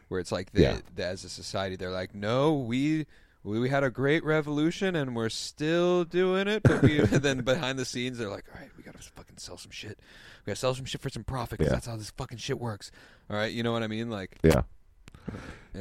where 0.09 0.21
it's 0.21 0.33
like 0.33 0.53
they, 0.53 0.63
Yeah. 0.63 0.79
they- 0.95 1.03
as 1.05 1.25
a 1.25 1.29
society 1.29 1.77
they're 1.77 1.91
like, 1.91 2.15
no, 2.15 2.55
we 2.55 3.07
we, 3.43 3.59
we 3.61 3.69
had 3.69 3.85
a 3.85 3.91
great 3.91 4.25
revolution 4.25 4.97
and 4.97 5.15
we're 5.15 5.29
still 5.29 6.05
doing 6.05 6.49
it, 6.49 6.63
but 6.63 6.81
we 6.83 6.99
then 7.01 7.43
behind 7.43 7.79
the 7.79 7.85
scenes 7.85 8.17
they're 8.19 8.31
like, 8.31 8.45
all 8.55 8.61
right, 8.61 8.71
we 8.77 8.83
gotta 8.83 8.99
fucking 8.99 9.37
sell 9.37 9.59
some 9.59 9.71
shit. 9.71 9.99
We 10.47 10.51
gotta 10.51 10.57
sell 10.61 10.75
some 10.75 10.87
shit 10.87 11.01
for 11.03 11.11
some 11.11 11.25
profit 11.25 11.59
'cause 11.59 11.67
Yeah. 11.67 11.73
that's 11.75 11.87
how 11.87 11.97
this 11.97 12.11
fucking 12.11 12.39
shit 12.39 12.59
works. 12.59 12.91
All 13.31 13.37
right, 13.37 13.53
you 13.53 13.63
know 13.63 13.73
what 13.73 13.83
I 13.83 13.87
mean? 13.87 14.09
Like, 14.11 14.39
Yeah, 14.43 14.63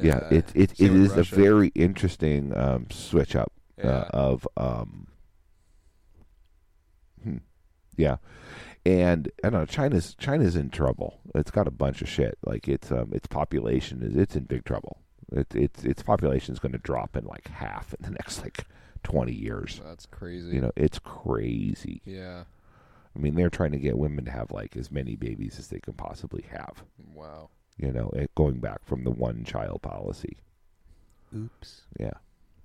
yeah. 0.00 0.16
uh, 0.16 0.28
It 0.30 0.52
it 0.54 0.72
it 0.80 0.92
is 0.92 1.10
Russia. 1.16 1.20
a 1.20 1.36
very 1.36 1.68
interesting 1.74 2.56
um, 2.56 2.86
switch 2.90 3.34
up 3.36 3.52
yeah. 3.78 3.88
uh, 3.90 4.08
of 4.12 4.48
um, 4.56 5.08
hmm, 7.22 7.36
yeah, 7.96 8.16
and 8.84 9.30
I 9.42 9.50
don't 9.50 9.60
know 9.60 9.66
China's 9.66 10.14
China's 10.14 10.56
in 10.56 10.70
trouble. 10.70 11.20
It's 11.34 11.50
got 11.50 11.66
a 11.68 11.72
bunch 11.72 12.02
of 12.02 12.08
shit. 12.08 12.38
Like 12.44 12.68
its 12.68 12.90
um 12.90 13.10
its 13.12 13.26
population 13.26 14.02
is 14.02 14.16
it's 14.16 14.36
in 14.36 14.44
big 14.44 14.64
trouble. 14.64 14.98
It, 15.32 15.54
its 15.54 15.84
its 15.84 16.02
population 16.02 16.52
is 16.52 16.58
going 16.58 16.72
to 16.72 16.78
drop 16.78 17.16
in 17.16 17.24
like 17.24 17.48
half 17.48 17.94
in 17.94 18.04
the 18.04 18.10
next 18.10 18.42
like 18.42 18.64
twenty 19.02 19.32
years. 19.34 19.80
that's 19.84 20.06
crazy. 20.06 20.54
You 20.54 20.60
know, 20.60 20.72
it's 20.76 20.98
crazy. 20.98 22.02
yeah. 22.04 22.44
I 23.16 23.20
mean, 23.20 23.36
they're 23.36 23.48
trying 23.48 23.70
to 23.70 23.78
get 23.78 23.96
women 23.96 24.24
to 24.24 24.32
have 24.32 24.50
like 24.50 24.76
as 24.76 24.90
many 24.90 25.14
babies 25.14 25.56
as 25.60 25.68
they 25.68 25.78
can 25.78 25.92
possibly 25.92 26.44
have. 26.50 26.82
Wow. 27.14 27.50
You 27.76 27.92
know, 27.92 28.10
it, 28.14 28.30
going 28.34 28.60
back 28.60 28.84
from 28.84 29.04
the 29.04 29.10
one 29.10 29.44
child 29.44 29.82
policy. 29.82 30.36
Oops. 31.34 31.82
Yeah, 31.98 32.10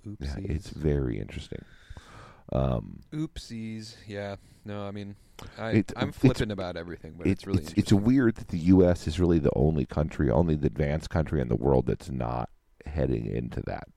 Oopsies. 0.08 0.17
yeah, 0.45 0.54
it's 0.54 0.69
very 0.69 1.19
interesting. 1.19 1.63
Um, 2.54 3.00
Oopsies. 3.12 3.95
Yeah. 4.08 4.36
No, 4.65 4.84
I 4.86 4.91
mean, 4.91 5.15
I, 5.58 5.72
it's- 5.72 6.15
flippant 6.15 6.52
about 6.52 6.78
everything, 6.78 7.13
but 7.17 7.26
it's, 7.28 7.39
it's 7.41 7.48
really 7.48 7.63
it's, 7.63 7.74
it's 7.74 7.93
weird 7.93 8.36
that 8.36 8.50
the 8.50 8.58
U.S. 8.60 9.08
is 9.08 9.19
really 9.19 9.39
the 9.39 9.52
only 9.56 9.86
country, 9.86 10.30
only 10.30 10.56
the 10.56 10.67
advanced 10.67 11.10
country 11.10 11.41
in 11.41 11.48
the 11.48 11.56
world 11.56 11.88
that's 11.88 12.10
not 12.12 12.50
heading 12.86 13.26
into 13.26 13.62
that 13.65 13.88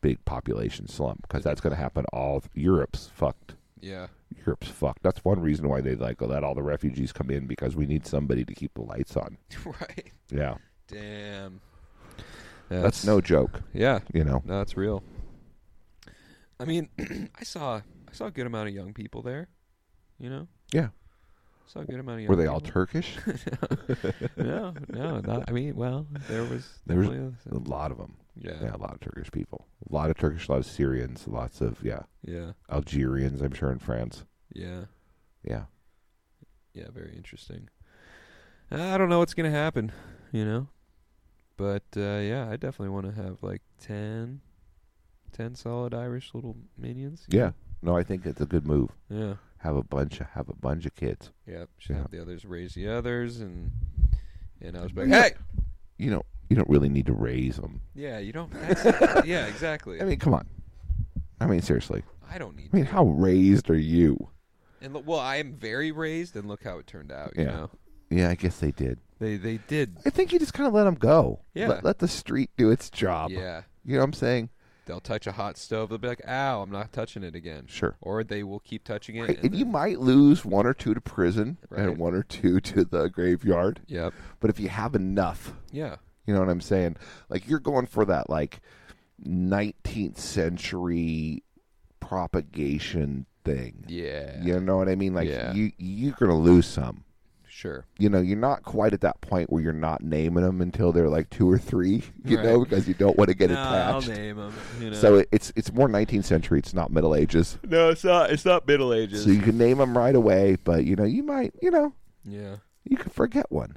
big 0.00 0.24
population 0.24 0.86
slump 0.86 1.22
because 1.22 1.42
that's 1.42 1.60
going 1.60 1.74
to 1.74 1.80
happen. 1.80 2.04
All 2.12 2.42
Europe's 2.54 3.10
fucked. 3.12 3.54
yeah. 3.80 4.08
Europe's 4.36 4.68
fucked. 4.68 5.02
That's 5.02 5.24
one 5.24 5.40
reason 5.40 5.68
why 5.68 5.80
they 5.80 5.94
like 5.94 6.20
let 6.20 6.44
all 6.44 6.54
the 6.54 6.62
refugees 6.62 7.12
come 7.12 7.30
in 7.30 7.46
because 7.46 7.76
we 7.76 7.86
need 7.86 8.06
somebody 8.06 8.44
to 8.44 8.54
keep 8.54 8.74
the 8.74 8.82
lights 8.82 9.16
on. 9.16 9.38
right. 9.64 10.12
Yeah, 10.30 10.56
Damn. 10.88 11.60
Yeah, 12.70 12.80
that's 12.80 13.04
no 13.04 13.20
joke. 13.20 13.62
Yeah. 13.72 14.00
You 14.12 14.24
know. 14.24 14.42
No, 14.44 14.58
that's 14.58 14.76
real. 14.76 15.02
I 16.60 16.64
mean, 16.64 16.88
I 17.38 17.44
saw 17.44 17.76
I 17.76 18.12
saw 18.12 18.26
a 18.26 18.30
good 18.30 18.46
amount 18.46 18.68
of 18.68 18.74
young 18.74 18.92
people 18.92 19.22
there. 19.22 19.48
You 20.18 20.30
know. 20.30 20.48
Yeah. 20.72 20.88
Saw 21.68 21.80
a 21.80 21.84
good 21.84 22.00
amount 22.00 22.16
of 22.16 22.20
young. 22.22 22.30
Were 22.30 22.36
they 22.36 22.46
all. 22.46 22.60
Turkish? 22.60 23.18
no, 24.36 24.72
no, 24.88 25.20
not. 25.20 25.44
I 25.48 25.52
mean, 25.52 25.76
well, 25.76 26.06
there 26.28 26.42
was. 26.44 26.66
There 26.86 26.96
was 26.96 27.08
a 27.50 27.58
lot 27.68 27.92
of 27.92 27.98
them. 27.98 28.16
Yeah. 28.40 28.54
Yeah, 28.62 28.74
a 28.74 28.78
lot 28.78 28.94
of 28.94 29.00
Turkish 29.00 29.30
people. 29.30 29.66
A 29.90 29.94
lot 29.94 30.08
of 30.10 30.16
Turkish, 30.16 30.48
a 30.48 30.52
lot 30.52 30.58
of 30.58 30.66
Syrians, 30.66 31.26
lots 31.28 31.60
of 31.60 31.82
yeah, 31.84 32.02
Yeah. 32.24 32.52
Algerians. 32.70 33.42
I'm 33.42 33.52
sure 33.52 33.70
in 33.70 33.80
France. 33.80 34.24
Yeah. 34.54 34.84
Yeah. 35.44 35.64
Yeah. 36.72 36.86
Very 36.94 37.14
interesting. 37.14 37.68
I 38.70 38.96
don't 38.96 39.08
know 39.10 39.18
what's 39.18 39.34
gonna 39.34 39.50
happen. 39.50 39.92
You 40.32 40.44
know. 40.44 40.68
But 41.58 41.84
uh, 41.96 42.20
yeah, 42.20 42.48
I 42.48 42.56
definitely 42.56 42.90
want 42.90 43.06
to 43.06 43.20
have 43.20 43.42
like 43.42 43.62
10, 43.80 44.40
10 45.32 45.54
solid 45.56 45.92
Irish 45.92 46.32
little 46.32 46.56
minions. 46.78 47.26
Yeah. 47.28 47.50
No, 47.82 47.96
I 47.96 48.04
think 48.04 48.24
it's 48.24 48.40
a 48.40 48.46
good 48.46 48.66
move. 48.66 48.90
Yeah. 49.10 49.34
Have 49.58 49.76
a 49.76 49.82
bunch 49.82 50.20
of 50.20 50.28
have 50.28 50.48
a 50.48 50.54
bunch 50.54 50.86
of 50.86 50.94
kids. 50.94 51.30
Yeah, 51.46 51.64
should 51.78 51.96
Yeah. 51.96 52.02
have 52.02 52.10
the 52.10 52.22
others 52.22 52.44
raise 52.44 52.74
the 52.74 52.88
others, 52.88 53.40
and 53.40 53.72
and 54.60 54.76
I 54.76 54.82
was 54.82 54.92
like, 54.94 55.08
hey, 55.08 55.32
You 55.98 56.10
know, 56.12 56.22
you 56.48 56.56
don't 56.56 56.68
really 56.68 56.88
need 56.88 57.06
to 57.06 57.12
raise 57.12 57.56
them. 57.56 57.80
yeah, 57.94 58.18
you 58.18 58.32
don't. 58.32 58.52
Yeah, 59.24 59.46
exactly. 59.46 60.00
I 60.00 60.04
mean, 60.04 60.18
come 60.18 60.34
on. 60.34 60.46
I 61.40 61.46
mean, 61.46 61.60
seriously. 61.60 62.02
I 62.30 62.38
don't 62.38 62.56
need. 62.56 62.70
I 62.72 62.76
mean, 62.76 62.84
to. 62.86 62.90
how 62.92 63.04
raised 63.06 63.68
are 63.70 63.78
you? 63.78 64.28
And 64.80 64.92
look, 64.92 65.06
well, 65.06 65.18
I 65.20 65.36
am 65.36 65.54
very 65.54 65.90
raised, 65.90 66.36
and 66.36 66.46
look 66.46 66.62
how 66.62 66.78
it 66.78 66.86
turned 66.86 67.10
out. 67.10 67.32
You 67.36 67.44
Yeah. 67.44 67.50
know, 67.50 67.70
Yeah, 68.10 68.28
I 68.30 68.34
guess 68.36 68.58
they 68.58 68.70
did. 68.70 69.00
they 69.18 69.36
they 69.36 69.58
did. 69.66 69.98
I 70.06 70.10
think 70.10 70.32
you 70.32 70.38
just 70.38 70.54
kind 70.54 70.68
of 70.68 70.72
let 70.74 70.84
them 70.84 70.94
go. 70.94 71.40
Yeah. 71.54 71.68
Let, 71.68 71.84
let 71.84 71.98
the 71.98 72.06
street 72.08 72.50
do 72.56 72.70
its 72.70 72.90
job. 72.90 73.30
Yeah, 73.32 73.62
You 73.84 73.94
know 73.94 73.98
what 74.00 74.04
I'm 74.04 74.12
saying? 74.12 74.50
They'll 74.88 75.00
touch 75.00 75.28
a 75.28 75.32
hot 75.32 75.56
stove. 75.56 75.90
They'll 75.90 75.98
be 75.98 76.08
like, 76.08 76.26
"Ow, 76.26 76.62
I'm 76.62 76.70
not 76.72 76.92
touching 76.92 77.22
it 77.22 77.36
again." 77.36 77.64
Sure. 77.68 77.94
Or 78.00 78.24
they 78.24 78.42
will 78.42 78.58
keep 78.58 78.82
touching 78.82 79.14
it. 79.16 79.20
Right, 79.22 79.36
and 79.36 79.44
And 79.46 79.54
you 79.54 79.64
might 79.64 80.00
lose 80.00 80.44
one 80.44 80.66
or 80.66 80.74
two 80.74 80.94
to 80.94 81.00
prison 81.00 81.58
Right. 81.70 81.82
and 81.88 81.98
one 81.98 82.14
or 82.14 82.24
two 82.24 82.58
to 82.72 82.84
the 82.84 83.08
graveyard. 83.08 83.80
Yep. 83.86 84.12
But 84.40 84.50
if 84.50 84.58
you 84.58 84.68
have 84.70 84.96
enough, 84.96 85.52
Yeah. 85.70 85.96
you 86.26 86.34
know 86.34 86.40
what 86.40 86.48
I'm 86.48 86.60
saying? 86.60 86.96
Like 87.28 87.46
you're 87.48 87.60
going 87.60 87.86
for 87.86 88.04
that 88.06 88.28
like 88.28 88.60
19th 89.24 90.18
century 90.18 91.42
propagation 92.00 93.26
thing. 93.44 93.84
Yeah. 93.88 94.42
You 94.42 94.58
know 94.60 94.76
what 94.78 94.88
I 94.88 94.94
mean? 94.94 95.14
Like 95.14 95.28
Yeah. 95.28 95.52
you 95.52 95.72
you're 95.78 96.12
going 96.18 96.30
to 96.30 96.36
lose 96.36 96.66
some. 96.66 97.04
Sure. 97.58 97.84
You 97.98 98.08
know, 98.08 98.20
you're 98.20 98.38
not 98.38 98.62
quite 98.62 98.94
at 98.94 99.00
that 99.00 99.20
point 99.20 99.50
where 99.50 99.60
you're 99.60 99.72
not 99.72 100.00
naming 100.00 100.44
them 100.44 100.60
until 100.60 100.92
they're 100.92 101.08
like 101.08 101.28
two 101.28 101.50
or 101.50 101.58
three. 101.58 102.04
You 102.24 102.40
know, 102.40 102.60
because 102.60 102.86
you 102.86 102.94
don't 102.94 103.18
want 103.18 103.30
to 103.30 103.34
get 103.34 103.50
no, 103.50 103.56
I'll 103.56 103.98
attached. 103.98 104.16
name 104.16 104.36
them. 104.36 104.54
You 104.80 104.90
know. 104.90 104.96
So 104.96 105.16
it, 105.16 105.28
it's 105.32 105.52
it's 105.56 105.72
more 105.72 105.88
19th 105.88 106.24
century. 106.24 106.60
It's 106.60 106.72
not 106.72 106.92
Middle 106.92 107.16
Ages. 107.16 107.58
no, 107.64 107.88
it's 107.88 108.04
not. 108.04 108.30
It's 108.30 108.44
not 108.44 108.68
Middle 108.68 108.94
Ages. 108.94 109.24
So 109.24 109.30
you 109.30 109.40
can 109.40 109.58
name 109.58 109.78
them 109.78 109.98
right 109.98 110.14
away, 110.14 110.56
but 110.62 110.84
you 110.84 110.94
know 110.94 111.02
you 111.02 111.24
might 111.24 111.52
you 111.60 111.72
know 111.72 111.94
yeah. 112.24 112.58
you 112.84 112.96
could 112.96 113.10
forget 113.10 113.50
one. 113.50 113.76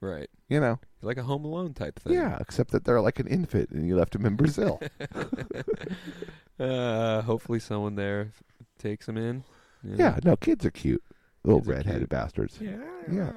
Right. 0.00 0.30
You 0.48 0.60
know, 0.60 0.80
Like 1.02 1.18
a 1.18 1.22
Home 1.22 1.44
Alone 1.44 1.74
type 1.74 2.00
thing. 2.00 2.14
yeah. 2.14 2.38
Except 2.40 2.70
that 2.70 2.86
they're 2.86 3.02
like 3.02 3.18
an 3.18 3.26
infant, 3.26 3.68
and 3.72 3.86
you 3.86 3.94
left 3.94 4.14
them 4.14 4.24
in 4.24 4.36
Brazil. 4.36 4.80
uh, 6.58 7.20
hopefully 7.20 7.60
someone 7.60 7.96
there 7.96 8.32
takes 8.78 9.04
them 9.04 9.18
in. 9.18 9.44
know? 9.82 9.96
yeah, 9.98 10.18
no, 10.24 10.34
kids 10.34 10.64
are 10.64 10.70
cute. 10.70 11.02
Little 11.44 11.60
redheaded 11.62 12.08
bastards. 12.08 12.58
Yeah. 12.60 12.76
Yeah. 13.10 13.32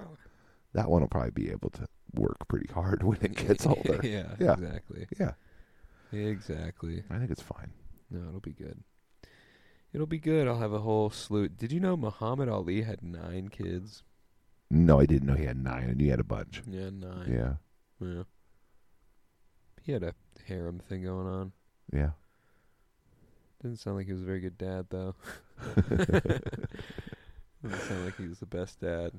That 0.73 0.89
one 0.89 1.01
will 1.01 1.07
probably 1.07 1.31
be 1.31 1.49
able 1.51 1.69
to 1.71 1.87
work 2.13 2.47
pretty 2.47 2.71
hard 2.73 3.01
when 3.07 3.17
it 3.21 3.35
gets 3.35 3.65
older. 3.67 3.99
yeah. 4.03 4.35
Yeah. 4.39 4.53
Exactly. 4.53 5.07
Yeah, 5.19 5.31
Exactly. 6.11 7.03
I 7.09 7.17
think 7.17 7.31
it's 7.31 7.41
fine. 7.41 7.71
No, 8.11 8.27
it'll 8.29 8.39
be 8.39 8.53
good. 8.53 8.83
It'll 9.93 10.05
be 10.07 10.19
good. 10.19 10.47
I'll 10.47 10.59
have 10.59 10.73
a 10.73 10.79
whole 10.79 11.09
slew. 11.09 11.47
Did 11.47 11.71
you 11.71 11.79
know 11.79 11.95
Muhammad 11.97 12.49
Ali 12.49 12.81
had 12.83 13.01
nine 13.01 13.47
kids? 13.47 14.03
No, 14.69 14.99
I 14.99 15.05
didn't 15.05 15.27
know 15.27 15.35
he 15.35 15.45
had 15.45 15.57
nine, 15.63 15.89
and 15.89 16.01
you 16.01 16.09
had 16.11 16.19
a 16.19 16.23
bunch. 16.23 16.61
Yeah, 16.67 16.89
nine. 16.91 17.31
Yeah, 17.31 17.53
Yeah. 18.05 18.23
He 19.83 19.91
had 19.91 20.03
a 20.03 20.13
harem 20.47 20.79
thing 20.79 21.03
going 21.03 21.27
on. 21.27 21.51
yeah. 21.93 22.09
Didn't 23.61 23.77
sound 23.79 23.95
like 23.97 24.05
he 24.07 24.11
was 24.11 24.21
a 24.21 24.25
very 24.25 24.41
good 24.41 24.57
dad, 24.57 24.87
though. 24.89 25.15
Doesn't 27.69 27.87
sound 27.87 28.05
like 28.05 28.17
he 28.17 28.27
was 28.27 28.39
the 28.39 28.45
best 28.45 28.79
dad. 28.79 29.11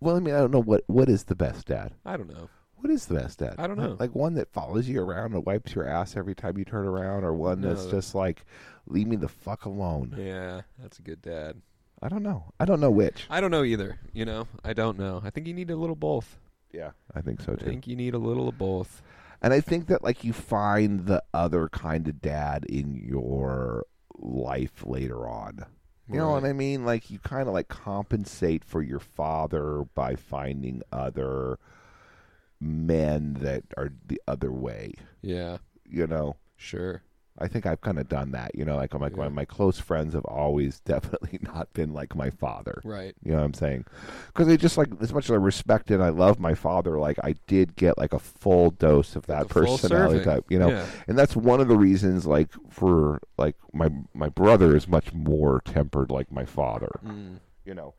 Well, 0.00 0.16
I 0.16 0.20
mean, 0.20 0.34
I 0.34 0.38
don't 0.38 0.50
know 0.52 0.62
what 0.62 0.84
what 0.86 1.08
is 1.08 1.24
the 1.24 1.34
best 1.34 1.66
dad. 1.66 1.92
I 2.06 2.16
don't 2.16 2.32
know. 2.32 2.48
What 2.76 2.90
is 2.90 3.04
the 3.06 3.14
best 3.16 3.40
dad? 3.40 3.56
I 3.58 3.66
don't 3.66 3.76
know. 3.76 3.96
Like 4.00 4.14
one 4.14 4.34
that 4.34 4.50
follows 4.52 4.88
you 4.88 5.02
around 5.02 5.34
and 5.34 5.44
wipes 5.44 5.74
your 5.74 5.86
ass 5.86 6.16
every 6.16 6.34
time 6.34 6.56
you 6.56 6.64
turn 6.64 6.86
around, 6.86 7.24
or 7.24 7.34
one 7.34 7.60
that's 7.60 7.84
No. 7.84 7.90
just 7.90 8.14
like, 8.14 8.46
leave 8.86 9.06
me 9.06 9.16
the 9.16 9.28
fuck 9.28 9.66
alone. 9.66 10.14
Yeah, 10.16 10.62
that's 10.78 10.98
a 10.98 11.02
good 11.02 11.20
dad. 11.20 11.60
I 12.02 12.08
don't 12.08 12.22
know. 12.22 12.54
I 12.58 12.64
don't 12.64 12.80
know 12.80 12.90
which. 12.90 13.26
I 13.28 13.42
don't 13.42 13.50
know 13.50 13.64
either. 13.64 13.98
You 14.14 14.24
know, 14.24 14.48
I 14.64 14.72
don't 14.72 14.98
know. 14.98 15.20
I 15.22 15.28
think 15.28 15.46
you 15.46 15.52
need 15.52 15.70
a 15.70 15.76
little 15.76 15.94
both. 15.96 16.38
Yeah, 16.72 16.92
I 17.14 17.20
think 17.20 17.40
so 17.42 17.48
too. 17.48 17.52
I 17.52 17.56
too. 17.58 17.66
think 17.66 17.86
you 17.86 17.96
need 17.96 18.14
a 18.14 18.18
little 18.18 18.48
of 18.48 18.56
both. 18.56 19.02
And 19.42 19.52
I 19.52 19.60
think 19.60 19.88
that 19.88 20.02
like 20.02 20.24
you 20.24 20.32
find 20.32 21.04
the 21.04 21.22
other 21.34 21.68
kind 21.68 22.08
of 22.08 22.22
dad 22.22 22.64
in 22.64 22.94
your 22.94 23.84
life 24.18 24.84
later 24.86 25.28
on. 25.28 25.66
You 26.12 26.18
know 26.18 26.30
what 26.30 26.44
I 26.44 26.52
mean? 26.52 26.84
Like 26.84 27.10
you 27.10 27.18
kind 27.18 27.46
of 27.48 27.54
like 27.54 27.68
compensate 27.68 28.64
for 28.64 28.82
your 28.82 28.98
father 28.98 29.84
by 29.94 30.16
finding 30.16 30.82
other 30.92 31.58
men 32.60 33.34
that 33.40 33.64
are 33.76 33.90
the 34.06 34.20
other 34.26 34.52
way. 34.52 34.94
Yeah, 35.22 35.58
You 35.84 36.06
know, 36.06 36.36
sure. 36.56 37.02
I 37.38 37.48
think 37.48 37.64
I've 37.64 37.80
kind 37.80 37.98
of 37.98 38.08
done 38.08 38.32
that. 38.32 38.54
You 38.54 38.64
know, 38.64 38.76
like 38.76 38.92
I'm 38.92 39.00
like 39.00 39.12
Yeah. 39.12 39.24
my, 39.24 39.28
my 39.30 39.44
close 39.44 39.78
friends 39.78 40.14
have 40.14 40.24
always 40.26 40.80
definitely 40.84 41.38
not 41.42 41.72
been 41.72 41.92
like 41.92 42.14
my 42.14 42.28
father. 42.30 42.80
Right. 42.84 43.14
You 43.22 43.32
know 43.32 43.38
what 43.38 43.44
I'm 43.44 43.54
saying? 43.54 43.86
Because 44.26 44.46
they 44.46 44.56
just 44.56 44.76
like 44.76 44.88
as 45.00 45.12
much 45.12 45.24
as 45.26 45.30
I 45.30 45.36
respect 45.36 45.90
and 45.90 46.02
I 46.02 46.10
love 46.10 46.38
my 46.38 46.54
father, 46.54 46.98
like 46.98 47.18
I 47.24 47.34
did 47.46 47.76
get 47.76 47.96
like 47.98 48.12
a 48.12 48.18
full 48.18 48.70
dose 48.70 49.16
of 49.16 49.26
that 49.26 49.48
personality 49.48 50.22
type. 50.24 50.44
You 50.50 50.58
know, 50.58 50.70
Yeah. 50.70 50.86
and 51.08 51.18
that's 51.18 51.34
one 51.36 51.60
of 51.60 51.68
the 51.68 51.76
reasons 51.76 52.26
like 52.26 52.48
for 52.68 53.20
like 53.38 53.56
my 53.72 53.88
my 54.14 54.28
brother 54.28 54.76
is 54.76 54.86
much 54.88 55.12
more 55.12 55.62
tempered 55.64 56.10
like 56.10 56.30
my 56.30 56.44
father. 56.44 56.90
Mm. 57.04 57.38
You 57.64 57.74
know, 57.74 57.94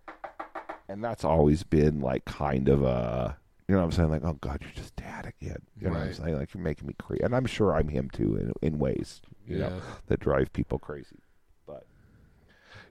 and 0.89 1.03
that's 1.03 1.23
always 1.23 1.63
been 1.63 1.99
like 2.01 2.25
kind 2.25 2.67
of 2.67 2.83
a. 2.83 3.37
You 3.71 3.77
know 3.77 3.83
what 3.83 3.85
I'm 3.85 3.91
saying? 3.93 4.09
Like, 4.09 4.25
oh 4.25 4.33
God, 4.41 4.57
you're 4.61 4.71
just 4.73 4.97
dad 4.97 5.25
again. 5.39 5.61
You 5.79 5.87
know 5.87 5.91
what 5.93 5.99
I'm 6.01 6.07
Right. 6.07 6.15
saying? 6.17 6.35
Like, 6.37 6.53
you're 6.53 6.61
making 6.61 6.87
me 6.87 6.93
crazy. 6.99 7.23
And 7.23 7.33
I'm 7.33 7.45
sure 7.45 7.73
I'm 7.73 7.87
him 7.87 8.09
too 8.09 8.35
in, 8.35 8.51
in 8.61 8.79
ways, 8.79 9.21
you 9.47 9.59
Yeah. 9.59 9.69
know, 9.69 9.81
that 10.07 10.19
drive 10.19 10.51
people 10.51 10.77
crazy. 10.77 11.19
But, 11.65 11.85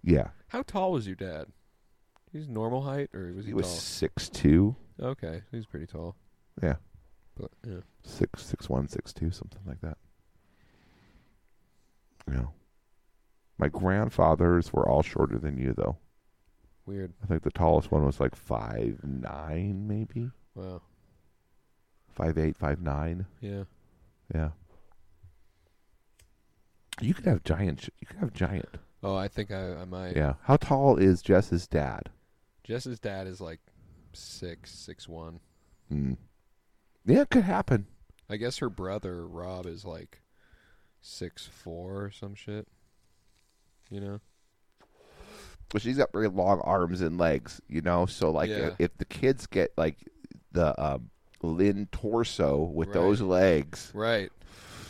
yeah. 0.03 0.29
How 0.49 0.63
tall 0.63 0.93
was 0.93 1.07
your 1.07 1.17
dad? 1.17 1.49
He's 2.33 2.49
normal 2.49 2.81
height, 2.81 3.11
or 3.13 3.31
was 3.35 3.45
he, 3.45 3.51
He 3.51 3.55
was 3.55 3.69
six 3.69 4.31
two, 4.31 4.75
Okay, 4.99 5.43
he's 5.51 5.67
pretty 5.67 5.85
tall. 5.87 6.17
Yeah. 6.63 6.77
But 7.37 7.51
yeah. 7.67 7.81
six 8.03 8.43
six 8.43 8.71
one, 8.71 8.89
six 8.89 9.13
two, 9.13 9.31
something 9.31 9.61
like 9.67 9.83
that. 9.83 9.99
Yeah. 12.27 12.47
My 13.59 13.69
grandfathers 13.69 14.73
were 14.73 14.89
all 14.89 15.03
shorter 15.03 15.37
than 15.39 15.59
you, 15.59 15.75
though. 15.77 15.99
Weird. 16.87 17.13
I 17.23 17.27
think 17.27 17.43
the 17.43 17.51
tallest 17.51 17.91
one 17.93 18.07
was 18.07 18.19
like 18.19 18.35
five 18.35 19.01
nine, 19.05 19.87
maybe 19.87 20.31
Wow. 20.61 20.83
five 22.15 22.37
eight, 22.39 22.57
five 22.57 22.81
nine. 22.81 23.27
Yeah. 23.41 23.65
Yeah. 24.35 24.51
You 27.01 27.15
could 27.15 27.25
have 27.25 27.43
giant. 27.45 27.81
sh- 27.83 27.89
You 28.01 28.07
could 28.07 28.19
have 28.19 28.33
giant. 28.35 28.69
Oh, 29.03 29.17
I 29.17 29.29
think 29.29 29.51
I, 29.51 29.75
I 29.81 29.85
might. 29.87 30.17
Yeah. 30.17 30.35
How 30.43 30.57
tall 30.57 30.97
is 30.97 31.23
Jess's 31.23 31.67
dad? 31.67 32.11
Jess's 32.63 33.01
dad 33.01 33.27
is 33.27 33.41
like 33.41 33.61
six, 34.13 34.71
six 34.73 35.09
one. 35.09 35.41
Hmm. 35.89 36.15
Yeah, 37.07 37.23
it 37.23 37.31
could 37.31 37.45
happen. 37.45 37.87
I 38.29 38.37
guess 38.37 38.59
her 38.59 38.69
brother 38.69 39.27
Rob 39.27 39.67
is 39.67 39.85
like 39.85 40.21
six 41.01 41.47
four 41.47 42.05
or 42.05 42.11
some 42.11 42.35
shit. 42.35 42.69
You 43.91 44.01
know. 44.01 44.21
But 45.71 45.83
she's 45.83 45.97
got 45.97 46.13
very 46.13 46.29
long 46.29 46.61
arms 46.61 47.01
and 47.01 47.17
legs, 47.17 47.61
you 47.69 47.81
know. 47.81 48.05
So 48.05 48.31
like, 48.31 48.51
Yeah. 48.51 48.57
if, 48.69 48.75
if 48.79 48.99
the 48.99 49.05
kids 49.05 49.47
get 49.47 49.73
like 49.79 49.97
the 50.53 50.81
um, 50.83 51.11
Lynn 51.43 51.89
torso 51.93 52.59
with 52.59 52.89
Right. 52.89 52.95
those 52.95 53.21
legs, 53.21 53.91
Right. 53.95 54.31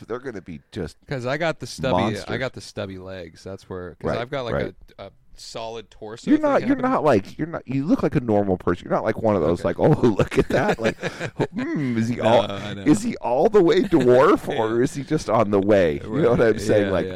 they're 0.09 0.19
gonna 0.19 0.41
be 0.41 0.61
just 0.73 0.99
Because 1.01 1.27
I 1.27 1.37
got 1.37 1.61
the 1.61 1.67
stubby. 1.67 2.17
I 2.27 2.39
got 2.39 2.55
the 2.55 2.61
stubby 2.61 2.99
legs. 2.99 3.45
That's 3.45 3.69
where. 3.69 3.91
Because 3.91 4.13
Right, 4.15 4.19
I've 4.21 4.31
got 4.31 4.45
like 4.47 4.55
right. 4.55 4.75
a, 4.99 5.07
a 5.07 5.11
solid 5.37 5.91
torso. 5.91 6.31
you're 6.31 6.39
not 6.41 6.61
you're 6.61 6.69
happening. 6.71 6.91
not 6.91 7.03
like 7.05 7.39
you're 7.39 7.47
not 7.47 7.67
you 7.67 7.87
look 7.87 8.03
like 8.03 8.15
a 8.15 8.21
normal 8.21 8.59
person 8.59 8.85
you're 8.85 8.93
not 8.95 9.05
like 9.05 9.23
one 9.23 9.35
of 9.37 9.41
those 9.41 9.61
Okay. 9.65 9.69
like 9.69 9.79
oh 9.79 9.89
look 10.19 10.37
at 10.39 10.49
that 10.51 10.79
like 10.79 10.99
hmm, 11.55 11.97
is 11.97 12.09
he 12.09 12.21
all 12.21 12.45
is 12.87 13.03
he 13.03 13.17
all 13.19 13.49
the 13.49 13.63
way 13.63 13.81
dwarf 13.85 14.47
or 14.49 14.77
Yeah. 14.77 14.83
is 14.83 14.95
he 14.95 15.03
just 15.03 15.31
on 15.31 15.51
the 15.51 15.59
way 15.59 15.95
you 16.05 16.21
know 16.21 16.33
what 16.33 16.43
i'm 16.43 16.59
saying 16.59 16.87
yeah, 16.87 16.91
like 16.93 17.07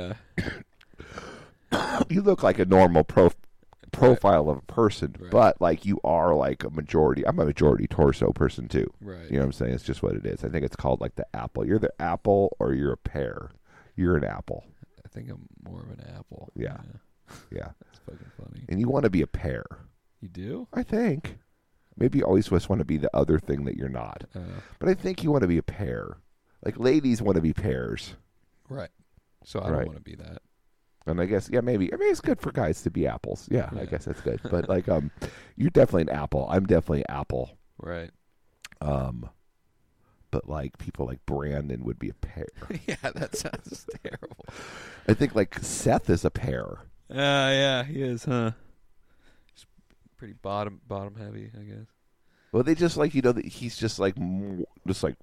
yeah. 1.71 1.99
you 2.09 2.23
look 2.23 2.43
like 2.43 2.59
a 2.59 2.65
normal 2.65 3.05
pro 3.05 3.31
profile 3.97 4.49
of 4.51 4.59
a 4.59 4.63
person 4.63 5.15
Right. 5.19 5.31
but 5.31 5.61
like 5.61 5.85
you 5.85 6.01
are 6.05 6.35
like 6.35 6.65
a 6.65 6.71
majority 6.71 7.27
i'm 7.27 7.39
a 7.39 7.45
majority 7.45 7.87
torso 7.87 8.33
person 8.33 8.69
too 8.69 8.93
right. 9.01 9.25
you 9.31 9.33
know 9.33 9.41
what 9.41 9.45
i'm 9.47 9.53
saying 9.53 9.73
it's 9.75 9.85
just 9.85 10.03
what 10.03 10.15
it 10.15 10.25
is 10.27 10.45
i 10.45 10.49
think 10.49 10.65
it's 10.65 10.77
called 10.77 11.01
like 11.01 11.15
the 11.17 11.27
apple 11.35 11.67
you're 11.67 11.79
the 11.79 11.93
apple 12.01 12.57
or 12.59 12.73
you're 12.75 12.93
a 12.93 12.97
pear 12.97 13.51
you're 13.97 14.17
an 14.17 14.25
apple 14.25 14.65
I 15.05 15.09
think 15.17 15.31
I'm 15.31 15.47
more 15.63 15.81
of 15.81 15.91
an 15.91 16.05
apple. 16.19 16.51
Yeah. 16.57 16.79
yeah 17.53 17.69
It's 17.91 18.01
fucking 18.05 18.33
funny. 18.37 18.65
and 18.69 18.81
you 18.81 18.89
want 18.89 19.05
to 19.05 19.11
be 19.11 19.23
a 19.23 19.29
pear 19.29 19.65
You 20.21 20.29
do? 20.29 20.67
i 20.73 20.83
think 20.83 21.39
maybe 21.97 22.19
you 22.19 22.25
always 22.25 22.49
just 22.49 22.69
want 22.69 22.81
to 22.81 22.85
be 22.85 22.97
the 22.97 23.15
other 23.17 23.39
thing 23.39 23.65
that 23.67 23.77
you're 23.77 23.89
not 23.89 24.25
Uh, 24.35 24.41
But 24.81 24.89
I 24.89 24.95
think 24.95 25.23
you 25.23 25.31
want 25.31 25.43
to 25.43 25.49
be 25.49 25.59
a 25.59 25.63
pair. 25.63 26.17
Like 26.65 26.79
ladies 26.81 27.23
want 27.23 27.37
to 27.37 27.43
be 27.43 27.53
pairs. 27.53 28.15
right. 28.69 28.91
So 29.45 29.61
I 29.61 29.69
Right. 29.71 29.77
don't 29.77 29.87
want 29.87 29.99
to 29.99 30.03
be 30.03 30.17
that. 30.17 30.43
And 31.07 31.21
I 31.21 31.27
guess 31.27 31.51
yeah, 31.53 31.61
maybe 31.61 31.93
I 31.93 31.97
mean 31.97 32.11
it's 32.11 32.21
good 32.21 32.41
for 32.41 32.51
guys 32.53 32.83
to 32.83 32.91
be 32.91 33.07
apples. 33.07 33.47
Yeah, 33.51 33.69
I 33.79 33.85
guess 33.85 34.07
that's 34.07 34.21
good. 34.23 34.41
But 34.51 34.69
like 34.69 34.89
um 34.89 35.11
you're 35.57 35.71
definitely 35.71 36.03
an 36.13 36.19
apple. 36.19 36.47
I'm 36.51 36.67
definitely 36.67 37.05
apple. 37.09 37.59
Right. 37.79 38.11
Um 38.81 39.29
but 40.31 40.49
like 40.49 40.79
people 40.79 41.07
like 41.07 41.25
Brandon 41.27 41.85
would 41.85 41.99
be 41.99 42.09
a 42.09 42.15
pear. 42.15 42.49
yeah, 42.87 42.97
that 43.03 43.37
sounds 43.37 43.87
terrible. 44.03 44.47
I 45.07 45.15
think 45.15 45.35
like 45.35 45.59
Seth 45.61 46.09
is 46.11 46.25
a 46.25 46.31
pear. 46.31 46.79
Uh, 47.11 47.15
yeah, 47.17 47.85
he 47.85 48.03
is, 48.03 48.25
huh? 48.25 48.53
He's 49.55 49.67
pretty 50.17 50.35
bottom 50.35 50.81
bottom 50.89 51.15
heavy, 51.17 51.51
I 51.57 51.63
guess. 51.65 51.87
Well, 52.51 52.63
they 52.63 52.75
just 52.75 52.97
like 52.97 53.15
you 53.15 53.21
know 53.23 53.33
that 53.33 53.45
he's 53.45 53.77
just 53.77 53.99
like 53.99 54.17
just 54.89 55.03
like 55.03 55.17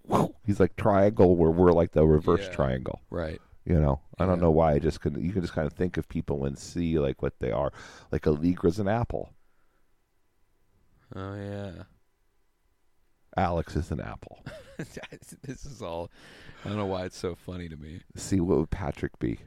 he's 0.45 0.59
like 0.59 0.75
triangle 0.75 1.35
where 1.35 1.49
we're 1.51 1.71
like 1.71 1.91
the 1.91 2.05
reverse 2.05 2.41
Yeah. 2.43 2.51
triangle. 2.55 3.01
Right. 3.09 3.41
You 3.65 3.79
know, 3.79 4.01
I 4.17 4.25
don't 4.25 4.37
Yeah. 4.37 4.41
know 4.43 4.51
why. 4.51 4.73
I 4.73 4.79
just 4.79 5.01
can 5.01 5.23
you 5.23 5.31
can 5.31 5.41
just 5.41 5.53
kind 5.53 5.67
of 5.67 5.73
think 5.73 5.97
of 5.97 6.07
people 6.09 6.45
and 6.45 6.57
see 6.57 6.97
like 6.99 7.21
what 7.21 7.39
they 7.39 7.51
are. 7.51 7.71
Like 8.11 8.25
Allegra's 8.25 8.79
an 8.79 8.87
apple. 8.87 9.33
Oh 11.15 11.35
yeah. 11.35 11.83
Alex 13.37 13.75
is 13.75 13.91
an 13.91 14.01
apple. 14.01 14.43
this 14.77 15.65
is 15.65 15.81
all. 15.81 16.09
I 16.65 16.69
don't 16.69 16.77
know 16.77 16.85
why 16.85 17.05
it's 17.05 17.17
so 17.17 17.35
funny 17.35 17.69
to 17.69 17.77
me. 17.77 18.01
See 18.15 18.39
what 18.39 18.57
would 18.57 18.71
Patrick 18.71 19.17
be? 19.19 19.39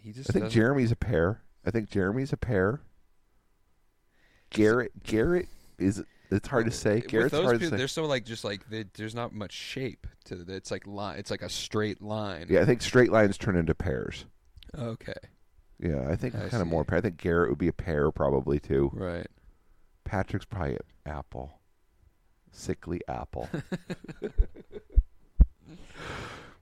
He 0.00 0.12
just. 0.12 0.30
I 0.30 0.32
think 0.32 0.44
doesn't- 0.46 0.54
Jeremy's 0.58 0.92
a 0.92 0.96
pair. 0.96 1.42
I 1.64 1.70
think 1.70 1.90
Jeremy's 1.90 2.32
a 2.32 2.36
pair. 2.36 2.80
Garrett 4.50 5.02
Garrett 5.02 5.48
is 5.78 6.04
it's 6.30 6.48
hard 6.48 6.66
to 6.66 6.72
say. 6.72 6.96
With 6.96 7.08
Garrett's 7.08 7.32
those 7.32 7.44
hard 7.44 7.54
to 7.54 7.58
people, 7.58 7.70
say. 7.72 7.76
they're 7.78 7.88
so 7.88 8.04
like 8.04 8.24
just 8.24 8.44
like 8.44 8.68
they, 8.68 8.84
there's 8.94 9.14
not 9.14 9.32
much 9.32 9.52
shape 9.52 10.06
to 10.26 10.40
it. 10.40 10.48
It's 10.48 10.70
like 10.70 10.86
line. 10.86 11.18
It's 11.18 11.30
like 11.30 11.42
a 11.42 11.48
straight 11.48 12.02
line. 12.02 12.46
Yeah, 12.48 12.60
I 12.60 12.64
think 12.64 12.82
straight 12.82 13.10
lines 13.10 13.38
turn 13.38 13.56
into 13.56 13.74
pairs. 13.74 14.26
Okay. 14.78 15.14
Yeah, 15.78 16.08
I 16.08 16.16
think 16.16 16.34
I 16.34 16.48
kind 16.48 16.62
of 16.62 16.68
more 16.68 16.84
pair. 16.84 16.98
I 16.98 17.00
think 17.00 17.18
Garrett 17.18 17.50
would 17.50 17.58
be 17.58 17.68
a 17.68 17.72
pair 17.72 18.10
probably 18.10 18.58
too. 18.58 18.90
Right. 18.94 19.26
Patrick's 20.04 20.46
probably 20.46 20.72
an 20.72 20.78
apple. 21.04 21.58
Sickly 22.52 23.00
apple. 23.08 23.48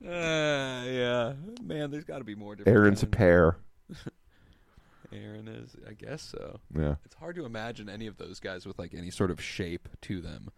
Uh, 0.06 0.84
yeah. 0.86 1.32
Man, 1.62 1.90
there's 1.90 2.04
got 2.04 2.18
to 2.18 2.24
be 2.24 2.34
more 2.34 2.54
different. 2.54 2.76
Aaron's 2.76 3.02
a 3.02 3.06
kinds. 3.06 3.56
Aaron 5.14 5.48
is. 5.48 5.76
I 5.88 5.92
guess 5.92 6.22
so. 6.22 6.60
Yeah. 6.76 6.96
It's 7.04 7.14
hard 7.14 7.36
to 7.36 7.44
imagine 7.44 7.88
any 7.88 8.06
of 8.06 8.16
those 8.16 8.40
guys 8.40 8.66
with 8.66 8.78
like 8.78 8.94
any 8.94 9.10
sort 9.10 9.30
of 9.30 9.40
shape 9.40 9.88
to 10.02 10.20
them. 10.20 10.50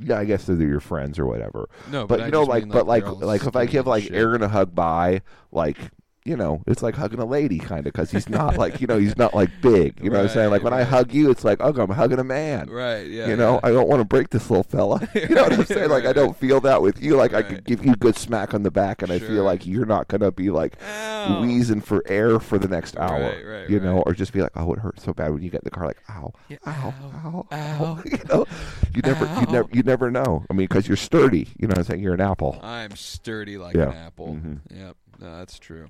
Yeah, 0.00 0.18
I 0.18 0.24
guess 0.24 0.46
they're 0.46 0.56
your 0.56 0.80
friends 0.80 1.18
or 1.18 1.26
whatever. 1.26 1.68
No, 1.90 2.06
But, 2.06 2.18
but, 2.18 2.22
I 2.22 2.26
you 2.26 2.32
know, 2.32 2.40
just 2.40 2.50
like, 2.50 2.64
mean, 2.64 2.72
but 2.72 2.86
like, 2.86 3.04
they're 3.04 3.12
like 3.12 3.44
if 3.46 3.54
I 3.54 3.66
give 3.66 3.86
like. 3.86 4.10
Aaron 4.10 4.42
a 4.42 4.48
hug 4.48 4.74
by, 4.74 5.22
like, 5.52 5.78
you 6.24 6.36
know, 6.36 6.62
it's 6.66 6.82
like 6.82 6.94
hugging 6.94 7.20
a 7.20 7.24
lady 7.26 7.58
kind 7.58 7.86
of 7.86 7.92
because 7.92 8.10
he's 8.10 8.30
not 8.30 8.56
like, 8.58 8.80
you 8.80 8.86
know, 8.86 8.98
he's 8.98 9.16
not 9.18 9.34
like 9.34 9.50
big. 9.60 10.00
You 10.02 10.08
know 10.08 10.16
what 10.18 10.28
I'm 10.30 10.32
saying? 10.32 10.50
Like 10.50 10.62
when 10.62 10.72
I 10.72 10.82
hug 10.82 11.12
you, 11.12 11.30
it's 11.30 11.44
like, 11.44 11.58
oh, 11.60 11.70
I'm 11.78 11.90
hugging 11.90 12.18
a 12.18 12.24
man. 12.24 12.70
Right. 12.70 13.06
Yeah. 13.06 13.26
you 13.28 13.36
know, 13.36 13.54
yeah. 13.54 13.60
I 13.68 13.72
don't 13.72 13.88
want 13.88 14.00
to 14.00 14.06
break 14.06 14.30
this 14.30 14.48
little 14.50 14.62
fella. 14.64 15.06
You 15.14 15.34
know 15.34 15.42
what 15.44 15.52
I'm 15.52 15.64
saying? 15.64 15.90
Like 15.90 16.04
I 16.06 16.12
don't 16.12 16.36
feel 16.36 16.60
that 16.62 16.80
with 16.82 17.02
you. 17.02 17.16
Like 17.16 17.34
I 17.34 17.42
could 17.42 17.64
give 17.64 17.84
you 17.84 17.92
a 17.92 17.96
good 17.96 18.16
smack 18.16 18.52
on 18.54 18.62
the 18.62 18.70
back, 18.70 19.00
and 19.02 19.10
I 19.10 19.18
feel 19.18 19.42
like 19.42 19.66
you're 19.66 19.86
not 19.86 20.08
gonna 20.08 20.30
be 20.30 20.50
like 20.50 20.76
Ow. 20.82 21.40
wheezing 21.40 21.80
for 21.80 22.02
air 22.06 22.38
for 22.40 22.58
the 22.58 22.68
next 22.68 22.96
hour. 22.98 23.20
Right, 23.20 23.44
right, 23.46 23.70
you 23.70 23.80
know, 23.80 23.96
right. 23.96 24.02
or 24.06 24.12
just 24.12 24.32
be 24.32 24.42
like, 24.42 24.52
oh, 24.54 24.72
it 24.74 24.78
hurts 24.80 25.04
so 25.04 25.12
bad 25.14 25.32
when 25.32 25.42
you 25.42 25.50
get 25.50 25.62
in 25.62 25.64
the 25.64 25.70
car. 25.70 25.86
Like, 25.86 26.02
ow, 26.10 26.32
Yeah, 26.48 26.58
ow, 26.66 26.94
ow, 27.24 27.46
ow, 27.52 27.56
ow. 27.56 28.02
you 28.04 28.18
know, 28.28 28.46
you 28.94 29.02
never, 29.02 29.24
you 29.24 29.30
Ow. 29.48 29.52
never, 29.52 29.68
you 29.72 29.82
never 29.82 30.10
know. 30.10 30.44
I 30.50 30.52
mean, 30.52 30.66
because 30.66 30.86
you're 30.88 30.96
sturdy. 30.96 31.48
You 31.58 31.66
know 31.68 31.72
what 31.72 31.78
I'm 31.78 31.84
saying? 31.84 32.00
You're 32.02 32.14
an 32.14 32.20
apple, 32.20 32.58
I'm 32.62 32.94
sturdy 32.96 33.56
like 33.56 33.74
Yeah. 33.76 33.90
an 33.90 33.96
apple. 33.96 34.28
Mhm. 34.34 34.60
Yep. 34.70 34.96
No, 35.20 35.38
that's 35.38 35.58
true. 35.58 35.88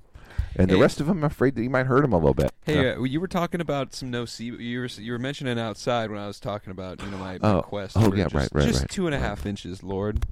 And 0.55 0.69
the 0.69 0.75
Hey. 0.75 0.81
rest 0.81 0.99
of 0.99 1.07
them, 1.07 1.19
I'm 1.19 1.23
afraid 1.25 1.55
that 1.55 1.63
you 1.63 1.69
might 1.69 1.85
hurt 1.85 2.01
them 2.01 2.13
a 2.13 2.17
little 2.17 2.33
bit. 2.33 2.51
Hey, 2.65 2.83
Yeah. 2.83 2.95
uh, 2.97 3.03
you 3.03 3.19
were 3.19 3.27
talking 3.27 3.61
about 3.61 3.93
some 3.93 4.09
no 4.11 4.25
see. 4.25 4.45
You 4.45 4.79
were 4.81 4.85
you 4.87 5.11
were 5.11 5.19
mentioning 5.19 5.59
outside 5.59 6.09
when 6.09 6.19
I 6.19 6.27
was 6.27 6.39
talking 6.39 6.71
about 6.71 7.01
you 7.03 7.09
know 7.09 7.17
my, 7.17 7.37
my 7.41 7.53
Oh, 7.57 7.61
quest. 7.61 7.95
oh, 7.97 8.13
yeah, 8.13 8.23
just, 8.23 8.35
right, 8.35 8.49
right, 8.53 8.65
Just 8.67 8.81
right, 8.81 8.89
two 8.89 9.05
and 9.07 9.15
a 9.15 9.19
right. 9.19 9.25
half 9.27 9.45
inches, 9.45 9.83
Lord. 9.83 10.25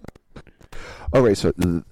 All 1.13 1.21
right. 1.21 1.37
So 1.37 1.51
the, 1.55 1.83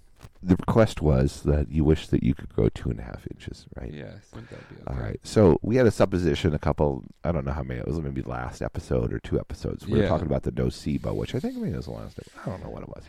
the 0.43 0.55
request 0.55 1.01
was 1.03 1.43
that 1.43 1.69
you 1.71 1.83
wish 1.83 2.07
that 2.07 2.23
you 2.23 2.33
could 2.33 2.49
grow 2.49 2.67
two 2.69 2.89
and 2.89 2.99
a 2.99 3.03
half 3.03 3.27
inches, 3.29 3.67
right? 3.79 3.93
Yeah, 3.93 4.05
I 4.15 4.35
think 4.35 4.49
that'd 4.49 4.67
be 4.69 4.75
okay. 4.81 4.83
All 4.87 4.95
right. 4.99 5.19
So 5.23 5.59
we 5.61 5.75
had 5.75 5.85
a 5.85 5.91
supposition 5.91 6.55
a 6.55 6.59
couple, 6.59 7.03
I 7.23 7.31
don't 7.31 7.45
know 7.45 7.51
how 7.51 7.61
many, 7.61 7.79
it 7.79 7.87
was 7.87 8.01
maybe 8.01 8.23
last 8.23 8.61
episode 8.63 9.13
or 9.13 9.19
two 9.19 9.39
episodes. 9.39 9.85
We 9.87 9.99
were 9.99 10.07
talking 10.07 10.25
about 10.25 10.41
the 10.43 10.51
nocebo, 10.51 11.13
which 11.13 11.35
I 11.35 11.39
think 11.39 11.55
maybe 11.57 11.73
it 11.73 11.77
was 11.77 11.85
the 11.85 11.91
last, 11.91 12.19
I 12.43 12.49
don't 12.49 12.63
know 12.63 12.69
what 12.71 12.81
it 12.81 12.89
was. 12.89 13.03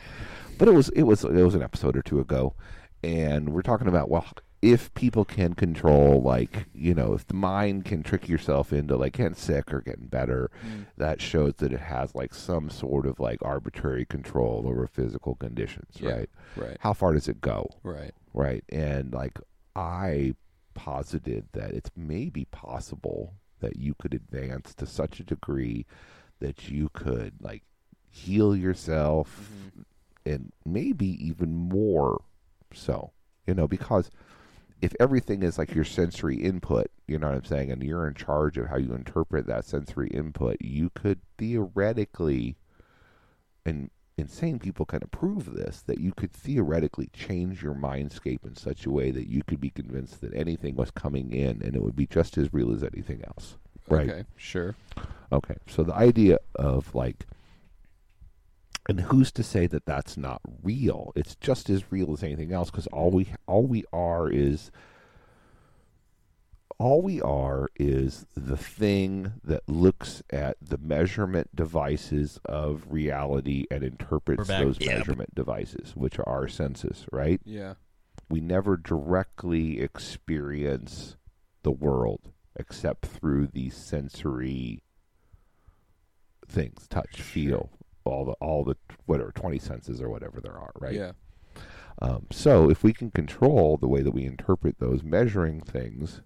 But 0.59 0.69
it 0.69 0.75
was, 0.75 0.91
it 0.91 1.05
was, 1.05 1.25
it 1.25 1.33
was 1.43 1.55
an 1.55 1.63
episode 1.63 1.97
or 1.97 2.03
two 2.03 2.21
ago. 2.21 2.55
And 3.03 3.49
we're 3.49 3.63
talking 3.63 3.89
about, 3.89 4.11
well, 4.11 4.27
if 4.63 4.95
people 4.95 5.25
can 5.25 5.55
control, 5.55 6.23
like 6.23 6.67
you 6.73 6.95
know, 6.95 7.13
if 7.15 7.27
the 7.27 7.35
mind 7.35 7.85
can 7.85 8.03
trick 8.03 8.29
yourself 8.29 8.73
into 8.73 8.97
like 8.97 9.15
getting 9.15 9.35
sick 9.35 9.73
or 9.75 9.81
getting 9.81 10.07
better, 10.07 10.51
Mm. 10.65 10.87
that 10.97 11.21
shows 11.21 11.55
that 11.57 11.73
it 11.73 11.81
has 11.81 12.15
like 12.15 12.33
some 12.33 12.71
sort 12.71 13.05
of 13.07 13.19
like 13.21 13.39
arbitrary 13.43 14.05
control 14.05 14.63
over 14.67 14.87
physical 14.87 15.35
conditions, 15.35 15.97
Yeah. 16.01 16.11
right? 16.13 16.31
Right. 16.57 16.77
How 16.81 16.93
far 16.93 17.13
does 17.13 17.29
it 17.29 17.41
go? 17.41 17.69
Right. 17.83 18.13
right? 18.35 18.65
And 18.71 19.13
like 19.13 19.39
I 19.77 20.35
posited 20.75 21.49
that 21.53 21.73
it's 21.73 21.91
maybe 21.97 22.45
possible 22.47 23.35
that 23.61 23.77
you 23.77 23.95
could 23.95 24.15
advance 24.15 24.75
to 24.77 24.87
such 24.87 25.21
a 25.21 25.25
degree 25.25 25.87
that 26.41 26.69
you 26.71 26.89
could 26.93 27.35
like 27.41 27.63
heal 28.11 28.55
yourself 28.57 29.51
and 30.25 30.53
maybe 30.65 31.07
even 31.27 31.55
more 31.57 32.23
so, 32.73 33.13
you 33.47 33.55
know, 33.55 33.67
because 33.69 34.11
if 34.83 34.95
everything 34.99 35.45
is 35.45 35.59
like 35.59 35.75
your 35.75 35.85
sensory 35.85 36.37
input, 36.37 36.89
you 37.07 37.17
know 37.17 37.29
what 37.29 37.37
I'm 37.37 37.45
saying, 37.45 37.71
and 37.71 37.83
you're 37.83 38.09
in 38.09 38.15
charge 38.15 38.59
of 38.59 38.67
how 38.67 38.77
you 38.77 38.93
interpret 38.93 39.47
that 39.47 39.65
sensory 39.65 40.09
input, 40.09 40.57
you 40.61 40.91
could 40.91 41.21
theoretically 41.39 42.57
and 43.65 43.91
insane 44.19 44.59
people 44.59 44.85
can 44.85 45.03
approve 45.03 45.55
this 45.55 45.83
that 45.83 45.99
you 45.99 46.13
could 46.13 46.33
theoretically 46.33 47.09
change 47.15 47.63
your 47.63 47.75
mindscape 47.75 48.45
in 48.45 48.55
such 48.57 48.85
a 48.85 48.91
way 48.91 49.11
that 49.11 49.29
you 49.29 49.43
could 49.47 49.61
be 49.61 49.71
convinced 49.71 50.21
that 50.21 50.35
anything 50.35 50.75
was 50.75 50.91
coming 50.91 51.33
in 51.33 51.63
and 51.63 51.75
it 51.75 51.83
would 51.83 51.97
be 51.97 52.07
just 52.07 52.37
as 52.37 52.53
real 52.53 52.75
as 52.75 52.83
anything 52.83 53.23
else. 53.27 53.57
Right. 53.89 54.11
Okay. 54.11 54.25
Sure. 54.37 54.75
Okay. 55.33 55.57
So 55.69 55.83
the 55.85 55.95
idea 55.95 56.39
of 56.57 56.95
like 56.95 57.27
and 58.89 59.01
who's 59.01 59.31
to 59.33 59.43
say 59.43 59.67
that 59.69 59.87
that's 59.87 60.17
not 60.17 60.41
real? 60.63 61.13
It's 61.15 61.37
just 61.37 61.71
as 61.71 61.91
real 61.93 62.13
as 62.13 62.23
anything 62.23 62.53
else 62.53 62.71
because 62.71 62.87
all 62.89 63.11
we 63.11 63.29
all 63.47 63.65
we 63.67 63.85
are 63.93 64.29
is 64.29 64.71
all 66.79 67.01
we 67.01 67.21
are 67.21 67.69
is 67.77 68.27
the 68.37 68.57
thing 68.57 69.35
that 69.45 69.63
looks 69.69 70.21
at 70.31 70.57
the 70.61 70.79
measurement 70.79 71.55
devices 71.55 72.41
of 72.47 72.85
reality 72.91 73.67
and 73.71 73.85
interprets 73.85 74.49
those 74.49 74.81
Yep. 74.81 74.99
measurement 74.99 75.35
devices, 75.35 75.93
which 75.95 76.19
are 76.19 76.29
our 76.29 76.49
senses, 76.49 77.07
right? 77.13 77.41
Yeah. 77.45 77.75
we 78.29 78.41
never 78.41 78.77
directly 78.79 79.79
experience 79.81 81.17
the 81.63 81.71
world 81.71 82.33
except 82.57 83.05
through 83.07 83.47
these 83.47 83.77
sensory 83.77 84.83
things 86.49 86.87
touch 86.89 87.21
feel 87.21 87.71
all 88.05 88.25
the 88.25 88.33
all 88.33 88.65
the 88.65 88.77
whatever 89.07 89.33
20 89.33 89.59
senses 89.59 90.01
or 90.01 90.09
whatever 90.09 90.41
there 90.41 90.57
are 90.59 90.73
right? 90.81 90.95
Yeah. 90.95 91.13
um, 92.01 92.27
so 92.31 92.71
if 92.71 92.83
we 92.83 92.93
can 92.93 93.11
control 93.11 93.77
the 93.77 93.89
way 93.89 94.03
that 94.03 94.13
we 94.13 94.25
interpret 94.25 94.79
those 94.79 95.03
measuring 95.03 95.61
things 95.61 96.23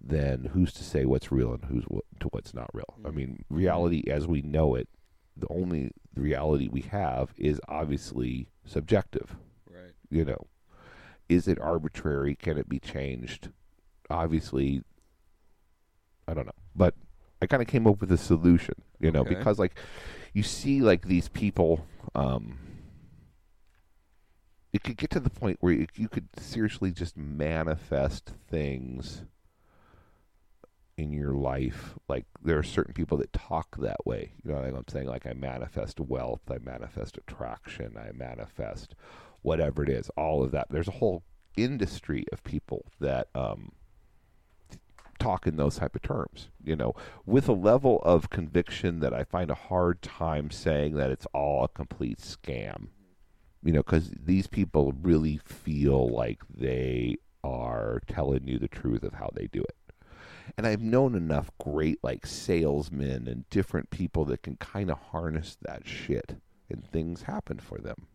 then 0.00 0.50
who's 0.52 0.72
to 0.72 0.84
say 0.84 1.04
what's 1.04 1.32
real 1.32 1.52
and 1.52 1.64
who's 1.64 1.84
what, 1.84 2.04
to 2.20 2.28
what's 2.28 2.54
not 2.54 2.70
real? 2.72 2.94
I 3.04 3.10
mean 3.10 3.44
reality 3.50 4.04
as 4.10 4.26
we 4.26 4.42
know 4.42 4.74
it 4.74 4.88
the 5.36 5.48
only 5.50 5.90
reality 6.14 6.68
we 6.70 6.80
have 6.82 7.32
is 7.36 7.60
obviously 7.68 8.48
subjective 8.64 9.36
Right. 9.70 9.92
you 10.10 10.24
know? 10.24 10.46
Is 11.28 11.46
it 11.46 11.60
arbitrary? 11.60 12.34
Can 12.34 12.56
it 12.58 12.68
be 12.68 12.78
changed? 12.78 13.50
Obviously 14.10 14.82
i 16.26 16.34
don't 16.34 16.46
know. 16.46 16.52
But 16.76 16.94
i 17.42 17.46
kind 17.46 17.62
of 17.62 17.68
came 17.68 17.86
up 17.86 18.00
with 18.00 18.12
a 18.12 18.18
solution 18.18 18.74
you 19.00 19.10
know? 19.10 19.20
Okay. 19.20 19.34
because 19.34 19.58
like 19.58 19.76
you 20.32 20.42
see 20.42 20.80
like 20.80 21.06
these 21.06 21.28
people 21.28 21.86
um 22.14 22.58
it 24.72 24.82
could 24.82 24.96
get 24.96 25.10
to 25.10 25.20
the 25.20 25.30
point 25.30 25.56
where 25.60 25.72
you, 25.72 25.86
you 25.94 26.08
could 26.08 26.28
seriously 26.38 26.90
just 26.90 27.16
manifest 27.16 28.32
things 28.50 29.22
in 30.98 31.12
your 31.12 31.32
life. 31.32 31.94
Like 32.08 32.26
there 32.42 32.58
are 32.58 32.64
certain 32.64 32.92
people 32.92 33.16
that 33.18 33.32
talk 33.32 33.76
that 33.78 34.04
way. 34.04 34.32
You 34.44 34.52
know 34.52 34.58
i'm 34.58 34.84
saying? 34.88 35.06
Like 35.06 35.26
i 35.26 35.32
manifest 35.32 36.00
wealth 36.00 36.42
i 36.50 36.58
manifest 36.58 37.16
attraction 37.16 37.96
i 37.96 38.12
manifest 38.12 38.94
whatever 39.42 39.82
it 39.82 39.88
is 39.88 40.10
all 40.16 40.42
of 40.42 40.50
that. 40.50 40.66
There's 40.70 40.88
a 40.88 40.92
whole 40.92 41.22
industry 41.56 42.24
of 42.32 42.44
people 42.44 42.86
that 43.00 43.28
um 43.34 43.72
talk 45.18 45.46
in 45.46 45.56
those 45.56 45.76
type 45.76 45.94
of 45.94 46.02
terms 46.02 46.48
you 46.62 46.76
know 46.76 46.94
with 47.26 47.48
a 47.48 47.52
level 47.52 48.00
of 48.02 48.30
conviction 48.30 49.00
that 49.00 49.12
i 49.12 49.24
find 49.24 49.50
a 49.50 49.54
hard 49.54 50.00
time 50.02 50.50
saying 50.50 50.94
that 50.94 51.10
it's 51.10 51.26
all 51.32 51.64
a 51.64 51.68
complete 51.68 52.18
scam 52.18 52.88
you 53.62 53.72
know 53.72 53.82
because 53.82 54.10
these 54.10 54.46
people 54.46 54.94
really 55.02 55.40
feel 55.44 56.08
like 56.08 56.40
they 56.48 57.16
are 57.44 58.00
telling 58.06 58.46
you 58.46 58.58
the 58.58 58.68
truth 58.68 59.02
of 59.02 59.14
how 59.14 59.30
they 59.34 59.46
do 59.46 59.60
it 59.60 59.76
and 60.56 60.66
I've 60.66 60.80
known 60.80 61.14
enough 61.14 61.50
great 61.58 61.98
like 62.02 62.26
salesmen 62.26 63.28
and 63.28 63.48
different 63.50 63.90
people 63.90 64.24
that 64.26 64.42
can 64.42 64.56
kind 64.56 64.90
of 64.90 64.98
harness 64.98 65.56
that 65.62 65.86
shit 65.86 66.36
and 66.70 66.84
things 66.84 67.22
happen 67.22 67.58
for 67.58 67.78
them. 67.78 68.06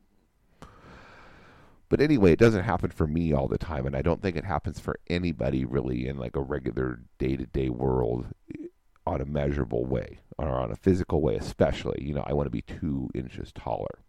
But 1.93 2.01
anyway, 2.01 2.31
it 2.31 2.39
doesn't 2.39 2.63
happen 2.63 2.89
for 2.89 3.05
me 3.05 3.33
all 3.33 3.47
the 3.47 3.59
time 3.59 3.85
and 3.85 3.95
I 3.95 4.01
don't 4.01 4.19
think 4.19 4.35
it 4.35 4.45
happens 4.45 4.79
for 4.79 4.99
anybody 5.11 5.63
really 5.63 6.07
in 6.07 6.17
like 6.17 6.35
a 6.35 6.41
regular 6.41 7.01
day-to-day 7.19 7.69
world 7.69 8.25
eh, 8.51 8.65
on 9.05 9.21
a 9.21 9.25
measurable 9.25 9.85
way 9.85 10.17
or 10.39 10.49
on 10.49 10.71
a 10.71 10.75
physical 10.75 11.21
way 11.21 11.35
especially. 11.35 12.03
You 12.03 12.15
know, 12.15 12.23
I 12.25 12.33
want 12.33 12.47
to 12.47 12.49
be 12.49 12.63
2 12.63 13.11
inches 13.13 13.51
taller, 13.51 13.99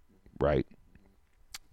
right? 0.41 0.66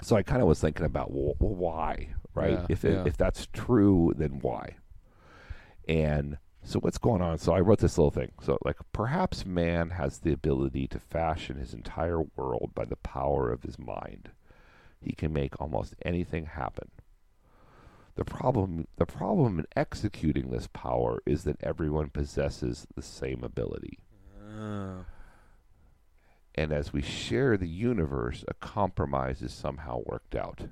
So 0.01 0.17
I 0.17 0.21
kind 0.21 0.41
of 0.41 0.49
was 0.49 0.59
thinking 0.59 0.85
about 0.85 1.13
well, 1.13 1.35
why, 1.39 2.09
right? 2.33 2.59
Yeah, 2.59 2.65
if 2.67 2.83
it, 2.83 2.91
yeah. 2.91 3.03
if 3.05 3.15
that's 3.15 3.47
true, 3.53 4.13
then 4.17 4.39
why? 4.41 4.75
And 5.87 6.39
so 6.61 6.79
what's 6.81 6.97
going 6.97 7.21
on? 7.21 7.37
So 7.37 7.53
I 7.53 7.61
wrote 7.61 7.79
this 7.79 7.97
little 7.97 8.11
thing. 8.11 8.33
So 8.41 8.57
like 8.65 8.79
perhaps 8.91 9.45
man 9.45 9.91
has 9.91 10.19
the 10.19 10.33
ability 10.33 10.87
to 10.87 10.99
fashion 10.99 11.55
his 11.55 11.73
entire 11.73 12.21
world 12.21 12.71
by 12.75 12.83
the 12.83 12.97
power 12.97 13.49
of 13.49 13.63
his 13.63 13.79
mind. 13.79 14.31
He 15.01 15.13
can 15.13 15.33
make 15.33 15.59
almost 15.59 15.95
anything 16.03 16.45
happen. 16.45 16.89
The 18.15 18.25
problem 18.25 18.87
the 18.97 19.05
problem 19.05 19.59
in 19.59 19.65
executing 19.75 20.49
this 20.49 20.67
power 20.67 21.21
is 21.25 21.43
that 21.45 21.63
everyone 21.63 22.09
possesses 22.09 22.85
the 22.95 23.01
same 23.01 23.43
ability. 23.43 23.99
Oh. 24.43 25.05
And 26.53 26.73
as 26.73 26.91
we 26.91 27.01
share 27.01 27.55
the 27.55 27.67
universe, 27.67 28.43
a 28.47 28.53
compromise 28.55 29.41
is 29.41 29.53
somehow 29.53 30.01
worked 30.05 30.35
out. 30.35 30.67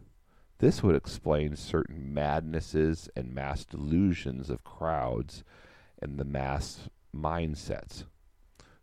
This 0.58 0.84
would 0.84 0.96
explain 0.96 1.56
certain 1.56 2.14
madnesses 2.14 3.10
and 3.16 3.34
mass 3.34 3.64
delusions 3.64 4.50
of 4.50 4.66
crowds 4.66 5.44
and 6.02 6.20
the 6.20 6.26
mass 6.26 6.90
mindsets. 7.16 8.04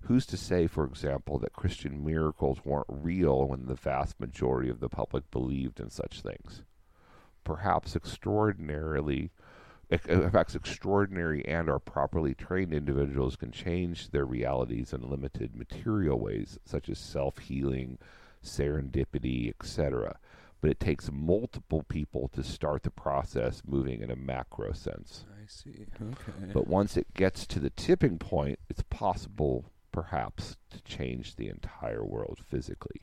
Who's 0.03 0.27
to 0.27 0.37
say, 0.37 0.67
for 0.67 0.85
example, 0.85 1.39
that 1.41 1.53
Christian 1.53 2.05
miracles 2.05 2.65
weren't 2.65 2.87
real 2.89 3.49
when 3.49 3.67
the 3.67 3.75
vast 3.75 4.21
majority 4.21 4.71
of 4.71 4.81
the 4.81 4.89
public 4.89 5.31
believed 5.31 5.81
in 5.81 5.91
such 5.91 6.21
things? 6.21 6.63
Perhaps 7.43 7.97
extraordinarily, 7.97 9.33
ex- 9.91 10.09
uh, 10.09 10.23
in 10.23 10.31
fact, 10.31 10.55
extraordinary 10.55 11.45
and 11.47 11.69
or 11.69 11.81
properly 11.81 12.35
trained 12.35 12.73
individuals 12.73 13.35
can 13.35 13.51
change 13.51 14.11
their 14.11 14.25
realities 14.25 14.93
in 14.93 15.11
limited 15.11 15.57
material 15.57 16.21
ways, 16.21 16.59
such 16.65 16.89
as 16.89 16.99
self 16.99 17.39
healing, 17.39 17.99
serendipity, 18.45 19.49
etc. 19.49 20.19
But 20.61 20.71
it 20.71 20.81
takes 20.81 21.11
multiple 21.13 21.83
people 21.83 22.29
to 22.29 22.43
start 22.43 22.83
the 22.85 22.91
process 22.91 23.63
moving 23.67 24.03
in 24.03 24.11
a 24.11 24.17
macro 24.17 24.73
sense. 24.73 25.25
I 25.31 25.47
see. 25.47 25.87
Okay. 26.01 26.53
But 26.53 26.67
once 26.67 26.97
it 26.97 27.13
gets 27.15 27.47
to 27.49 27.61
the 27.61 27.71
tipping 27.71 28.19
point, 28.19 28.59
it's 28.69 28.83
possible, 28.89 29.71
perhaps, 29.97 30.59
to 30.69 30.83
change 30.83 31.37
the 31.37 31.49
entire 31.49 32.05
world 32.05 32.39
physically. 32.47 33.01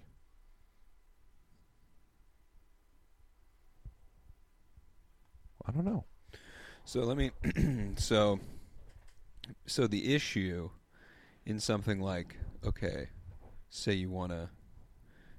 I 5.65 5.71
don't 5.71 5.85
know. 5.85 6.05
So 6.85 6.99
let 6.99 7.17
me. 7.17 7.31
so, 7.95 8.39
so 9.65 9.87
the 9.87 10.13
issue 10.13 10.69
in 11.47 11.59
something 11.59 11.99
like 11.99 12.37
okay, 12.63 13.09
say 13.71 13.93
you 13.93 14.11
want 14.11 14.31
to, 14.31 14.51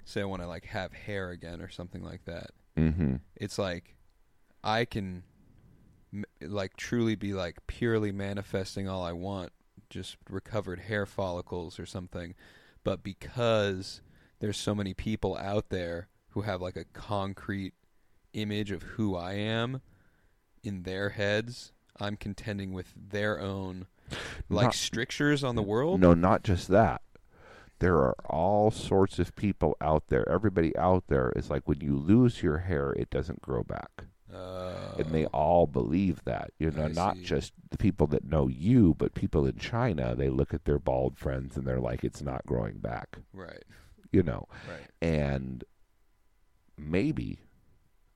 say 0.04 0.22
I 0.22 0.24
want 0.24 0.42
to 0.42 0.48
like 0.48 0.64
have 0.64 0.92
hair 0.92 1.30
again 1.30 1.60
or 1.60 1.68
something 1.68 2.02
like 2.02 2.24
that. 2.24 2.50
Mm-hmm. 2.76 3.16
It's 3.36 3.60
like 3.60 3.94
I 4.64 4.86
can, 4.86 5.22
m- 6.12 6.24
like 6.40 6.76
truly 6.76 7.14
be 7.14 7.32
like 7.32 7.64
purely 7.68 8.10
manifesting 8.10 8.88
all 8.88 9.04
I 9.04 9.12
want, 9.12 9.52
just 9.94 10.16
recovered 10.28 10.80
hair 10.80 11.06
follicles 11.06 11.78
or 11.78 11.86
something, 11.86 12.34
but 12.82 13.02
because 13.02 14.02
there's 14.40 14.56
so 14.56 14.74
many 14.74 14.92
people 14.92 15.36
out 15.38 15.68
there 15.70 16.08
who 16.30 16.42
have 16.42 16.60
like 16.60 16.76
a 16.76 16.84
concrete 16.84 17.74
image 18.32 18.72
of 18.72 18.82
who 18.82 19.16
I 19.16 19.34
am 19.34 19.80
in 20.64 20.82
their 20.82 21.10
heads, 21.10 21.72
I'm 21.98 22.16
contending 22.16 22.72
with 22.72 22.92
their 22.96 23.40
own 23.40 23.86
like 24.50 24.64
Not- 24.64 24.74
strictures 24.74 25.44
on 25.44 25.54
the 25.54 25.62
world. 25.62 26.00
No, 26.00 26.12
not 26.12 26.42
just 26.42 26.68
that. 26.68 27.00
There 27.78 27.96
are 27.98 28.16
all 28.26 28.70
sorts 28.72 29.18
of 29.18 29.36
people 29.36 29.76
out 29.80 30.08
there. 30.08 30.28
Everybody 30.28 30.76
out 30.76 31.04
there 31.06 31.32
is 31.36 31.50
like 31.50 31.68
when 31.68 31.80
you 31.80 31.96
lose 31.96 32.42
your 32.42 32.58
hair, 32.58 32.92
it 32.92 33.10
doesn't 33.10 33.42
grow 33.42 33.62
back. 33.62 34.06
Uh, 34.34 34.94
and 34.98 35.14
they 35.14 35.26
all 35.26 35.66
believe 35.66 36.24
that. 36.24 36.50
You 36.58 36.70
know, 36.70 36.84
I 36.84 36.88
not 36.88 37.16
see. 37.16 37.22
just 37.24 37.52
the 37.70 37.76
people 37.78 38.06
that 38.08 38.24
know 38.24 38.48
you, 38.48 38.94
but 38.98 39.14
people 39.14 39.46
in 39.46 39.56
China. 39.58 40.14
They 40.14 40.28
look 40.30 40.52
at 40.54 40.64
their 40.64 40.78
bald 40.78 41.18
friends 41.18 41.56
and 41.56 41.66
they're 41.66 41.80
like, 41.80 42.04
"It's 42.04 42.22
not 42.22 42.44
growing 42.46 42.78
back." 42.78 43.18
right, 43.32 43.62
You 44.12 44.22
know, 44.22 44.46
right. 44.68 44.86
and 45.02 45.64
maybe 46.76 47.40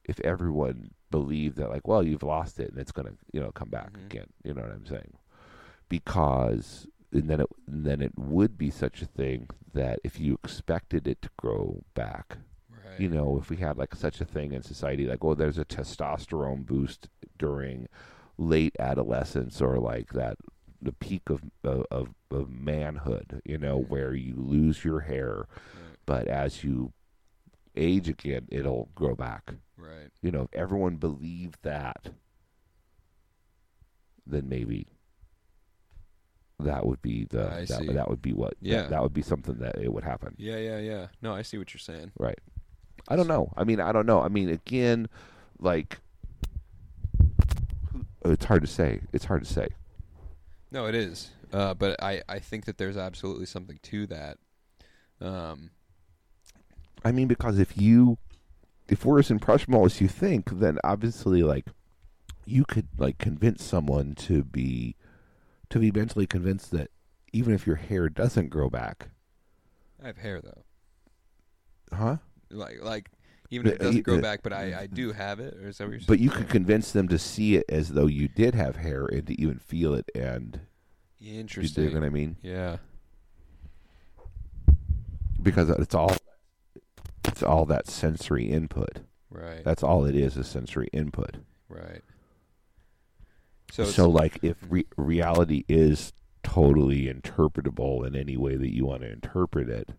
if 0.04 0.20
everyone 0.20 0.90
believed 1.10 1.56
that, 1.56 1.68
like, 1.70 1.86
well, 1.86 2.02
you've 2.02 2.22
lost 2.22 2.58
it 2.58 2.70
and 2.70 2.78
it's 2.78 2.92
going 2.92 3.06
to, 3.08 3.14
you 3.32 3.40
know, 3.40 3.50
come 3.52 3.68
back 3.70 3.92
Mhm. 3.92 4.06
again. 4.06 4.26
You 4.42 4.54
know 4.54 4.62
what 4.62 4.72
I'm 4.72 4.86
saying? 4.86 5.12
Because 5.88 6.86
and 7.10 7.30
then 7.30 7.40
it 7.40 7.46
and 7.66 7.86
then 7.86 8.02
it 8.02 8.18
would 8.18 8.58
be 8.58 8.70
such 8.70 9.00
a 9.00 9.06
thing 9.06 9.48
that 9.72 9.98
if 10.04 10.20
you 10.20 10.34
expected 10.44 11.06
it 11.08 11.22
to 11.22 11.30
grow 11.38 11.82
back, 11.94 12.38
Right. 12.91 13.01
you 13.01 13.09
know, 13.09 13.39
if 13.41 13.51
we 13.51 13.57
had 13.57 13.76
like 13.78 13.95
such 13.95 14.20
a 14.20 14.24
thing 14.24 14.53
in 14.53 14.62
society, 14.62 15.07
like, 15.07 15.24
oh, 15.24 15.34
there's 15.34 15.59
a 15.59 15.64
testosterone 15.64 16.64
boost 16.66 17.09
during 17.39 17.89
late 18.36 18.76
adolescence 18.78 19.61
or 19.61 19.78
like 19.78 20.12
that 20.12 20.36
the 20.80 20.93
peak 20.93 21.28
of 21.28 21.43
of, 21.64 22.14
of, 22.30 22.51
manhood, 22.51 23.43
you 23.45 23.59
know, 23.59 23.76
where 23.78 24.14
you 24.14 24.34
lose 24.36 24.84
your 24.84 25.01
hair, 25.01 25.47
Right. 25.49 25.97
but 26.07 26.28
as 26.28 26.62
you 26.62 26.93
age 27.76 28.09
again, 28.09 28.47
it'll 28.51 28.89
grow 28.95 29.14
back. 29.16 29.55
Right. 29.76 30.11
You 30.22 30.30
know, 30.30 30.43
if 30.43 30.55
everyone 30.55 30.97
believed 30.97 31.59
that, 31.62 32.11
then 34.26 34.49
maybe 34.49 34.86
that 36.61 36.86
would 36.86 37.01
be 37.03 37.24
the 37.24 37.49
I 37.53 37.64
that, 37.64 37.80
see. 37.80 37.86
that 37.93 38.09
would 38.09 38.20
be 38.22 38.32
what 38.32 38.55
Yeah. 38.61 38.82
that, 38.82 38.91
that 38.91 39.03
would 39.03 39.14
be 39.14 39.22
something 39.22 39.59
that 39.59 39.78
it 39.78 39.93
would 39.93 40.05
happen. 40.05 40.34
Yeah, 40.39 40.57
yeah, 40.59 40.78
yeah. 40.78 41.07
No, 41.22 41.34
I 41.34 41.43
see 41.43 41.57
what 41.59 41.72
you're 41.72 41.78
saying. 41.78 42.12
Right. 42.18 42.39
I 43.09 43.16
don't 43.16 43.26
know. 43.26 43.52
I 43.56 43.64
mean, 43.64 43.80
I 43.80 43.92
don't 43.92 44.06
know. 44.06 44.20
I 44.20 44.28
mean, 44.28 44.48
again, 44.50 45.09
like 45.59 45.98
it's 48.24 48.44
hard 48.44 48.62
to 48.62 48.68
say. 48.68 49.00
It's 49.12 49.24
hard 49.24 49.44
to 49.44 49.52
say. 49.52 49.68
No, 50.70 50.86
it 50.86 50.94
is. 50.94 51.30
Uh, 51.52 51.74
but 51.74 52.02
I, 52.02 52.22
I 52.28 52.38
think 52.38 52.66
that 52.66 52.76
there's 52.76 52.96
absolutely 52.96 53.46
something 53.46 53.78
to 53.84 54.06
that. 54.09 54.38
Um, 55.20 55.70
I 57.04 57.12
mean, 57.12 57.28
because 57.28 57.59
if 57.59 57.76
you 57.76 58.18
if 58.88 59.04
we're 59.04 59.18
as 59.18 59.30
impressionable 59.30 59.84
as 59.84 60.00
you 60.00 60.09
think, 60.09 60.50
then 60.50 60.78
obviously, 60.84 61.42
like 61.42 61.66
you 62.44 62.64
could 62.64 62.88
like 62.98 63.18
convince 63.18 63.62
someone 63.64 64.14
to 64.14 64.44
be 64.44 64.96
to 65.70 65.78
be 65.78 65.90
mentally 65.90 66.26
convinced 66.26 66.70
that 66.72 66.90
even 67.32 67.54
if 67.54 67.66
your 67.66 67.76
hair 67.76 68.09
doesn't 68.09 68.48
grow 68.50 68.70
back, 68.70 69.09
I 70.02 70.06
have 70.06 70.18
hair 70.18 70.40
though. 70.40 70.64
huh? 71.96 72.16
Like 72.51 72.82
like 72.82 73.11
even 73.51 73.66
if 73.68 73.74
it 73.74 73.80
doesn't 73.80 74.03
grow 74.03 74.20
back, 74.20 74.42
but 74.42 74.53
I, 74.53 74.80
I 74.80 74.86
do 74.86 75.12
have 75.12 75.40
it. 75.40 75.55
Or 75.55 75.68
is 75.68 75.78
that 75.78 75.84
what 75.84 75.90
you're 75.92 76.01
saying? 76.01 76.07
But 76.07 76.18
you 76.20 76.30
could 76.30 76.49
convince 76.49 76.92
them 76.92 77.09
to 77.09 77.18
see 77.18 77.57
it 77.57 77.64
as 77.68 77.90
though 77.90 78.07
you 78.07 78.28
did 78.28 78.55
have 78.55 78.76
hair 78.76 79.07
and 79.07 79.26
to 79.26 79.40
even 79.40 79.59
feel 79.59 79.94
it 79.94 80.11
and 80.14 80.61
interesting. 81.20 81.84
you 81.84 81.90
dig 81.90 81.99
what 81.99 82.07
I 82.07 82.11
mean? 82.11 82.36
Yeah. 82.42 82.76
Because 85.42 85.70
it's 85.70 85.94
all 85.94 86.14
it's 87.26 87.42
all 87.42 87.64
that 87.66 87.86
sensory 87.88 88.46
input. 88.51 88.99
Right. 89.30 89.62
That's 89.64 89.82
all 89.82 90.05
it 90.05 90.14
is 90.14 90.36
is 90.36 90.49
sensory 90.49 90.88
input. 90.92 91.36
right. 91.68 92.03
So, 93.70 93.84
So, 93.84 94.09
like, 94.09 94.38
if 94.42 94.57
re- 94.70 94.86
reality 94.96 95.64
is 95.68 96.14
totally 96.42 97.05
interpretable 97.12 98.07
in 98.07 98.16
any 98.16 98.34
way 98.34 98.57
that 98.57 98.74
you 98.74 98.86
want 98.86 99.03
to 99.03 99.12
interpret 99.12 99.68
it, 99.68 99.90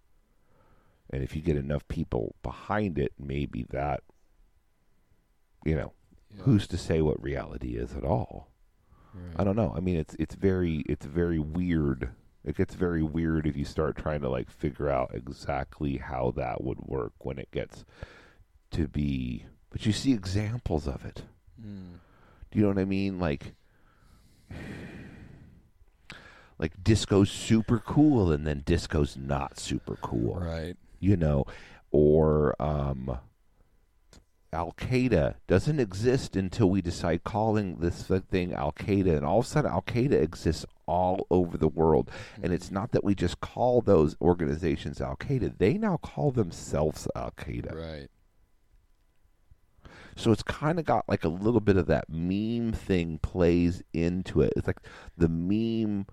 and 1.10 1.24
if 1.24 1.36
you 1.36 1.42
get 1.42 1.58
enough 1.58 1.88
people 1.88 2.36
behind 2.44 2.98
it, 3.00 3.14
maybe 3.18 3.66
that, 3.70 4.04
you 5.66 5.76
know, 5.76 5.94
yeah, 6.36 6.44
who's 6.44 6.68
to 6.68 6.78
say 6.78 7.02
what 7.02 7.22
reality 7.22 7.76
is 7.76 7.94
at 7.94 8.04
all? 8.04 8.50
right. 9.14 9.36
I 9.38 9.44
don't 9.44 9.56
know. 9.56 9.74
I 9.76 9.80
mean, 9.80 9.96
it's 9.96 10.16
it's 10.20 10.36
very 10.36 10.84
it's 10.88 11.06
very 11.06 11.40
weird. 11.40 12.12
It 12.46 12.56
gets 12.56 12.74
very 12.74 13.04
weird 13.04 13.46
if 13.46 13.58
you 13.58 13.66
start 13.66 13.98
trying 13.98 14.22
to 14.22 14.30
like 14.30 14.50
figure 14.50 14.90
out 14.90 15.12
exactly 15.14 15.98
how 15.98 16.32
that 16.38 16.64
would 16.64 16.80
work 16.80 17.14
when 17.20 17.38
it 17.38 17.52
gets 17.52 17.86
to 18.72 18.88
be. 18.88 19.46
But 19.70 19.86
you 19.86 19.92
see 19.92 20.14
examples 20.14 20.88
of 20.88 21.06
it. 21.06 21.24
Mm. 21.62 22.00
Do 22.52 22.58
you 22.58 22.64
know 22.64 22.70
what 22.70 22.80
I 22.80 22.86
mean? 22.86 23.20
Like, 23.20 23.54
like 26.58 26.84
disco's 26.84 27.30
super 27.30 27.80
cool, 27.80 28.32
and 28.32 28.48
then 28.48 28.64
disco's 28.66 29.18
not 29.18 29.60
super 29.60 29.98
cool. 30.02 30.40
Right. 30.40 30.78
You 31.00 31.18
know, 31.18 31.46
or 31.92 32.56
um, 32.62 33.20
Al 34.52 34.74
Qaeda 34.74 35.36
doesn't 35.48 35.80
exist 35.80 36.36
until 36.36 36.70
we 36.70 36.82
decide 36.82 37.24
calling 37.24 37.78
this 37.78 38.04
thing 38.30 38.54
Al 38.54 38.72
Qaeda, 38.72 39.16
and 39.16 39.26
all 39.26 39.40
of 39.40 39.46
a 39.46 39.48
sudden 39.48 39.72
Al 39.72 39.84
Qaeda 39.84 40.14
exists 40.14 40.66
all 40.86 41.28
over 41.30 41.58
the 41.58 41.68
world. 41.68 42.10
And 42.42 42.52
it's 42.52 42.72
not 42.72 42.92
that 42.92 43.04
we 43.04 43.14
just 43.14 43.42
call 43.42 43.82
those 43.82 44.16
organizations 44.22 45.02
Al 45.02 45.18
Qaeda; 45.18 45.58
they 45.58 45.78
now 45.78 45.98
call 45.98 46.32
themselves 46.32 47.08
Al 47.16 47.32
Qaeda. 47.32 47.76
Right. 47.76 48.08
So 50.16 50.32
it's 50.32 50.44
kind 50.44 50.80
of 50.80 50.86
got 50.86 51.08
like 51.08 51.24
a 51.24 51.30
little 51.30 51.62
bit 51.62 51.78
of 51.78 51.86
that 51.88 52.10
meme 52.10 52.74
thing 52.74 53.20
plays 53.20 53.82
into 53.94 54.42
it. 54.42 54.52
It's 54.58 54.68
like 54.68 54.82
the 55.16 55.30
meme, 55.30 56.08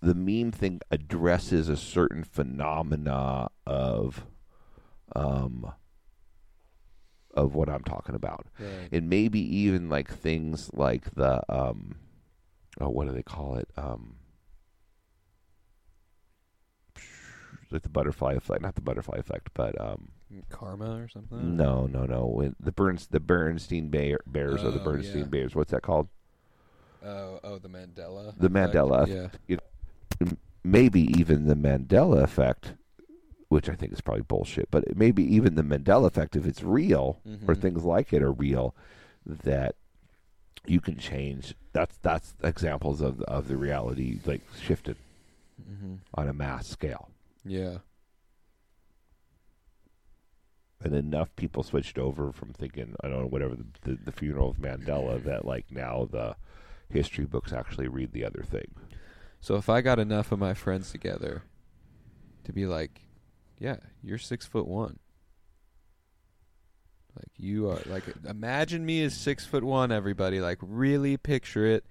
the 0.00 0.14
meme 0.14 0.52
thing 0.52 0.80
addresses 0.90 1.68
a 1.68 1.76
certain 1.76 2.24
phenomena 2.24 3.48
of, 3.66 4.26
um, 5.14 5.72
of 7.34 7.54
what 7.54 7.68
I'm 7.68 7.84
talking 7.84 8.14
about, 8.14 8.46
Right. 8.58 8.88
and 8.92 9.08
maybe 9.08 9.40
even 9.40 9.88
like 9.88 10.10
things 10.10 10.70
like 10.72 11.14
the, 11.14 11.42
um, 11.52 11.96
oh, 12.80 12.88
what 12.88 13.06
do 13.06 13.12
they 13.12 13.22
call 13.22 13.56
it? 13.56 13.68
Um, 13.76 14.16
like 17.70 17.82
the 17.82 17.88
butterfly 17.88 18.34
effect, 18.34 18.62
not 18.62 18.74
the 18.74 18.80
butterfly 18.80 19.16
effect, 19.18 19.50
but 19.54 19.78
um, 19.80 20.08
Karma 20.50 20.96
or 21.02 21.08
something. 21.08 21.56
no, 21.56 21.86
no, 21.86 22.04
no. 22.04 22.26
When 22.26 22.54
the 22.60 22.72
Burns, 22.72 23.06
the 23.08 23.20
Bernstein 23.20 23.88
Bear, 23.88 24.20
Bears 24.26 24.62
or 24.62 24.70
the 24.70 24.80
Oh, 24.80 24.84
Bernstein 24.84 25.22
yeah. 25.22 25.28
Bears. 25.28 25.54
What's 25.54 25.72
that 25.72 25.82
called? 25.82 26.08
Oh, 27.04 27.40
oh, 27.44 27.58
the 27.58 27.68
Mandela. 27.68 28.34
The 28.38 28.46
effect? 28.46 28.74
Mandela 28.74 29.06
Yeah. 29.08 29.56
Maybe 30.64 31.02
even 31.18 31.46
the 31.46 31.54
Mandela 31.54 32.22
effect, 32.22 32.74
which 33.48 33.68
I 33.68 33.74
think 33.76 33.92
is 33.92 34.00
probably 34.00 34.22
bullshit. 34.22 34.68
But 34.70 34.96
maybe 34.96 35.22
even 35.22 35.54
the 35.54 35.62
Mandela 35.62 36.06
effect, 36.06 36.34
if 36.36 36.44
it's 36.46 36.62
real 36.62 37.20
or 37.46 37.54
Mhm. 37.54 37.60
things 37.60 37.84
like 37.84 38.12
it 38.12 38.22
are 38.22 38.32
real, 38.32 38.74
that 39.24 39.76
you 40.66 40.80
can 40.80 40.98
change. 40.98 41.54
That's 41.72 41.96
that's 41.98 42.34
examples 42.42 43.00
of 43.00 43.20
of 43.22 43.46
the 43.48 43.56
reality 43.56 44.18
like 44.24 44.42
shifted 44.60 44.96
Mhm. 45.62 45.98
on 46.14 46.28
a 46.28 46.32
mass 46.32 46.66
scale, 46.66 47.08
Yeah. 47.44 47.78
and 50.82 50.94
enough 50.94 51.34
people 51.36 51.62
switched 51.62 51.98
over 51.98 52.32
from 52.32 52.52
thinking 52.52 52.94
I 53.02 53.08
don't 53.08 53.20
know 53.20 53.26
whatever 53.26 53.54
the 53.54 53.66
the, 53.82 53.94
the 54.06 54.12
funeral 54.12 54.50
of 54.50 54.56
Mandela 54.58 55.22
that 55.24 55.44
like 55.44 55.70
now 55.70 56.04
the 56.10 56.36
history 56.88 57.24
books 57.24 57.52
actually 57.52 57.88
read 57.88 58.12
the 58.12 58.24
other 58.24 58.42
thing. 58.42 58.74
So 59.40 59.56
if 59.56 59.68
I 59.68 59.80
got 59.80 59.98
enough 59.98 60.32
of 60.32 60.38
my 60.38 60.54
friends 60.54 60.90
together 60.90 61.42
to 62.44 62.52
be 62.52 62.66
like, 62.66 63.02
yeah, 63.58 63.76
you're 64.02 64.18
six 64.18 64.46
foot 64.46 64.66
one. 64.66 64.98
Like 67.16 67.30
you 67.38 67.70
are 67.70 67.80
like 67.86 68.04
imagine 68.28 68.84
me 68.84 69.02
as 69.02 69.14
six 69.14 69.46
foot 69.46 69.64
one, 69.64 69.90
everybody. 69.90 70.40
Like 70.40 70.58
really 70.60 71.16
picture 71.16 71.64
it 71.64 71.84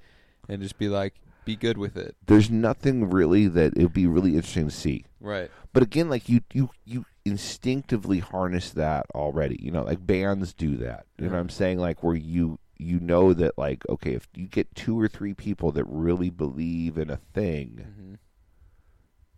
and 0.47 0.61
just 0.61 0.77
be 0.77 0.87
like, 0.87 1.15
be 1.45 1.55
good 1.55 1.77
with 1.77 1.95
it. 1.95 2.15
There's 2.25 2.49
nothing 2.49 3.09
really 3.09 3.47
that 3.47 3.77
it 3.77 3.83
would 3.83 3.93
be 3.93 4.07
really 4.07 4.31
interesting 4.31 4.65
to 4.65 4.75
see. 4.75 5.05
Right. 5.19 5.49
But 5.71 5.83
again, 5.83 6.09
like 6.09 6.27
you, 6.27 6.41
you, 6.51 6.71
you 6.83 7.05
instinctively 7.23 8.19
harness 8.19 8.71
that 8.71 9.05
already. 9.13 9.59
You 9.61 9.71
know, 9.71 9.83
like 9.83 10.05
bands 10.05 10.53
do 10.53 10.77
that. 10.77 11.05
You 11.17 11.25
know 11.25 11.33
what 11.33 11.39
I'm 11.39 11.49
saying? 11.49 11.79
Like 11.79 12.03
where 12.03 12.15
you, 12.15 12.59
you 12.77 12.99
know 12.99 13.33
that 13.33 13.57
like 13.57 13.83
okay, 13.89 14.13
if 14.13 14.27
you 14.35 14.47
get 14.47 14.73
two 14.75 14.99
or 14.99 15.07
three 15.07 15.33
people 15.33 15.71
that 15.73 15.85
really 15.85 16.29
believe 16.29 16.97
in 16.97 17.09
a 17.09 17.17
thing, 17.17 17.85
hmm 17.97 18.15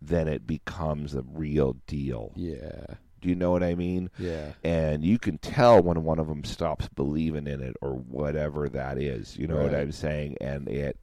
then 0.00 0.28
it 0.28 0.46
becomes 0.46 1.14
a 1.14 1.22
real 1.22 1.76
deal. 1.86 2.32
Yeah. 2.36 2.84
Do 3.20 3.28
you 3.28 3.34
know 3.34 3.50
what 3.50 3.64
I 3.64 3.74
mean? 3.74 4.10
Yeah. 4.18 4.52
And 4.62 5.04
you 5.04 5.18
can 5.18 5.38
tell 5.38 5.82
when 5.82 6.04
one 6.04 6.20
of 6.20 6.28
them 6.28 6.44
stops 6.44 6.88
believing 6.88 7.48
in 7.48 7.60
it 7.60 7.74
or 7.82 7.94
whatever 7.94 8.68
that 8.68 8.98
is. 8.98 9.36
You 9.36 9.48
know 9.48 9.56
what 9.56 9.74
I'm 9.74 9.90
saying? 9.90 10.36
And 10.40 10.68
it, 10.68 10.96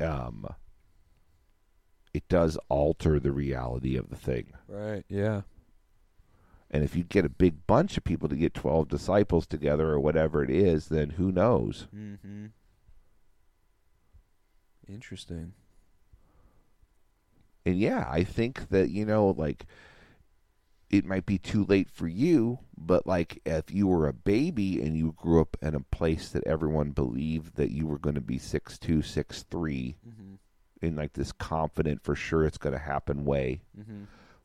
um, 0.00 0.46
it 2.12 2.28
does 2.28 2.58
alter 2.68 3.18
the 3.18 3.32
reality 3.32 3.96
of 3.96 4.10
the 4.10 4.16
thing. 4.16 4.52
Right. 4.68 5.04
Yeah. 5.08 5.42
And 6.72 6.82
if 6.82 6.96
you 6.96 7.04
get 7.04 7.26
a 7.26 7.28
big 7.28 7.66
bunch 7.66 7.98
of 7.98 8.04
people 8.04 8.28
to 8.30 8.36
get 8.36 8.54
12 8.54 8.88
disciples 8.88 9.46
together 9.46 9.90
or 9.90 10.00
whatever 10.00 10.42
it 10.42 10.48
is, 10.50 10.88
then 10.88 11.10
who 11.10 11.30
knows? 11.30 11.86
Mm-hmm. 11.94 12.46
Interesting. 14.88 15.52
And 17.64 17.78
yeah, 17.78 18.06
I 18.10 18.24
think 18.24 18.70
that, 18.70 18.90
you 18.90 19.04
know, 19.04 19.28
like, 19.36 19.66
it 20.90 21.04
might 21.06 21.24
be 21.24 21.38
too 21.38 21.64
late 21.64 21.88
for 21.90 22.06
you, 22.06 22.58
but 22.76 23.06
like 23.06 23.40
if 23.46 23.70
you 23.72 23.86
were 23.86 24.06
a 24.08 24.12
baby 24.12 24.82
and 24.82 24.94
you 24.96 25.14
grew 25.16 25.40
up 25.40 25.56
in 25.62 25.74
a 25.74 25.80
place 25.80 26.28
that 26.30 26.46
everyone 26.46 26.90
believed 26.90 27.56
that 27.56 27.70
you 27.70 27.86
were 27.86 27.98
going 27.98 28.14
to 28.14 28.20
be 28.20 28.36
six 28.36 28.78
two, 28.78 29.00
six 29.00 29.42
three, 29.44 29.96
Mm-hmm. 30.06 30.34
in 30.84 30.96
like 30.96 31.14
this 31.14 31.32
confident 31.32 32.02
for 32.02 32.14
sure 32.14 32.44
it's 32.44 32.58
going 32.58 32.74
to 32.74 32.78
happen 32.78 33.24
way, 33.24 33.62
Mm-hmm. 33.78 34.02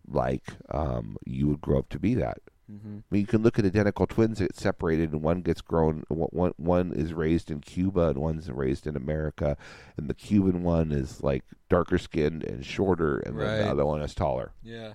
Like 0.07 0.43
um, 0.69 1.17
you 1.25 1.47
would 1.47 1.61
grow 1.61 1.79
up 1.79 1.89
to 1.89 1.99
be 1.99 2.13
that. 2.15 2.37
Mm-hmm. 2.71 2.97
I 2.97 3.03
mean, 3.11 3.21
you 3.21 3.27
can 3.27 3.43
look 3.43 3.57
at 3.57 3.63
identical 3.65 4.05
twins 4.07 4.39
that 4.39 4.47
get 4.49 4.57
separated, 4.57 5.13
and 5.13 5.21
one 5.21 5.41
gets 5.41 5.61
grown. 5.61 6.03
One, 6.09 6.51
one 6.57 6.91
is 6.93 7.13
raised 7.13 7.49
in 7.49 7.61
Cuba, 7.61 8.09
and 8.09 8.17
one's 8.17 8.49
raised 8.51 8.85
in 8.85 8.97
America. 8.97 9.55
And 9.95 10.09
the 10.09 10.13
Cuban 10.13 10.63
one 10.63 10.91
is 10.91 11.23
like 11.23 11.43
darker 11.69 11.97
skinned 11.97 12.43
and 12.43 12.65
shorter, 12.65 13.19
and 13.19 13.39
then 13.39 13.47
Right. 13.47 13.57
the 13.59 13.69
other 13.69 13.85
one 13.85 14.01
is 14.01 14.13
taller 14.13 14.51
Yeah, 14.63 14.93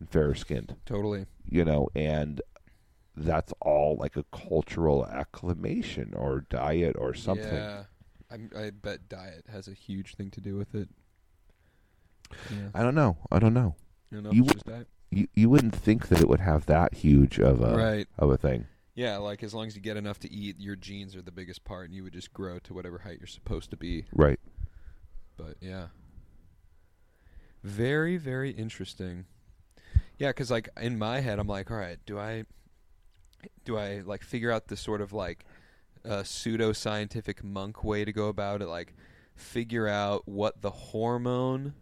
and 0.00 0.10
fairer 0.10 0.34
skinned. 0.34 0.74
totally. 0.84 1.26
You 1.48 1.64
know, 1.64 1.88
and 1.94 2.42
that's 3.16 3.52
all 3.60 3.96
like 3.96 4.16
a 4.16 4.24
cultural 4.24 5.06
acclamation 5.06 6.14
or 6.16 6.40
diet 6.50 6.96
or 6.98 7.14
something. 7.14 7.44
Yeah, 7.54 7.84
I'm, 8.32 8.50
I 8.56 8.70
bet 8.70 9.08
diet 9.08 9.44
has 9.48 9.68
a 9.68 9.74
huge 9.74 10.16
thing 10.16 10.30
to 10.32 10.40
do 10.40 10.56
with 10.56 10.74
it. 10.74 10.88
Yeah, 12.50 12.68
I 12.74 12.82
don't 12.82 12.94
know. 12.96 13.18
I 13.30 13.38
don't 13.38 13.54
know. 13.54 13.76
Don't 14.12 14.22
know 14.24 14.30
you 14.30 14.42
if 14.44 14.50
it's 14.50 14.54
just 14.54 14.66
diet. 14.66 14.88
You 15.10 15.26
you 15.34 15.50
wouldn't 15.50 15.74
think 15.74 16.08
that 16.08 16.20
it 16.20 16.28
would 16.28 16.40
have 16.40 16.66
that 16.66 16.94
huge 16.94 17.38
of 17.40 17.60
a 17.60 17.76
Right. 17.76 18.08
of 18.18 18.30
a 18.30 18.36
thing. 18.36 18.66
Yeah, 18.94 19.16
like 19.16 19.42
as 19.42 19.54
long 19.54 19.66
as 19.66 19.74
you 19.74 19.80
get 19.80 19.96
enough 19.96 20.18
to 20.20 20.30
eat, 20.30 20.60
your 20.60 20.76
genes 20.76 21.16
are 21.16 21.22
the 21.22 21.32
biggest 21.32 21.64
part, 21.64 21.86
and 21.86 21.94
you 21.94 22.04
would 22.04 22.12
just 22.12 22.32
grow 22.34 22.58
to 22.60 22.74
whatever 22.74 22.98
height 22.98 23.18
you're 23.20 23.26
supposed 23.26 23.70
to 23.70 23.76
be. 23.76 24.04
Right. 24.14 24.38
But 25.36 25.56
yeah, 25.60 25.86
very 27.62 28.16
very 28.16 28.50
interesting. 28.50 29.26
Yeah, 30.18 30.28
because 30.28 30.50
like 30.50 30.68
in 30.80 30.98
my 30.98 31.20
head, 31.20 31.38
I'm 31.38 31.46
like, 31.48 31.70
all 31.70 31.76
right, 31.76 31.98
do 32.06 32.18
I, 32.18 32.44
do 33.64 33.76
I 33.76 34.00
like 34.04 34.22
figure 34.22 34.52
out 34.52 34.68
the 34.68 34.76
sort 34.76 35.00
of 35.00 35.12
like 35.12 35.44
uh, 36.04 36.22
pseudo 36.22 36.72
scientific 36.72 37.42
monk 37.42 37.82
way 37.82 38.04
to 38.04 38.12
go 38.12 38.28
about 38.28 38.62
it? 38.62 38.66
Like, 38.68 38.94
figure 39.34 39.88
out 39.88 40.28
what 40.28 40.60
the 40.62 40.70
hormone 40.70 41.74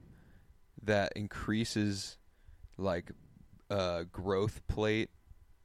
that 0.83 1.12
increases 1.16 2.16
like 2.81 3.12
uh, 3.70 4.05
growth 4.12 4.66
plate. 4.68 5.11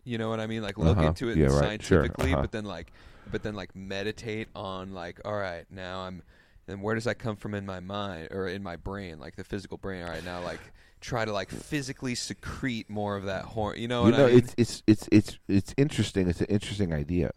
You 0.03 0.17
know 0.19 0.29
what 0.29 0.39
I 0.39 0.47
mean? 0.47 0.61
Like 0.61 0.77
look 0.77 0.97
Uh-huh. 0.97 1.07
into 1.07 1.29
it 1.29 1.37
Yeah, 1.37 1.47
right. 1.47 1.81
Sure. 1.81 2.01
scientifically, 2.01 2.33
Uh-huh. 2.33 2.41
but 2.41 2.51
then 2.51 2.65
like, 2.65 2.91
but 3.27 3.43
then 3.43 3.55
like 3.55 3.75
meditate 3.75 4.49
on 4.55 4.93
like, 4.93 5.19
all 5.25 5.33
right, 5.35 5.65
now 5.71 6.01
I'm 6.01 6.21
then 6.67 6.81
where 6.81 6.95
does 6.95 7.03
that 7.05 7.19
come 7.19 7.35
from 7.35 7.53
in 7.53 7.65
my 7.65 7.79
mind 7.79 8.29
or 8.31 8.47
in 8.47 8.63
my 8.63 8.75
brain 8.75 9.19
like 9.19 9.35
the 9.35 9.43
physical 9.43 9.77
brain 9.77 10.01
all 10.03 10.09
right 10.09 10.23
now 10.23 10.41
like 10.41 10.73
try 10.99 11.23
to 11.23 11.31
like 11.31 11.51
physically 11.51 12.15
secrete 12.15 12.89
more 12.89 13.15
of 13.15 13.25
that 13.25 13.45
horn 13.45 13.79
you 13.79 13.87
know 13.87 14.05
you 14.05 14.11
know 14.11 14.25
I 14.25 14.31
mean? 14.31 14.37
it's 14.37 14.53
it's 14.57 14.83
it's 14.87 15.07
it's 15.11 15.39
it's 15.47 15.73
interesting 15.77 16.27
it's 16.29 16.41
an 16.41 16.47
interesting 16.47 16.93
idea 16.93 17.31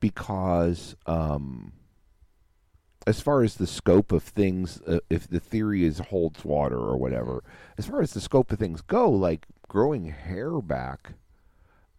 because 0.00 0.96
um 1.06 1.72
as 3.06 3.20
far 3.20 3.42
as 3.42 3.54
the 3.54 3.66
scope 3.66 4.12
of 4.12 4.22
things 4.22 4.80
uh, 4.86 4.98
if 5.08 5.28
the 5.28 5.40
theory 5.40 5.84
is 5.84 5.98
holds 5.98 6.44
water 6.44 6.76
or 6.78 6.96
whatever 6.96 7.42
as 7.78 7.86
far 7.86 8.00
as 8.02 8.12
the 8.12 8.20
scope 8.20 8.50
of 8.52 8.58
things 8.58 8.80
go 8.82 9.08
like 9.10 9.46
growing 9.68 10.06
hair 10.10 10.60
back 10.60 11.12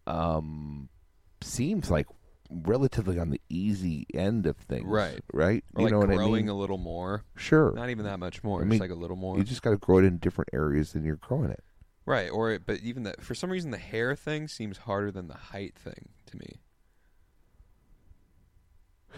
um 0.06 0.88
seems 1.42 1.90
like 1.90 2.06
relatively 2.50 3.18
on 3.18 3.30
the 3.30 3.40
easy 3.48 4.06
end 4.12 4.44
of 4.46 4.56
things 4.56 4.84
Right. 4.86 5.20
right? 5.32 5.64
Or 5.74 5.82
you 5.82 5.84
like 5.86 5.92
know 5.92 5.98
what 6.00 6.06
growing 6.08 6.18
i 6.20 6.22
mean? 6.24 6.30
Growing 6.32 6.48
a 6.48 6.54
little 6.54 6.78
more. 6.78 7.24
Sure. 7.36 7.72
Not 7.72 7.90
even 7.90 8.04
that 8.06 8.18
much 8.18 8.42
more 8.42 8.58
I 8.60 8.62
just 8.64 8.70
mean, 8.70 8.80
like 8.80 8.90
a 8.90 8.94
little 8.94 9.16
more. 9.16 9.38
you 9.38 9.44
just 9.44 9.62
got 9.62 9.70
to 9.70 9.76
grow 9.76 9.98
it 9.98 10.04
in 10.04 10.18
different 10.18 10.50
areas 10.52 10.92
than 10.92 11.04
you're 11.04 11.16
growing 11.16 11.50
it. 11.50 11.62
Right 12.06 12.28
or 12.28 12.58
but 12.58 12.80
even 12.80 13.04
that 13.04 13.22
for 13.22 13.34
some 13.36 13.50
reason 13.50 13.70
the 13.70 13.78
hair 13.78 14.16
thing 14.16 14.48
seems 14.48 14.78
harder 14.78 15.12
than 15.12 15.28
the 15.28 15.34
height 15.34 15.76
thing 15.76 16.08
to 16.26 16.36
me 16.36 16.60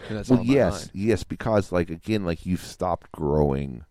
well 0.09 0.43
yes 0.43 0.89
yes 0.93 1.23
because 1.23 1.71
like 1.71 1.89
again 1.89 2.25
like 2.25 2.45
you've 2.45 2.63
stopped 2.63 3.11
growing 3.11 3.85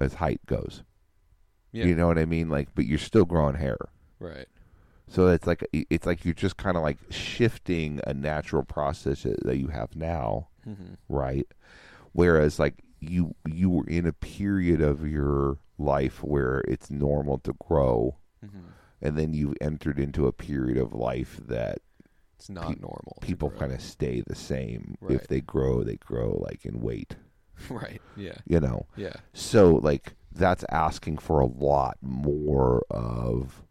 as 0.00 0.14
height 0.14 0.40
goes. 0.46 0.82
Yeah. 1.72 1.86
You 1.86 1.94
know 1.94 2.06
what 2.06 2.18
i 2.18 2.24
mean? 2.24 2.48
Like 2.48 2.68
but 2.74 2.86
you're 2.86 2.98
still 2.98 3.24
growing 3.24 3.56
hair. 3.56 3.78
Right. 4.18 4.46
So 5.08 5.28
it's 5.28 5.46
like 5.46 5.66
it's 5.72 6.06
like 6.06 6.24
you're 6.24 6.34
just 6.34 6.56
kind 6.56 6.76
of 6.76 6.82
like 6.82 6.98
shifting 7.10 8.00
a 8.06 8.14
natural 8.14 8.62
process 8.62 9.22
that 9.42 9.56
you 9.56 9.68
have 9.68 9.94
now 9.96 10.48
hmm 10.64 10.94
right? 11.08 11.46
Whereas 12.12 12.58
like 12.58 12.74
you 13.00 13.34
you 13.46 13.70
were 13.70 13.86
in 13.88 14.06
a 14.06 14.12
period 14.12 14.80
of 14.80 15.06
your 15.06 15.58
life 15.78 16.22
where 16.22 16.62
it's 16.68 16.90
normal 16.90 17.38
to 17.38 17.54
grow 17.54 18.16
hmm 18.40 18.68
and 19.04 19.18
then 19.18 19.34
you 19.34 19.52
entered 19.60 19.98
into 19.98 20.28
a 20.28 20.32
period 20.32 20.78
of 20.78 20.94
life 20.94 21.40
that 21.44 21.78
it's 22.42 22.50
not 22.50 22.74
Pe- 22.74 22.80
normal 22.80 23.18
people 23.20 23.50
kind 23.50 23.72
of 23.72 23.80
stay 23.80 24.20
the 24.26 24.34
same. 24.34 24.96
Right. 25.00 25.14
if 25.14 25.28
they 25.28 25.40
grow 25.40 25.84
they 25.84 25.96
grow 25.96 26.38
like 26.44 26.64
in 26.64 26.80
weight. 26.80 27.16
Right 27.70 28.02
yeah. 28.16 28.38
You 28.44 28.58
know? 28.58 28.86
Yeah. 28.96 29.12
So 29.32 29.76
like 29.76 30.14
that's 30.32 30.64
asking 30.70 31.18
for 31.18 31.38
a 31.38 31.46
lot 31.46 31.98
more 32.02 32.84
of 32.90 33.62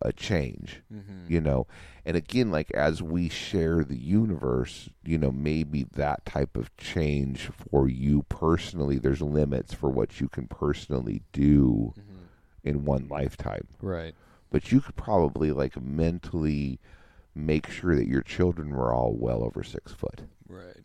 a 0.00 0.12
change, 0.12 0.82
hmm 0.88 1.00
you 1.26 1.40
know. 1.40 1.66
And 2.04 2.16
again, 2.16 2.50
like 2.50 2.70
as 2.72 3.02
we 3.02 3.28
share 3.30 3.82
the 3.82 3.96
universe, 3.98 4.90
you 5.04 5.16
know, 5.16 5.32
maybe 5.32 5.86
that 5.94 6.26
type 6.26 6.56
of 6.56 6.76
change 6.76 7.50
for 7.70 7.88
you 7.88 8.24
personally, 8.28 8.98
there's 8.98 9.22
limits 9.22 9.72
for 9.72 9.88
what 9.88 10.20
you 10.20 10.28
can 10.28 10.46
personally 10.46 11.22
do 11.32 11.94
hmm 11.96 12.24
in 12.62 12.84
one 12.84 13.08
lifetime. 13.08 13.66
right. 13.82 14.14
But 14.50 14.70
you 14.70 14.80
could 14.80 14.96
probably 14.96 15.50
like 15.50 15.80
mentally 15.80 16.78
make 17.34 17.70
sure 17.70 17.96
that 17.96 18.06
your 18.06 18.22
children 18.22 18.70
were 18.70 18.92
all 18.92 19.14
well 19.14 19.42
over 19.42 19.62
six 19.62 19.92
foot. 19.92 20.22
right 20.48 20.84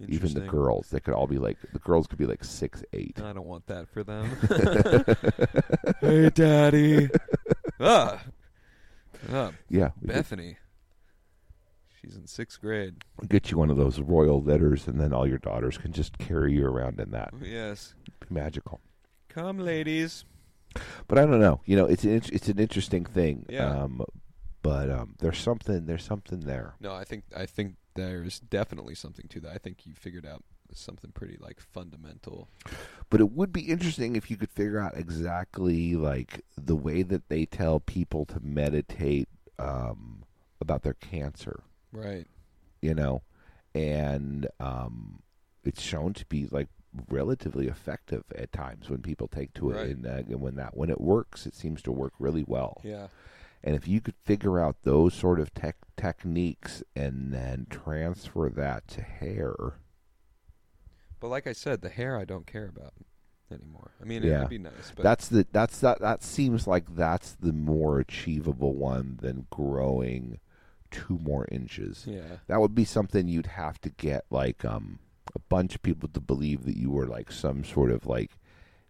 Even 0.00 0.34
the 0.34 0.40
girls, 0.40 0.88
they 0.90 1.00
could 1.00 1.14
all 1.14 1.26
be 1.26 1.38
like 1.38 1.58
the 1.72 1.78
girls 1.78 2.06
could 2.06 2.18
be 2.18 2.26
like 2.26 2.44
six 2.44 2.82
eight. 2.92 3.20
I 3.22 3.32
don't 3.32 3.46
want 3.46 3.66
that 3.66 3.88
for 3.88 4.02
them. 4.02 4.36
hey, 6.00 6.30
Daddy. 6.30 7.08
ah. 7.80 8.22
ah, 9.32 9.52
Yeah, 9.68 9.90
Bethany. 10.02 10.56
She's 12.00 12.16
in 12.16 12.26
sixth 12.26 12.60
grade. 12.60 12.96
get 13.28 13.52
you 13.52 13.58
one 13.58 13.70
of 13.70 13.76
those 13.76 14.00
royal 14.00 14.42
letters, 14.42 14.88
and 14.88 15.00
then 15.00 15.12
all 15.12 15.26
your 15.26 15.38
daughters 15.38 15.78
can 15.78 15.92
just 15.92 16.18
carry 16.18 16.52
you 16.54 16.66
around 16.66 16.98
in 16.98 17.12
that. 17.12 17.32
Yes. 17.40 17.94
Magical. 18.28 18.80
Come, 19.28 19.58
ladies. 19.58 20.24
But 21.06 21.18
I 21.18 21.26
don't 21.26 21.40
know. 21.40 21.60
You 21.64 21.76
know, 21.76 21.84
it's 21.84 22.02
an 22.04 22.22
it's 22.32 22.48
an 22.48 22.58
interesting 22.58 23.04
thing. 23.04 23.46
Yeah. 23.48 23.82
Um, 23.82 24.04
but 24.62 24.90
um, 24.90 25.14
there's 25.18 25.38
something 25.38 25.86
there's 25.86 26.04
something 26.04 26.40
there. 26.40 26.74
No, 26.80 26.94
I 26.94 27.04
think 27.04 27.24
I 27.36 27.46
think 27.46 27.76
there's 27.94 28.40
definitely 28.40 28.94
something 28.94 29.26
to 29.28 29.40
that. 29.40 29.52
I 29.52 29.58
think 29.58 29.86
you 29.86 29.94
figured 29.94 30.26
out 30.26 30.42
something 30.74 31.10
pretty 31.12 31.36
like 31.38 31.60
fundamental. 31.60 32.48
But 33.10 33.20
it 33.20 33.30
would 33.32 33.52
be 33.52 33.62
interesting 33.62 34.16
if 34.16 34.30
you 34.30 34.36
could 34.38 34.50
figure 34.50 34.78
out 34.80 34.96
exactly 34.96 35.94
like 35.94 36.44
the 36.56 36.76
way 36.76 37.02
that 37.02 37.28
they 37.28 37.44
tell 37.44 37.80
people 37.80 38.24
to 38.26 38.40
meditate 38.40 39.28
um, 39.58 40.24
about 40.60 40.82
their 40.82 40.94
cancer. 40.94 41.62
Right. 41.92 42.26
You 42.80 42.94
know, 42.94 43.22
and 43.74 44.48
um, 44.60 45.20
it's 45.64 45.82
shown 45.82 46.14
to 46.14 46.24
be 46.26 46.46
like 46.50 46.68
relatively 47.10 47.68
effective 47.68 48.24
at 48.34 48.52
times 48.52 48.88
when 48.88 49.02
people 49.02 49.28
take 49.28 49.52
to 49.54 49.70
it, 49.70 49.76
Right. 49.76 49.90
and, 49.90 50.06
uh, 50.06 50.10
and 50.10 50.40
when 50.40 50.56
that 50.56 50.76
when 50.76 50.88
it 50.90 51.00
works, 51.00 51.46
it 51.46 51.54
seems 51.54 51.82
to 51.82 51.92
work 51.92 52.12
really 52.18 52.44
well. 52.46 52.80
Yeah. 52.82 53.08
And 53.64 53.76
if 53.76 53.86
you 53.86 54.00
could 54.00 54.16
figure 54.24 54.58
out 54.58 54.76
those 54.82 55.14
sort 55.14 55.38
of 55.38 55.54
tech 55.54 55.76
techniques 55.96 56.82
and 56.96 57.32
then 57.32 57.66
transfer 57.70 58.48
that 58.50 58.88
to 58.88 59.02
hair, 59.02 59.54
But 61.20 61.28
like 61.28 61.46
I 61.46 61.52
said, 61.52 61.80
the 61.82 61.88
hair 61.88 62.18
I 62.18 62.24
don't 62.24 62.46
care 62.46 62.66
about 62.66 62.94
anymore. 63.50 63.92
I 64.00 64.04
mean, 64.04 64.24
it'd 64.24 64.48
be 64.48 64.58
nice, 64.58 64.92
but 64.96 65.02
that's 65.04 65.28
the 65.28 65.46
that's 65.52 65.78
that 65.80 66.00
that 66.00 66.22
seems 66.24 66.66
like 66.66 66.96
that's 66.96 67.32
the 67.38 67.52
more 67.52 68.00
achievable 68.00 68.74
one 68.74 69.18
than 69.20 69.46
growing 69.50 70.40
two 70.90 71.18
more 71.22 71.46
inches. 71.52 72.04
yeah. 72.06 72.38
That 72.48 72.60
would 72.60 72.74
be 72.74 72.84
something 72.84 73.28
you'd 73.28 73.46
have 73.46 73.80
to 73.82 73.90
get 73.90 74.24
like 74.30 74.64
um 74.64 74.98
a 75.34 75.38
bunch 75.38 75.74
of 75.76 75.82
people 75.82 76.08
to 76.08 76.20
believe 76.20 76.64
that 76.64 76.76
you 76.76 76.90
were 76.90 77.06
like 77.06 77.30
some 77.30 77.62
sort 77.64 77.90
of 77.92 78.06
like 78.06 78.32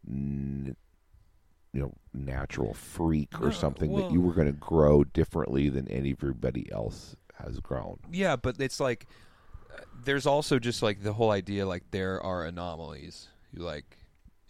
n- 0.09 0.77
you 1.73 1.81
know 1.81 1.93
natural 2.13 2.75
freak 2.75 3.41
or 3.41 3.47
No, 3.47 3.51
something 3.51 3.95
that 3.95 4.03
well- 4.03 4.13
you 4.13 4.21
were 4.21 4.33
going 4.35 4.47
to 4.47 4.53
grow 4.53 5.05
differently 5.05 5.69
than 5.69 5.91
everybody 5.91 6.71
else 6.71 7.17
has 7.37 7.61
grown. 7.61 7.99
Yeah, 8.13 8.37
but 8.37 8.61
it's 8.61 8.79
like 8.79 9.07
uh, 9.73 9.83
there's 10.05 10.27
also 10.27 10.59
just 10.59 10.83
like 10.83 11.03
the 11.03 11.15
whole 11.15 11.31
idea 11.31 11.67
like 11.67 11.91
there 11.91 12.23
are 12.23 12.45
anomalies. 12.45 13.29
You 13.53 13.63
like 13.63 13.99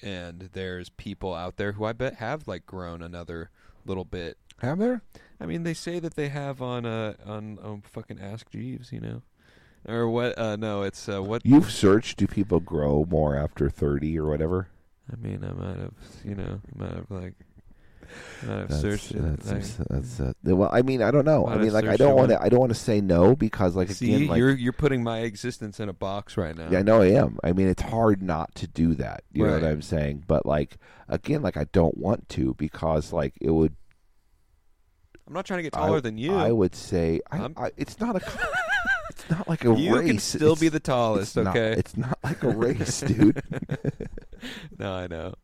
and 0.02 0.50
there's 0.52 0.88
people 0.90 1.32
out 1.32 1.56
there 1.56 1.72
who 1.72 1.84
I 1.84 1.92
bet 1.92 2.14
have 2.16 2.48
like 2.48 2.66
grown 2.66 3.02
another 3.02 3.50
little 3.86 4.04
bit. 4.04 4.36
Have 4.60 4.78
there? 4.78 5.02
I 5.40 5.46
mean, 5.46 5.62
they 5.64 5.74
say 5.74 5.98
that 6.00 6.14
they 6.14 6.28
have 6.28 6.60
on 6.60 6.84
uh 6.84 7.14
on 7.24 7.58
um, 7.62 7.82
fucking 7.82 8.20
Ask 8.20 8.50
Jeeves, 8.50 8.92
you 8.92 9.00
know. 9.00 9.22
Or 9.86 10.08
what 10.08 10.36
uh 10.38 10.56
no, 10.56 10.82
it's 10.82 11.08
uh 11.08 11.22
what 11.22 11.46
You've 11.46 11.70
searched 11.70 12.18
do 12.18 12.26
people 12.26 12.60
grow 12.60 13.06
more 13.08 13.36
after 13.36 13.70
30 13.70 14.18
or 14.18 14.26
whatever? 14.28 14.68
I 15.10 15.16
mean, 15.16 15.42
I 15.44 15.52
might 15.52 15.78
have, 15.78 15.94
you 16.24 16.34
know, 16.34 16.60
might 16.76 16.92
have 16.92 17.10
like 17.10 17.34
I've 18.42 18.68
That's, 18.68 18.80
searched 18.80 19.12
it. 19.12 19.22
that's, 19.42 19.78
Like- 19.78 19.88
that's, 19.88 20.20
uh, 20.20 20.32
well, 20.44 20.68
I 20.70 20.82
mean, 20.82 21.00
I 21.00 21.10
don't 21.10 21.24
know. 21.24 21.46
I 21.46 21.56
mean, 21.56 21.72
like, 21.72 21.86
I 21.86 21.96
don't 21.96 22.14
want 22.14 22.28
to. 22.28 22.42
I 22.42 22.50
don't 22.50 22.60
want 22.60 22.72
to 22.72 22.78
say 22.78 23.00
no 23.00 23.34
because, 23.34 23.74
like, 23.74 23.88
See, 23.90 24.14
again, 24.14 24.28
like, 24.28 24.38
you're 24.38 24.52
you're 24.54 24.72
putting 24.74 25.02
my 25.02 25.20
existence 25.20 25.80
in 25.80 25.88
a 25.88 25.94
box 25.94 26.36
right 26.36 26.54
now. 26.54 26.68
yeah, 26.70 26.80
I 26.80 26.82
know 26.82 27.00
I 27.00 27.06
am. 27.12 27.38
I 27.42 27.52
mean, 27.54 27.68
it's 27.68 27.80
hard 27.80 28.20
not 28.22 28.54
to 28.56 28.66
do 28.66 28.94
that. 28.96 29.24
You 29.32 29.46
know 29.46 29.52
what 29.54 29.64
I'm 29.64 29.80
saying? 29.80 30.24
But 30.26 30.44
like, 30.44 30.76
again, 31.08 31.40
like, 31.40 31.56
I 31.56 31.64
don't 31.72 31.96
want 31.96 32.28
to 32.30 32.52
because, 32.54 33.12
like, 33.14 33.34
it 33.40 33.50
would. 33.50 33.74
I'm 35.26 35.32
not 35.32 35.46
trying 35.46 35.58
to 35.60 35.62
get 35.62 35.74
I- 35.76 35.86
taller 35.86 36.00
than 36.02 36.18
you. 36.18 36.34
I 36.34 36.52
would 36.52 36.74
say 36.74 37.20
I, 37.30 37.38
I'm- 37.38 37.54
I, 37.56 37.70
it's 37.78 37.98
not 37.98 38.16
a. 38.16 38.20
it's 39.32 39.38
not 39.38 39.48
like 39.48 39.64
a 39.64 39.74
you 39.78 39.96
race. 39.96 40.06
can 40.06 40.18
still 40.18 40.56
be 40.56 40.68
the 40.68 40.80
tallest, 40.80 41.36
it's 41.36 41.44
not- 41.44 41.56
okay? 41.56 41.72
it's 41.78 41.96
not 41.96 42.18
like 42.22 42.42
a 42.42 42.48
race, 42.50 43.00
dude. 43.00 43.42
no, 44.78 44.92
I 44.92 45.06
know. 45.06 45.34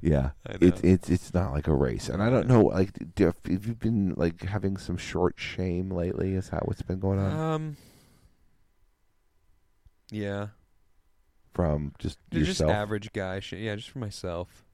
Yeah, 0.00 0.30
I 0.46 0.56
it's 0.60 0.80
it's 0.82 1.08
it's 1.10 1.34
not 1.34 1.52
like 1.52 1.68
a 1.68 1.74
race, 1.74 2.08
and 2.08 2.22
I 2.22 2.28
don't 2.30 2.48
know. 2.48 2.62
Like, 2.62 3.14
do, 3.14 3.26
have 3.26 3.66
you 3.66 3.74
been 3.74 4.14
like 4.16 4.42
having 4.44 4.76
some 4.76 4.96
short 4.96 5.34
shame 5.38 5.90
lately? 5.90 6.34
Is 6.34 6.50
that 6.50 6.66
what's 6.66 6.82
been 6.82 6.98
going 7.00 7.18
on 7.18 7.32
Um. 7.54 7.76
Yeah, 10.10 10.48
from 11.52 11.92
just 11.98 12.18
Just- 12.30 12.46
just 12.46 12.60
yourself? 12.60 12.70
average 12.72 13.12
guy 13.12 13.40
shit. 13.40 13.60
Yeah, 13.60 13.76
just 13.76 13.90
for 13.90 13.98
myself. 13.98 14.64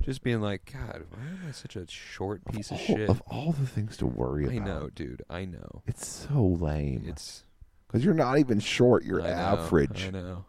Just 0.00 0.22
being 0.22 0.40
like, 0.40 0.70
God, 0.72 1.04
why 1.10 1.18
am 1.26 1.40
I 1.48 1.50
such 1.50 1.74
a 1.76 1.84
short 1.90 2.42
piece 2.52 2.70
of 2.70 2.78
all, 2.78 2.86
shit? 2.86 3.08
Of 3.10 3.20
all 3.26 3.52
the 3.52 3.66
things 3.66 3.96
to 3.98 4.06
worry 4.06 4.44
about, 4.44 4.54
I 4.54 4.64
know, 4.64 4.90
dude. 4.94 5.22
I 5.28 5.44
know. 5.44 5.82
it's 5.86 6.06
so 6.06 6.40
lame. 6.40 7.04
It's 7.06 7.42
Because 7.88 8.04
you're 8.04 8.14
not 8.14 8.38
even 8.38 8.60
short; 8.60 9.04
you're 9.04 9.22
I 9.22 9.28
know, 9.28 9.34
average. 9.34 10.06
I 10.06 10.10
know. 10.10 10.44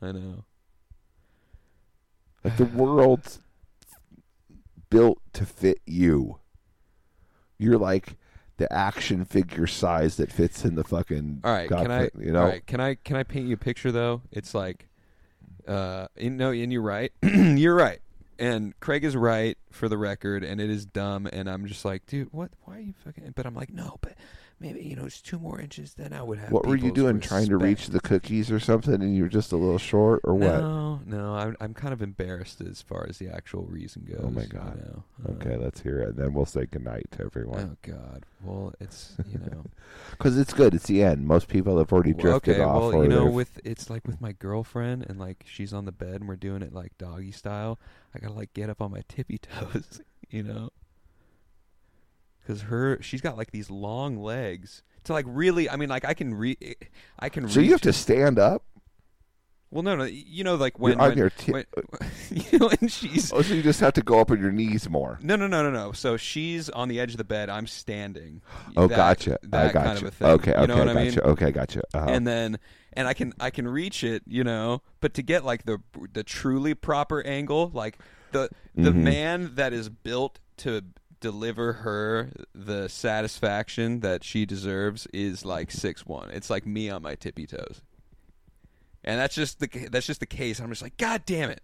I 0.00 0.12
know. 0.12 0.44
Like 2.44 2.56
the 2.56 2.66
world's 2.66 3.40
built 4.90 5.18
to 5.32 5.44
fit 5.44 5.80
you. 5.86 6.38
You're 7.58 7.78
like 7.78 8.16
the 8.56 8.72
action 8.72 9.24
figure 9.24 9.66
size 9.66 10.16
that 10.16 10.30
fits 10.30 10.64
in 10.64 10.76
the 10.76 10.84
fucking. 10.84 11.40
All 11.42 11.52
right, 11.52 11.68
can 11.68 11.90
I? 11.90 12.10
You 12.18 12.32
know, 12.32 12.42
All 12.42 12.48
right, 12.48 12.66
can 12.66 12.80
I? 12.80 12.94
Can 12.96 13.16
I 13.16 13.24
paint 13.24 13.48
you 13.48 13.54
a 13.54 13.58
picture 13.58 13.90
though? 13.90 14.22
It's 14.30 14.54
like, 14.54 14.88
uh, 15.66 16.06
in, 16.16 16.36
no, 16.36 16.50
and 16.50 16.72
you're 16.72 16.82
right. 16.82 17.12
you're 17.22 17.74
right. 17.74 18.00
And 18.38 18.78
Craig 18.80 19.04
is 19.04 19.16
right 19.16 19.56
for 19.70 19.88
the 19.88 19.96
record, 19.96 20.44
and 20.44 20.60
it 20.60 20.68
is 20.68 20.84
dumb. 20.84 21.28
And 21.32 21.48
I'm 21.48 21.66
just 21.66 21.84
like, 21.84 22.06
dude, 22.06 22.28
what? 22.32 22.50
Why 22.64 22.76
are 22.76 22.80
you 22.80 22.94
fucking? 23.04 23.32
But 23.34 23.46
I'm 23.46 23.54
like, 23.54 23.72
no, 23.72 23.96
but 24.00 24.14
maybe 24.64 24.82
you 24.82 24.96
know, 24.96 25.04
it's 25.04 25.20
two 25.20 25.38
more 25.38 25.60
inches, 25.60 25.94
then 25.94 26.12
I 26.14 26.22
would 26.22 26.38
have. 26.38 26.50
what 26.50 26.66
were 26.66 26.74
you 26.76 26.90
doing? 26.90 27.20
Trying 27.20 27.48
to 27.48 27.56
reach 27.58 27.88
the 27.88 28.00
cookies 28.00 28.50
or 28.50 28.58
something, 28.58 28.94
and 28.94 29.14
you 29.14 29.24
were 29.24 29.28
just 29.28 29.52
a 29.52 29.56
little 29.56 29.78
short, 29.78 30.22
or 30.24 30.34
what? 30.34 30.60
No, 30.60 31.00
no, 31.04 31.34
I'm 31.34 31.56
I'm 31.60 31.74
kind 31.74 31.92
of 31.92 32.00
embarrassed 32.02 32.60
as 32.62 32.80
far 32.80 33.06
as 33.08 33.18
the 33.18 33.28
actual 33.28 33.64
reason 33.66 34.06
goes. 34.08 34.20
Oh 34.22 34.30
my 34.30 34.42
you 34.42 34.48
God. 34.48 34.76
know. 34.78 35.04
Uh, 35.28 35.32
Okay, 35.34 35.56
let's 35.56 35.80
hear 35.80 36.00
it, 36.00 36.10
and 36.10 36.16
then 36.16 36.32
we'll 36.32 36.46
say 36.46 36.64
goodnight 36.66 37.10
to 37.12 37.22
everyone. 37.24 37.76
Oh 37.76 37.90
God. 37.92 38.24
Well, 38.42 38.72
it's 38.80 39.14
you 39.30 39.38
know. 39.38 39.64
Because 40.10 40.38
it's 40.38 40.52
good. 40.52 40.74
It's 40.74 40.86
the 40.86 41.02
end. 41.02 41.26
Most 41.26 41.48
people 41.48 41.78
have 41.78 41.92
already 41.92 42.12
Well, 42.12 42.22
drifted 42.38 42.52
okay, 42.54 42.62
off. 42.62 42.92
well, 42.94 43.02
you 43.02 43.08
know, 43.08 43.26
with 43.26 43.60
it's 43.64 43.90
like 43.90 44.06
with 44.06 44.20
my 44.20 44.32
girlfriend, 44.32 45.04
and 45.08 45.18
like 45.18 45.44
she's 45.46 45.72
on 45.74 45.84
the 45.84 45.92
bed, 45.92 46.16
and 46.20 46.28
we're 46.28 46.36
doing 46.36 46.62
it 46.62 46.72
like 46.72 46.96
doggy 46.98 47.32
style. 47.32 47.78
I 48.14 48.18
gotta 48.20 48.32
like 48.34 48.54
get 48.54 48.70
up 48.70 48.80
on 48.80 48.90
my 48.92 49.02
tippy 49.08 49.38
toes, 49.38 50.00
you 50.30 50.42
know, 50.42 50.70
because 52.46 52.62
her 52.62 52.98
she's 53.02 53.20
got 53.20 53.36
like 53.36 53.50
these 53.50 53.70
long 53.70 54.16
legs 54.22 54.82
to 55.04 55.12
like 55.12 55.24
really. 55.28 55.68
I 55.70 55.76
mean, 55.76 55.88
like 55.88 56.04
I 56.04 56.14
can 56.14 56.34
re, 56.34 56.56
I 57.18 57.28
can. 57.28 57.48
so 57.48 57.60
you 57.60 57.72
have 57.72 57.80
to 57.82 57.92
stand 57.92 58.38
up 58.38 58.62
Well, 59.70 59.82
no, 59.82 59.96
no, 59.96 60.04
you 60.04 60.44
know, 60.44 60.54
like 60.54 60.78
when 60.78 60.92
You're 60.92 61.02
on 61.02 61.08
when, 61.10 61.18
your 61.18 61.30
ti- 61.30 61.52
when, 61.52 61.64
you 62.30 62.58
know, 62.58 62.68
when 62.68 62.88
she's 62.88 63.32
Oh, 63.32 63.42
so 63.42 63.54
you 63.54 63.62
just 63.62 63.80
have 63.80 63.92
to 63.94 64.02
go 64.02 64.20
up 64.20 64.30
on 64.30 64.40
your 64.40 64.52
knees 64.52 64.88
more. 64.88 65.18
no, 65.22 65.34
no, 65.36 65.46
no, 65.48 65.62
no, 65.64 65.70
no. 65.70 65.92
So 65.92 66.16
she's 66.16 66.70
on 66.70 66.88
the 66.88 67.00
edge 67.00 67.10
of 67.12 67.16
the 67.18 67.24
bed. 67.24 67.50
I'm 67.50 67.66
standing. 67.66 68.40
Oh, 68.76 68.86
That- 68.86 68.96
gotcha. 68.96 69.38
That 69.42 69.70
I 69.70 69.72
gotcha. 69.72 69.86
kind 69.86 69.98
of 69.98 70.04
a 70.04 70.10
thing. 70.12 70.28
Okay, 70.28 70.50
you 70.52 70.56
okay, 70.58 70.66
know 70.66 70.78
what 70.78 70.88
I 70.88 70.94
mean? 70.94 71.06
gotcha. 71.14 71.26
Okay, 71.28 71.50
gotcha. 71.50 71.82
Uh-huh. 71.92 72.06
and 72.08 72.26
then 72.26 72.58
and 72.92 73.08
I 73.08 73.14
can 73.14 73.32
I 73.40 73.50
can 73.50 73.66
reach 73.66 74.04
it, 74.04 74.22
you 74.28 74.44
know, 74.44 74.82
but 75.00 75.14
to 75.14 75.22
get 75.22 75.44
like 75.44 75.64
the 75.64 75.78
the 76.12 76.22
truly 76.22 76.74
proper 76.74 77.20
angle, 77.26 77.70
like 77.74 77.98
the 78.30 78.48
the 78.76 78.90
Mhm. 78.90 78.94
man 79.02 79.50
that 79.56 79.72
is 79.72 79.88
built 79.88 80.38
to 80.58 80.82
deliver 81.24 81.72
her 81.72 82.30
the 82.54 82.88
satisfaction 82.88 84.00
that 84.00 84.22
she 84.22 84.44
deserves 84.44 85.06
is 85.12 85.44
like 85.44 85.70
six 85.70 86.04
one. 86.06 86.30
It's 86.30 86.50
like 86.50 86.66
me 86.66 86.90
on 86.90 87.02
my 87.02 87.14
tippy 87.14 87.46
toes, 87.46 87.80
and 89.02 89.18
that's 89.18 89.34
just 89.34 89.58
the 89.60 89.88
that's 89.90 90.06
just 90.06 90.20
the 90.20 90.26
case. 90.26 90.60
I'm 90.60 90.68
just 90.68 90.82
like, 90.82 90.96
God 90.98 91.22
damn 91.26 91.48
it, 91.50 91.62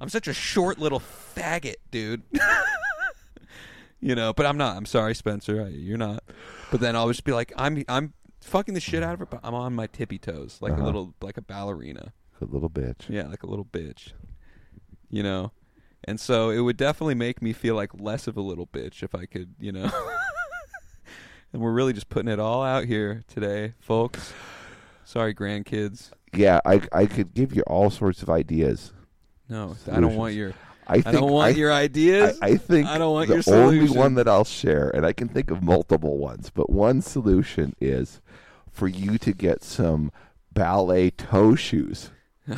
I'm 0.00 0.08
such 0.08 0.26
a 0.28 0.34
short 0.34 0.78
little 0.78 1.00
faggot, 1.00 1.76
dude. 1.90 2.22
you 4.00 4.14
know, 4.14 4.32
but 4.32 4.46
I'm 4.46 4.56
not. 4.56 4.76
I'm 4.76 4.86
sorry, 4.86 5.14
Spencer. 5.14 5.62
I, 5.64 5.68
you're 5.68 5.98
not. 5.98 6.22
But 6.70 6.80
then 6.80 6.96
I'll 6.96 7.08
just 7.08 7.24
be 7.24 7.32
like, 7.32 7.52
I'm 7.56 7.84
I'm 7.88 8.12
fucking 8.42 8.74
the 8.74 8.80
shit 8.80 9.02
out 9.02 9.14
of 9.14 9.20
her, 9.20 9.26
but 9.26 9.40
I'm 9.42 9.54
on 9.54 9.74
my 9.74 9.86
tippy 9.86 10.18
toes, 10.18 10.58
like 10.60 10.72
Uh-huh. 10.72 10.82
a 10.82 10.86
little 10.86 11.14
like 11.20 11.36
a 11.36 11.42
ballerina. 11.42 12.12
a 12.40 12.44
little 12.44 12.70
bitch. 12.70 13.08
Yeah, 13.08 13.26
like 13.28 13.42
a 13.42 13.46
little 13.46 13.64
bitch. 13.64 14.12
You 15.10 15.22
know? 15.22 15.52
And 16.08 16.18
so 16.18 16.48
it 16.48 16.60
would 16.60 16.78
definitely 16.78 17.16
make 17.16 17.42
me 17.42 17.52
feel 17.52 17.74
like 17.74 17.90
less 18.00 18.26
of 18.26 18.38
a 18.38 18.40
little 18.40 18.66
bitch 18.66 19.02
if 19.02 19.14
I 19.14 19.26
could, 19.26 19.54
you 19.60 19.72
know. 19.72 19.90
and 21.52 21.60
we're 21.60 21.72
really 21.72 21.92
just 21.92 22.08
putting 22.08 22.32
it 22.32 22.40
all 22.40 22.62
out 22.62 22.86
here 22.86 23.24
today, 23.28 23.74
folks. 23.78 24.32
Sorry, 25.04 25.34
grandkids. 25.34 26.10
Yeah, 26.32 26.60
I 26.64 26.80
I 26.92 27.04
could 27.04 27.34
give 27.34 27.54
you 27.54 27.62
all 27.66 27.90
sorts 27.90 28.22
of 28.22 28.30
ideas. 28.30 28.94
No, 29.50 29.76
I 29.92 30.00
don't 30.00 30.16
want 30.16 30.32
Solutions. 30.32 30.36
your 30.36 30.54
I 30.86 30.94
think 30.94 31.06
I 31.08 31.12
don't 31.12 31.30
want 31.30 31.54
I, 31.54 31.58
your 31.58 31.72
ideas. 31.74 32.38
I, 32.40 32.46
I 32.46 32.56
think 32.56 32.86
I 32.86 32.96
don't 32.96 33.12
want 33.12 33.28
the 33.28 33.42
your 33.46 33.56
only 33.56 33.90
one 33.90 34.14
that 34.14 34.28
I'll 34.28 34.44
share, 34.44 34.88
and 34.88 35.04
I 35.04 35.12
can 35.12 35.28
think 35.28 35.50
of 35.50 35.62
multiple 35.62 36.16
ones, 36.16 36.48
but 36.48 36.70
one 36.70 37.02
solution 37.02 37.74
is 37.82 38.22
for 38.70 38.88
you 38.88 39.18
to 39.18 39.34
get 39.34 39.62
some 39.62 40.10
ballet 40.54 41.10
toe 41.10 41.54
shoes. 41.54 42.12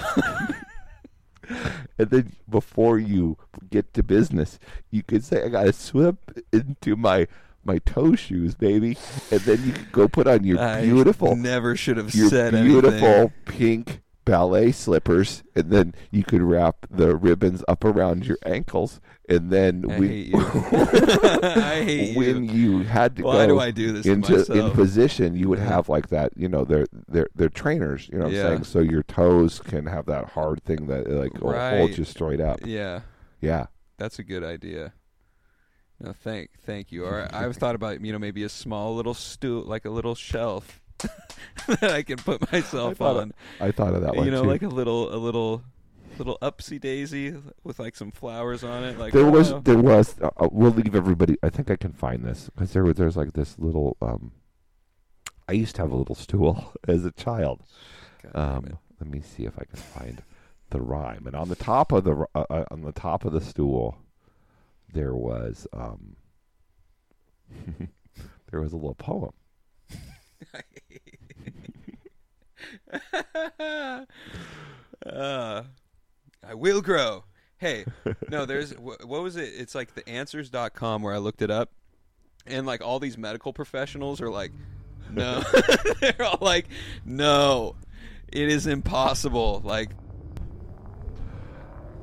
and 1.98 2.10
then 2.10 2.32
before 2.48 2.98
you 2.98 3.36
get 3.70 3.92
to 3.94 4.02
business, 4.02 4.58
you 4.90 5.02
could 5.02 5.24
say, 5.24 5.44
"I 5.44 5.48
got 5.48 5.64
to 5.64 5.72
slip 5.72 6.16
into 6.52 6.96
my 6.96 7.26
my 7.64 7.78
toe 7.78 8.14
shoes, 8.14 8.54
baby," 8.54 8.96
and 9.30 9.40
then 9.40 9.64
you 9.64 9.72
could 9.72 9.92
go 9.92 10.08
put 10.08 10.26
on 10.26 10.44
your 10.44 10.60
I 10.60 10.82
beautiful 10.82 11.36
never 11.36 11.76
should 11.76 11.96
have 11.96 12.14
your 12.14 12.28
said 12.28 12.52
beautiful 12.52 13.06
anything. 13.06 13.32
pink 13.46 14.00
ballet 14.24 14.72
slippers, 14.72 15.42
and 15.54 15.70
then 15.70 15.94
you 16.10 16.22
could 16.24 16.42
wrap 16.42 16.86
the 16.90 17.16
ribbons 17.16 17.62
up 17.68 17.84
around 17.84 18.26
your 18.26 18.38
ankles, 18.44 19.00
and 19.28 19.50
then 19.50 19.84
I 19.90 19.98
we, 19.98 20.08
hate 20.08 20.26
you. 20.28 20.38
I 21.42 21.82
hate 21.84 22.16
when 22.16 22.44
you. 22.44 22.78
you 22.78 22.84
had 22.84 23.16
to 23.16 23.22
Why 23.22 23.46
go 23.46 23.54
do 23.54 23.60
I 23.60 23.70
do 23.70 23.92
this 23.92 24.04
to 24.04 24.12
into 24.12 24.52
in 24.52 24.70
position, 24.72 25.34
you 25.36 25.48
would 25.48 25.58
have 25.58 25.88
like 25.88 26.08
that. 26.08 26.32
You 26.36 26.48
know, 26.48 26.64
they're 26.64 26.86
they're 27.08 27.28
they're 27.34 27.48
trainers. 27.48 28.08
You 28.12 28.18
know 28.18 28.24
what 28.26 28.34
Yeah. 28.34 28.42
I'm 28.48 28.48
saying? 28.48 28.64
So 28.64 28.80
your 28.80 29.02
toes 29.02 29.60
can 29.60 29.86
have 29.86 30.06
that 30.06 30.30
hard 30.30 30.62
thing 30.64 30.86
that 30.86 31.08
like 31.08 31.32
Right. 31.40 31.96
you 31.96 32.04
straight 32.04 32.40
up. 32.40 32.60
Yeah. 32.64 33.00
Yeah. 33.40 33.66
That's 33.98 34.18
a 34.18 34.24
good 34.24 34.44
idea. 34.44 34.92
No, 36.02 36.12
thank, 36.12 36.50
thank 36.64 36.90
you. 36.92 37.04
Or 37.10 37.28
I've 37.32 37.56
thought 37.56 37.74
about 37.74 38.00
you 38.00 38.12
know 38.12 38.18
maybe 38.18 38.42
a 38.42 38.48
small 38.48 38.94
little 38.94 39.14
stool, 39.14 39.62
like 39.64 39.84
a 39.84 39.90
little 39.90 40.14
shelf 40.14 40.80
that 41.66 41.90
I 41.90 42.02
can 42.02 42.16
put 42.16 42.52
myself 42.52 43.00
of 43.00 43.16
on. 43.16 43.34
I 43.60 43.70
thought 43.70 43.94
of 43.94 44.02
that 44.02 44.16
one 44.16 44.24
you 44.24 44.30
know, 44.30 44.42
too. 44.42 44.48
like 44.48 44.62
a 44.62 44.68
little, 44.68 45.14
a 45.14 45.16
little, 45.16 45.62
little 46.18 46.38
upsy 46.42 46.80
daisy 46.80 47.34
with 47.64 47.78
like 47.78 47.96
some 47.96 48.10
flowers 48.10 48.62
on 48.62 48.84
it. 48.84 48.98
Like 48.98 49.12
there 49.12 49.30
was 49.30 49.52
oh, 49.52 49.60
there 49.60 49.78
was 49.78 50.16
uh, 50.20 50.30
uh, 50.36 50.48
we'll 50.50 50.70
leave 50.70 50.94
everybody 50.94 51.36
i 51.42 51.48
think 51.48 51.70
i 51.70 51.76
can 51.76 51.92
find 51.92 52.24
this 52.24 52.50
because 52.54 52.72
there 52.72 52.84
was 52.84 52.96
there's 52.96 53.16
like 53.16 53.32
this 53.32 53.58
little 53.58 53.96
um 54.02 54.32
i 55.48 55.52
used 55.52 55.74
to 55.76 55.82
have 55.82 55.92
a 55.92 55.96
little 55.96 56.14
stool 56.14 56.72
as 56.88 57.04
a 57.04 57.10
child 57.12 57.62
um 58.34 58.78
let 59.00 59.10
me 59.10 59.20
see 59.20 59.44
if 59.44 59.58
i 59.58 59.64
can 59.64 59.78
find 59.78 60.22
the 60.70 60.80
rhyme 60.80 61.26
and 61.26 61.34
on 61.34 61.48
the 61.48 61.56
top 61.56 61.92
of 61.92 62.04
the 62.04 62.26
uh, 62.34 62.44
uh, 62.50 62.64
on 62.70 62.82
the 62.82 62.92
top 62.92 63.24
of 63.24 63.32
the 63.32 63.40
stool 63.40 63.98
there 64.92 65.14
was 65.14 65.66
um 65.72 66.16
there 68.50 68.60
was 68.60 68.72
a 68.72 68.76
little 68.76 68.94
poem 68.94 69.32
uh, 75.06 75.62
I 76.46 76.54
will 76.54 76.80
grow. 76.82 77.24
Hey, 77.58 77.84
no, 78.28 78.46
there's 78.46 78.72
wh- 78.72 79.06
what 79.06 79.22
was 79.22 79.36
it? 79.36 79.52
It's 79.56 79.74
like 79.74 79.94
the 79.94 80.08
answers.com 80.08 81.02
where 81.02 81.14
I 81.14 81.18
looked 81.18 81.42
it 81.42 81.50
up. 81.50 81.70
And 82.46 82.66
like 82.66 82.82
all 82.82 82.98
these 82.98 83.18
medical 83.18 83.52
professionals 83.52 84.20
are 84.20 84.30
like, 84.30 84.52
no. 85.10 85.42
They're 86.00 86.22
all 86.22 86.38
like, 86.40 86.66
no. 87.04 87.76
It 88.32 88.48
is 88.48 88.66
impossible. 88.66 89.60
Like, 89.64 89.90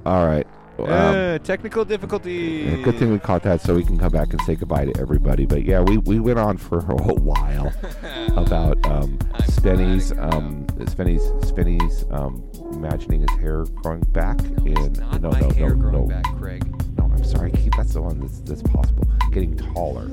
all 0.05 0.25
right 0.25 0.47
um, 0.85 0.89
uh, 0.89 1.37
technical 1.39 1.85
difficulty. 1.85 2.81
Good 2.83 2.97
thing 2.97 3.11
we 3.11 3.19
caught 3.19 3.43
that 3.43 3.61
so 3.61 3.75
we 3.75 3.83
can 3.83 3.97
come 3.97 4.11
back 4.11 4.31
and 4.31 4.41
say 4.41 4.55
goodbye 4.55 4.85
to 4.85 4.99
everybody. 4.99 5.45
But 5.45 5.63
yeah, 5.63 5.81
we, 5.81 5.97
we 5.97 6.19
went 6.19 6.39
on 6.39 6.57
for 6.57 6.79
a 6.79 7.13
while 7.13 7.73
about 8.37 8.85
um, 8.87 9.17
Spenny's 9.47 10.11
um, 10.13 10.65
Spenny's 10.87 11.23
Spenny's 11.47 12.05
um, 12.11 12.43
imagining 12.71 13.21
his 13.21 13.39
hair 13.39 13.63
growing 13.81 14.01
back. 14.11 14.41
No, 14.41 14.83
and 14.83 14.99
not 14.99 15.21
no, 15.21 15.31
my 15.31 15.39
no, 15.39 15.49
hair 15.51 15.69
no, 15.69 15.75
growing 15.75 16.07
no, 16.07 16.21
back, 16.21 16.25
Craig. 16.37 16.65
no, 16.97 17.05
I'm 17.05 17.23
sorry. 17.23 17.51
That's 17.75 17.93
the 17.93 18.01
one 18.01 18.19
that's, 18.19 18.39
that's 18.39 18.61
possible. 18.63 19.05
Getting 19.31 19.57
taller. 19.57 20.09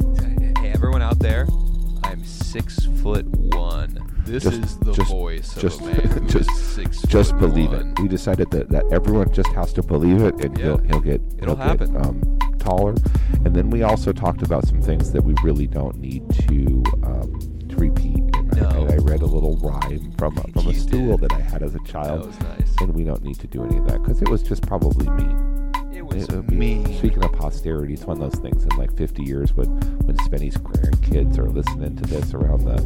Hey, 0.60 0.70
everyone 0.72 1.02
out 1.02 1.18
there, 1.18 1.46
I'm 2.04 2.24
six 2.24 2.86
foot 3.02 3.26
one. 3.26 4.13
This 4.24 4.42
Just- 4.44 4.56
is 4.64 4.76
the 4.78 4.92
just- 4.92 5.10
voice 5.10 5.54
just- 5.54 5.80
of 5.80 5.86
a 5.86 5.90
man 5.90 6.00
who 6.10 6.20
just- 6.28 7.08
Just 7.08 7.38
believe 7.38 7.70
one. 7.70 7.90
it. 7.90 8.00
We 8.00 8.08
decided 8.08 8.50
that, 8.50 8.68
that 8.70 8.84
everyone 8.90 9.30
just 9.32 9.50
has 9.52 9.72
to 9.74 9.82
believe 9.82 10.22
it, 10.22 10.44
and 10.44 10.56
Yeah. 10.58 10.64
he'll 10.64 10.78
he'll 10.78 11.00
get 11.00 11.20
It'll 11.38 11.56
he'll 11.56 11.74
get, 11.76 11.94
um, 11.96 12.38
taller. 12.58 12.94
And 13.44 13.54
then 13.54 13.70
we 13.70 13.82
also 13.82 14.12
talked 14.12 14.42
about 14.42 14.66
some 14.66 14.80
things 14.80 15.12
that 15.12 15.22
we 15.22 15.34
really 15.44 15.66
don't 15.66 15.98
need 16.00 16.28
to 16.48 16.82
um, 17.04 17.38
to 17.68 17.76
repeat. 17.76 18.22
And, 18.34 18.54
I, 18.54 18.60
No. 18.60 18.68
and 18.82 18.92
I 18.92 18.96
read 18.96 19.22
a 19.22 19.26
little 19.26 19.56
rhyme 19.58 20.12
from 20.18 20.36
a, 20.38 20.42
from 20.60 20.68
a 20.68 20.74
stool 20.74 21.16
did. 21.18 21.28
that 21.30 21.36
I 21.36 21.40
had 21.40 21.62
as 21.62 21.74
a 21.74 21.78
That 21.78 21.84
child, 21.84 22.26
was 22.26 22.40
nice. 22.40 22.74
and 22.80 22.94
we 22.94 23.04
don't 23.04 23.22
need 23.22 23.38
to 23.40 23.46
do 23.46 23.62
any 23.64 23.76
of 23.78 23.86
that 23.88 24.02
because 24.02 24.20
it 24.22 24.28
was 24.28 24.42
just 24.42 24.66
probably 24.66 25.08
mean. 25.10 25.36
It 25.92 26.04
was 26.04 26.24
It 26.24 26.32
would 26.34 26.50
me. 26.50 26.82
Speaking 26.98 27.22
of 27.24 27.32
posterity, 27.32 27.94
it's 27.94 28.04
one 28.04 28.20
of 28.20 28.30
those 28.32 28.40
things 28.40 28.64
in 28.64 28.70
like 28.76 28.92
50 28.96 29.22
years 29.22 29.56
when 29.56 29.68
when 30.06 30.16
Spenny's 30.18 30.56
grandkids 30.56 31.38
are 31.38 31.48
listening 31.48 31.94
to 31.96 32.02
this 32.04 32.34
around 32.34 32.64
the 32.64 32.82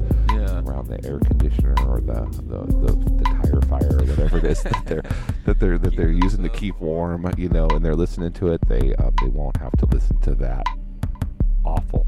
the 0.88 1.04
air 1.06 1.18
conditioner 1.20 1.74
or 1.86 2.00
the 2.00 2.20
the, 2.42 2.66
the, 2.66 2.92
the 3.16 3.24
tire 3.24 3.60
fire 3.62 3.98
or 4.00 4.04
whatever 4.06 4.38
it 4.38 4.44
is 4.44 4.62
that 4.62 4.82
they're 4.86 5.02
that 5.46 5.58
they're 5.60 5.78
that 5.78 5.96
they're 5.96 6.10
using 6.12 6.42
to 6.42 6.48
keep 6.48 6.78
warm, 6.80 7.30
you 7.36 7.48
know, 7.48 7.66
and 7.68 7.84
they're 7.84 7.94
listening 7.96 8.32
to 8.34 8.48
it. 8.52 8.60
They 8.68 8.94
um, 8.96 9.14
they 9.22 9.28
won't 9.28 9.56
have 9.58 9.72
to 9.78 9.86
listen 9.86 10.18
to 10.22 10.34
that 10.36 10.66
awful 11.64 12.06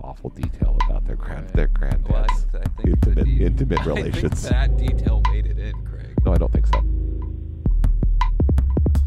awful 0.00 0.30
detail 0.30 0.76
about 0.88 1.04
their 1.06 1.16
grand 1.16 1.44
Right. 1.46 1.52
their 1.54 1.70
Well, 2.08 2.24
I, 2.24 2.26
granddad's 2.26 2.46
I 2.54 2.88
intimate 2.88 3.24
de- 3.24 3.44
intimate 3.44 3.86
relations. 3.86 4.42
that 4.48 4.76
detail 4.76 5.20
made 5.30 5.46
it 5.46 5.58
in, 5.58 5.74
Craig. 5.84 6.14
No, 6.24 6.32
I 6.32 6.36
don't 6.36 6.52
think 6.52 6.66
so. 6.66 6.78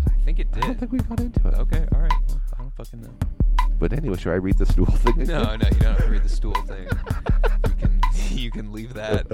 I 0.08 0.22
think 0.26 0.39
it 0.39 0.52
did. 0.52 0.64
I 0.64 0.68
don't 0.68 0.80
think 0.80 0.91
we 0.91 1.00
got 1.00 1.20
into 1.22 1.47
it. 1.47 1.54
Okay, 1.56 1.86
all 1.93 2.02
right. 2.02 2.14
Well, 2.28 2.41
I 2.58 2.62
don't 2.62 2.76
fucking 2.76 3.02
know. 3.02 3.14
But 3.80 3.94
anyway, 3.94 4.18
should 4.18 4.34
I 4.34 4.36
read 4.36 4.58
the 4.58 4.66
stool 4.66 4.86
thing? 4.88 5.22
again? 5.22 5.28
No, 5.42 5.56
no, 5.56 5.68
you 5.68 5.80
don't 5.80 5.82
have 5.96 5.98
to 6.06 6.10
read 6.10 6.24
the 6.24 6.30
stool 6.30 6.54
thing. 6.64 6.88
You 7.66 7.76
can 7.76 8.02
you 8.38 8.52
can 8.52 8.72
leave 8.74 8.94
that 8.94 9.26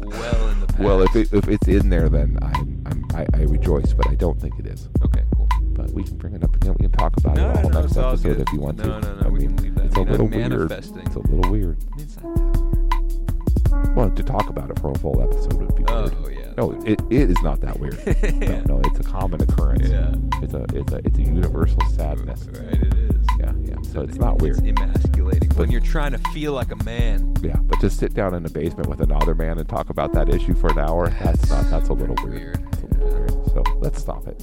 well 0.00 0.48
in 0.48 0.60
the 0.60 0.66
past. 0.66 0.78
Well, 0.80 1.02
if 1.02 1.14
it, 1.16 1.32
if 1.32 1.48
it's 1.48 1.68
in 1.68 1.88
there, 1.88 2.08
then 2.08 2.38
I'm, 2.42 2.82
I'm 2.86 3.04
I, 3.14 3.26
I 3.34 3.42
rejoice, 3.42 3.92
but 3.92 4.08
I 4.08 4.14
don't 4.14 4.40
think 4.40 4.58
it 4.58 4.66
is. 4.66 4.88
okay, 5.04 5.22
cool. 5.34 5.48
But 5.72 5.90
we 5.92 6.02
can 6.04 6.16
bring 6.16 6.34
it 6.34 6.42
up 6.42 6.54
again. 6.56 6.72
We 6.78 6.84
can 6.88 6.92
talk 6.92 7.16
about 7.18 7.36
No, 7.36 7.50
it 7.50 7.56
all 7.64 7.70
no, 7.70 7.80
next 7.82 7.96
episode 7.96 8.22
good. 8.22 8.40
if 8.40 8.52
you 8.52 8.60
want 8.60 8.78
No, 8.78 8.84
to. 8.84 8.88
no, 9.00 9.14
no, 9.20 9.26
I 9.26 9.28
we 9.28 9.40
mean, 9.40 9.56
can 9.56 9.64
leave 9.64 9.74
that. 9.76 9.84
It's 9.86 9.94
a 9.96 9.98
You're 10.00 10.06
not 10.06 10.12
little 10.12 10.26
weird. 10.28 10.72
It's 10.72 10.88
a 10.88 11.18
little 11.20 11.50
weird. 11.50 11.76
I 11.92 11.96
mean, 11.96 12.04
it's 12.04 12.16
not 12.16 12.34
that 12.34 12.60
weird. 12.60 13.96
Well, 13.96 14.10
to 14.10 14.22
talk 14.22 14.48
about 14.48 14.70
it 14.70 14.78
for 14.80 14.90
a 14.90 14.98
full 14.98 15.22
episode 15.22 15.54
would 15.54 15.74
be 15.76 15.84
oh, 15.88 16.02
weird. 16.04 16.20
weird. 16.22 16.38
Oh 16.38 16.40
yeah. 16.40 16.52
No, 16.56 16.72
it, 16.86 17.00
it 17.10 17.30
is 17.30 17.40
not 17.42 17.60
that 17.60 17.78
weird. 17.78 17.98
Yeah. 18.06 18.62
No, 18.66 18.76
no, 18.76 18.80
it's 18.84 18.98
a 19.00 19.02
common 19.02 19.40
occurrence. 19.42 19.88
Yeah. 19.88 20.14
It's 20.42 20.54
a 20.54 20.64
it's 20.74 20.92
a 20.92 20.96
it's 21.04 21.18
a 21.18 21.22
universal 21.22 21.80
sadness. 21.90 22.46
Right, 22.46 22.72
it 22.72 22.94
is. 22.94 23.25
Yeah, 23.64 23.74
yeah. 23.76 23.82
So 23.92 24.00
it's 24.02 24.16
not 24.18 24.40
weird. 24.40 24.58
It's 24.58 24.66
emasculating 24.80 25.48
when 25.50 25.56
But- 25.66 25.70
you're 25.70 25.80
trying 25.80 26.12
to 26.12 26.18
feel 26.32 26.52
like 26.52 26.70
a 26.72 26.84
man. 26.84 27.34
Yeah, 27.42 27.56
but 27.62 27.80
to 27.80 27.90
sit 27.90 28.14
down 28.14 28.34
in 28.34 28.42
the 28.42 28.50
basement 28.50 28.88
with 28.88 29.00
another 29.00 29.34
man 29.34 29.58
and 29.58 29.68
talk 29.68 29.90
about 29.90 30.12
that 30.14 30.28
issue 30.28 30.54
for 30.54 30.68
an 30.70 30.78
hour, 30.78 31.08
that's 31.22 31.48
not 31.50 31.70
that's 31.70 31.88
a 31.88 31.92
little 31.92 32.16
weird. 32.24 32.34
weird. 32.34 32.56
A 32.56 32.86
little 32.86 33.08
Yeah. 33.08 33.14
weird. 33.14 33.30
So 33.50 33.62
let's 33.80 34.00
stop 34.00 34.26
it. 34.26 34.42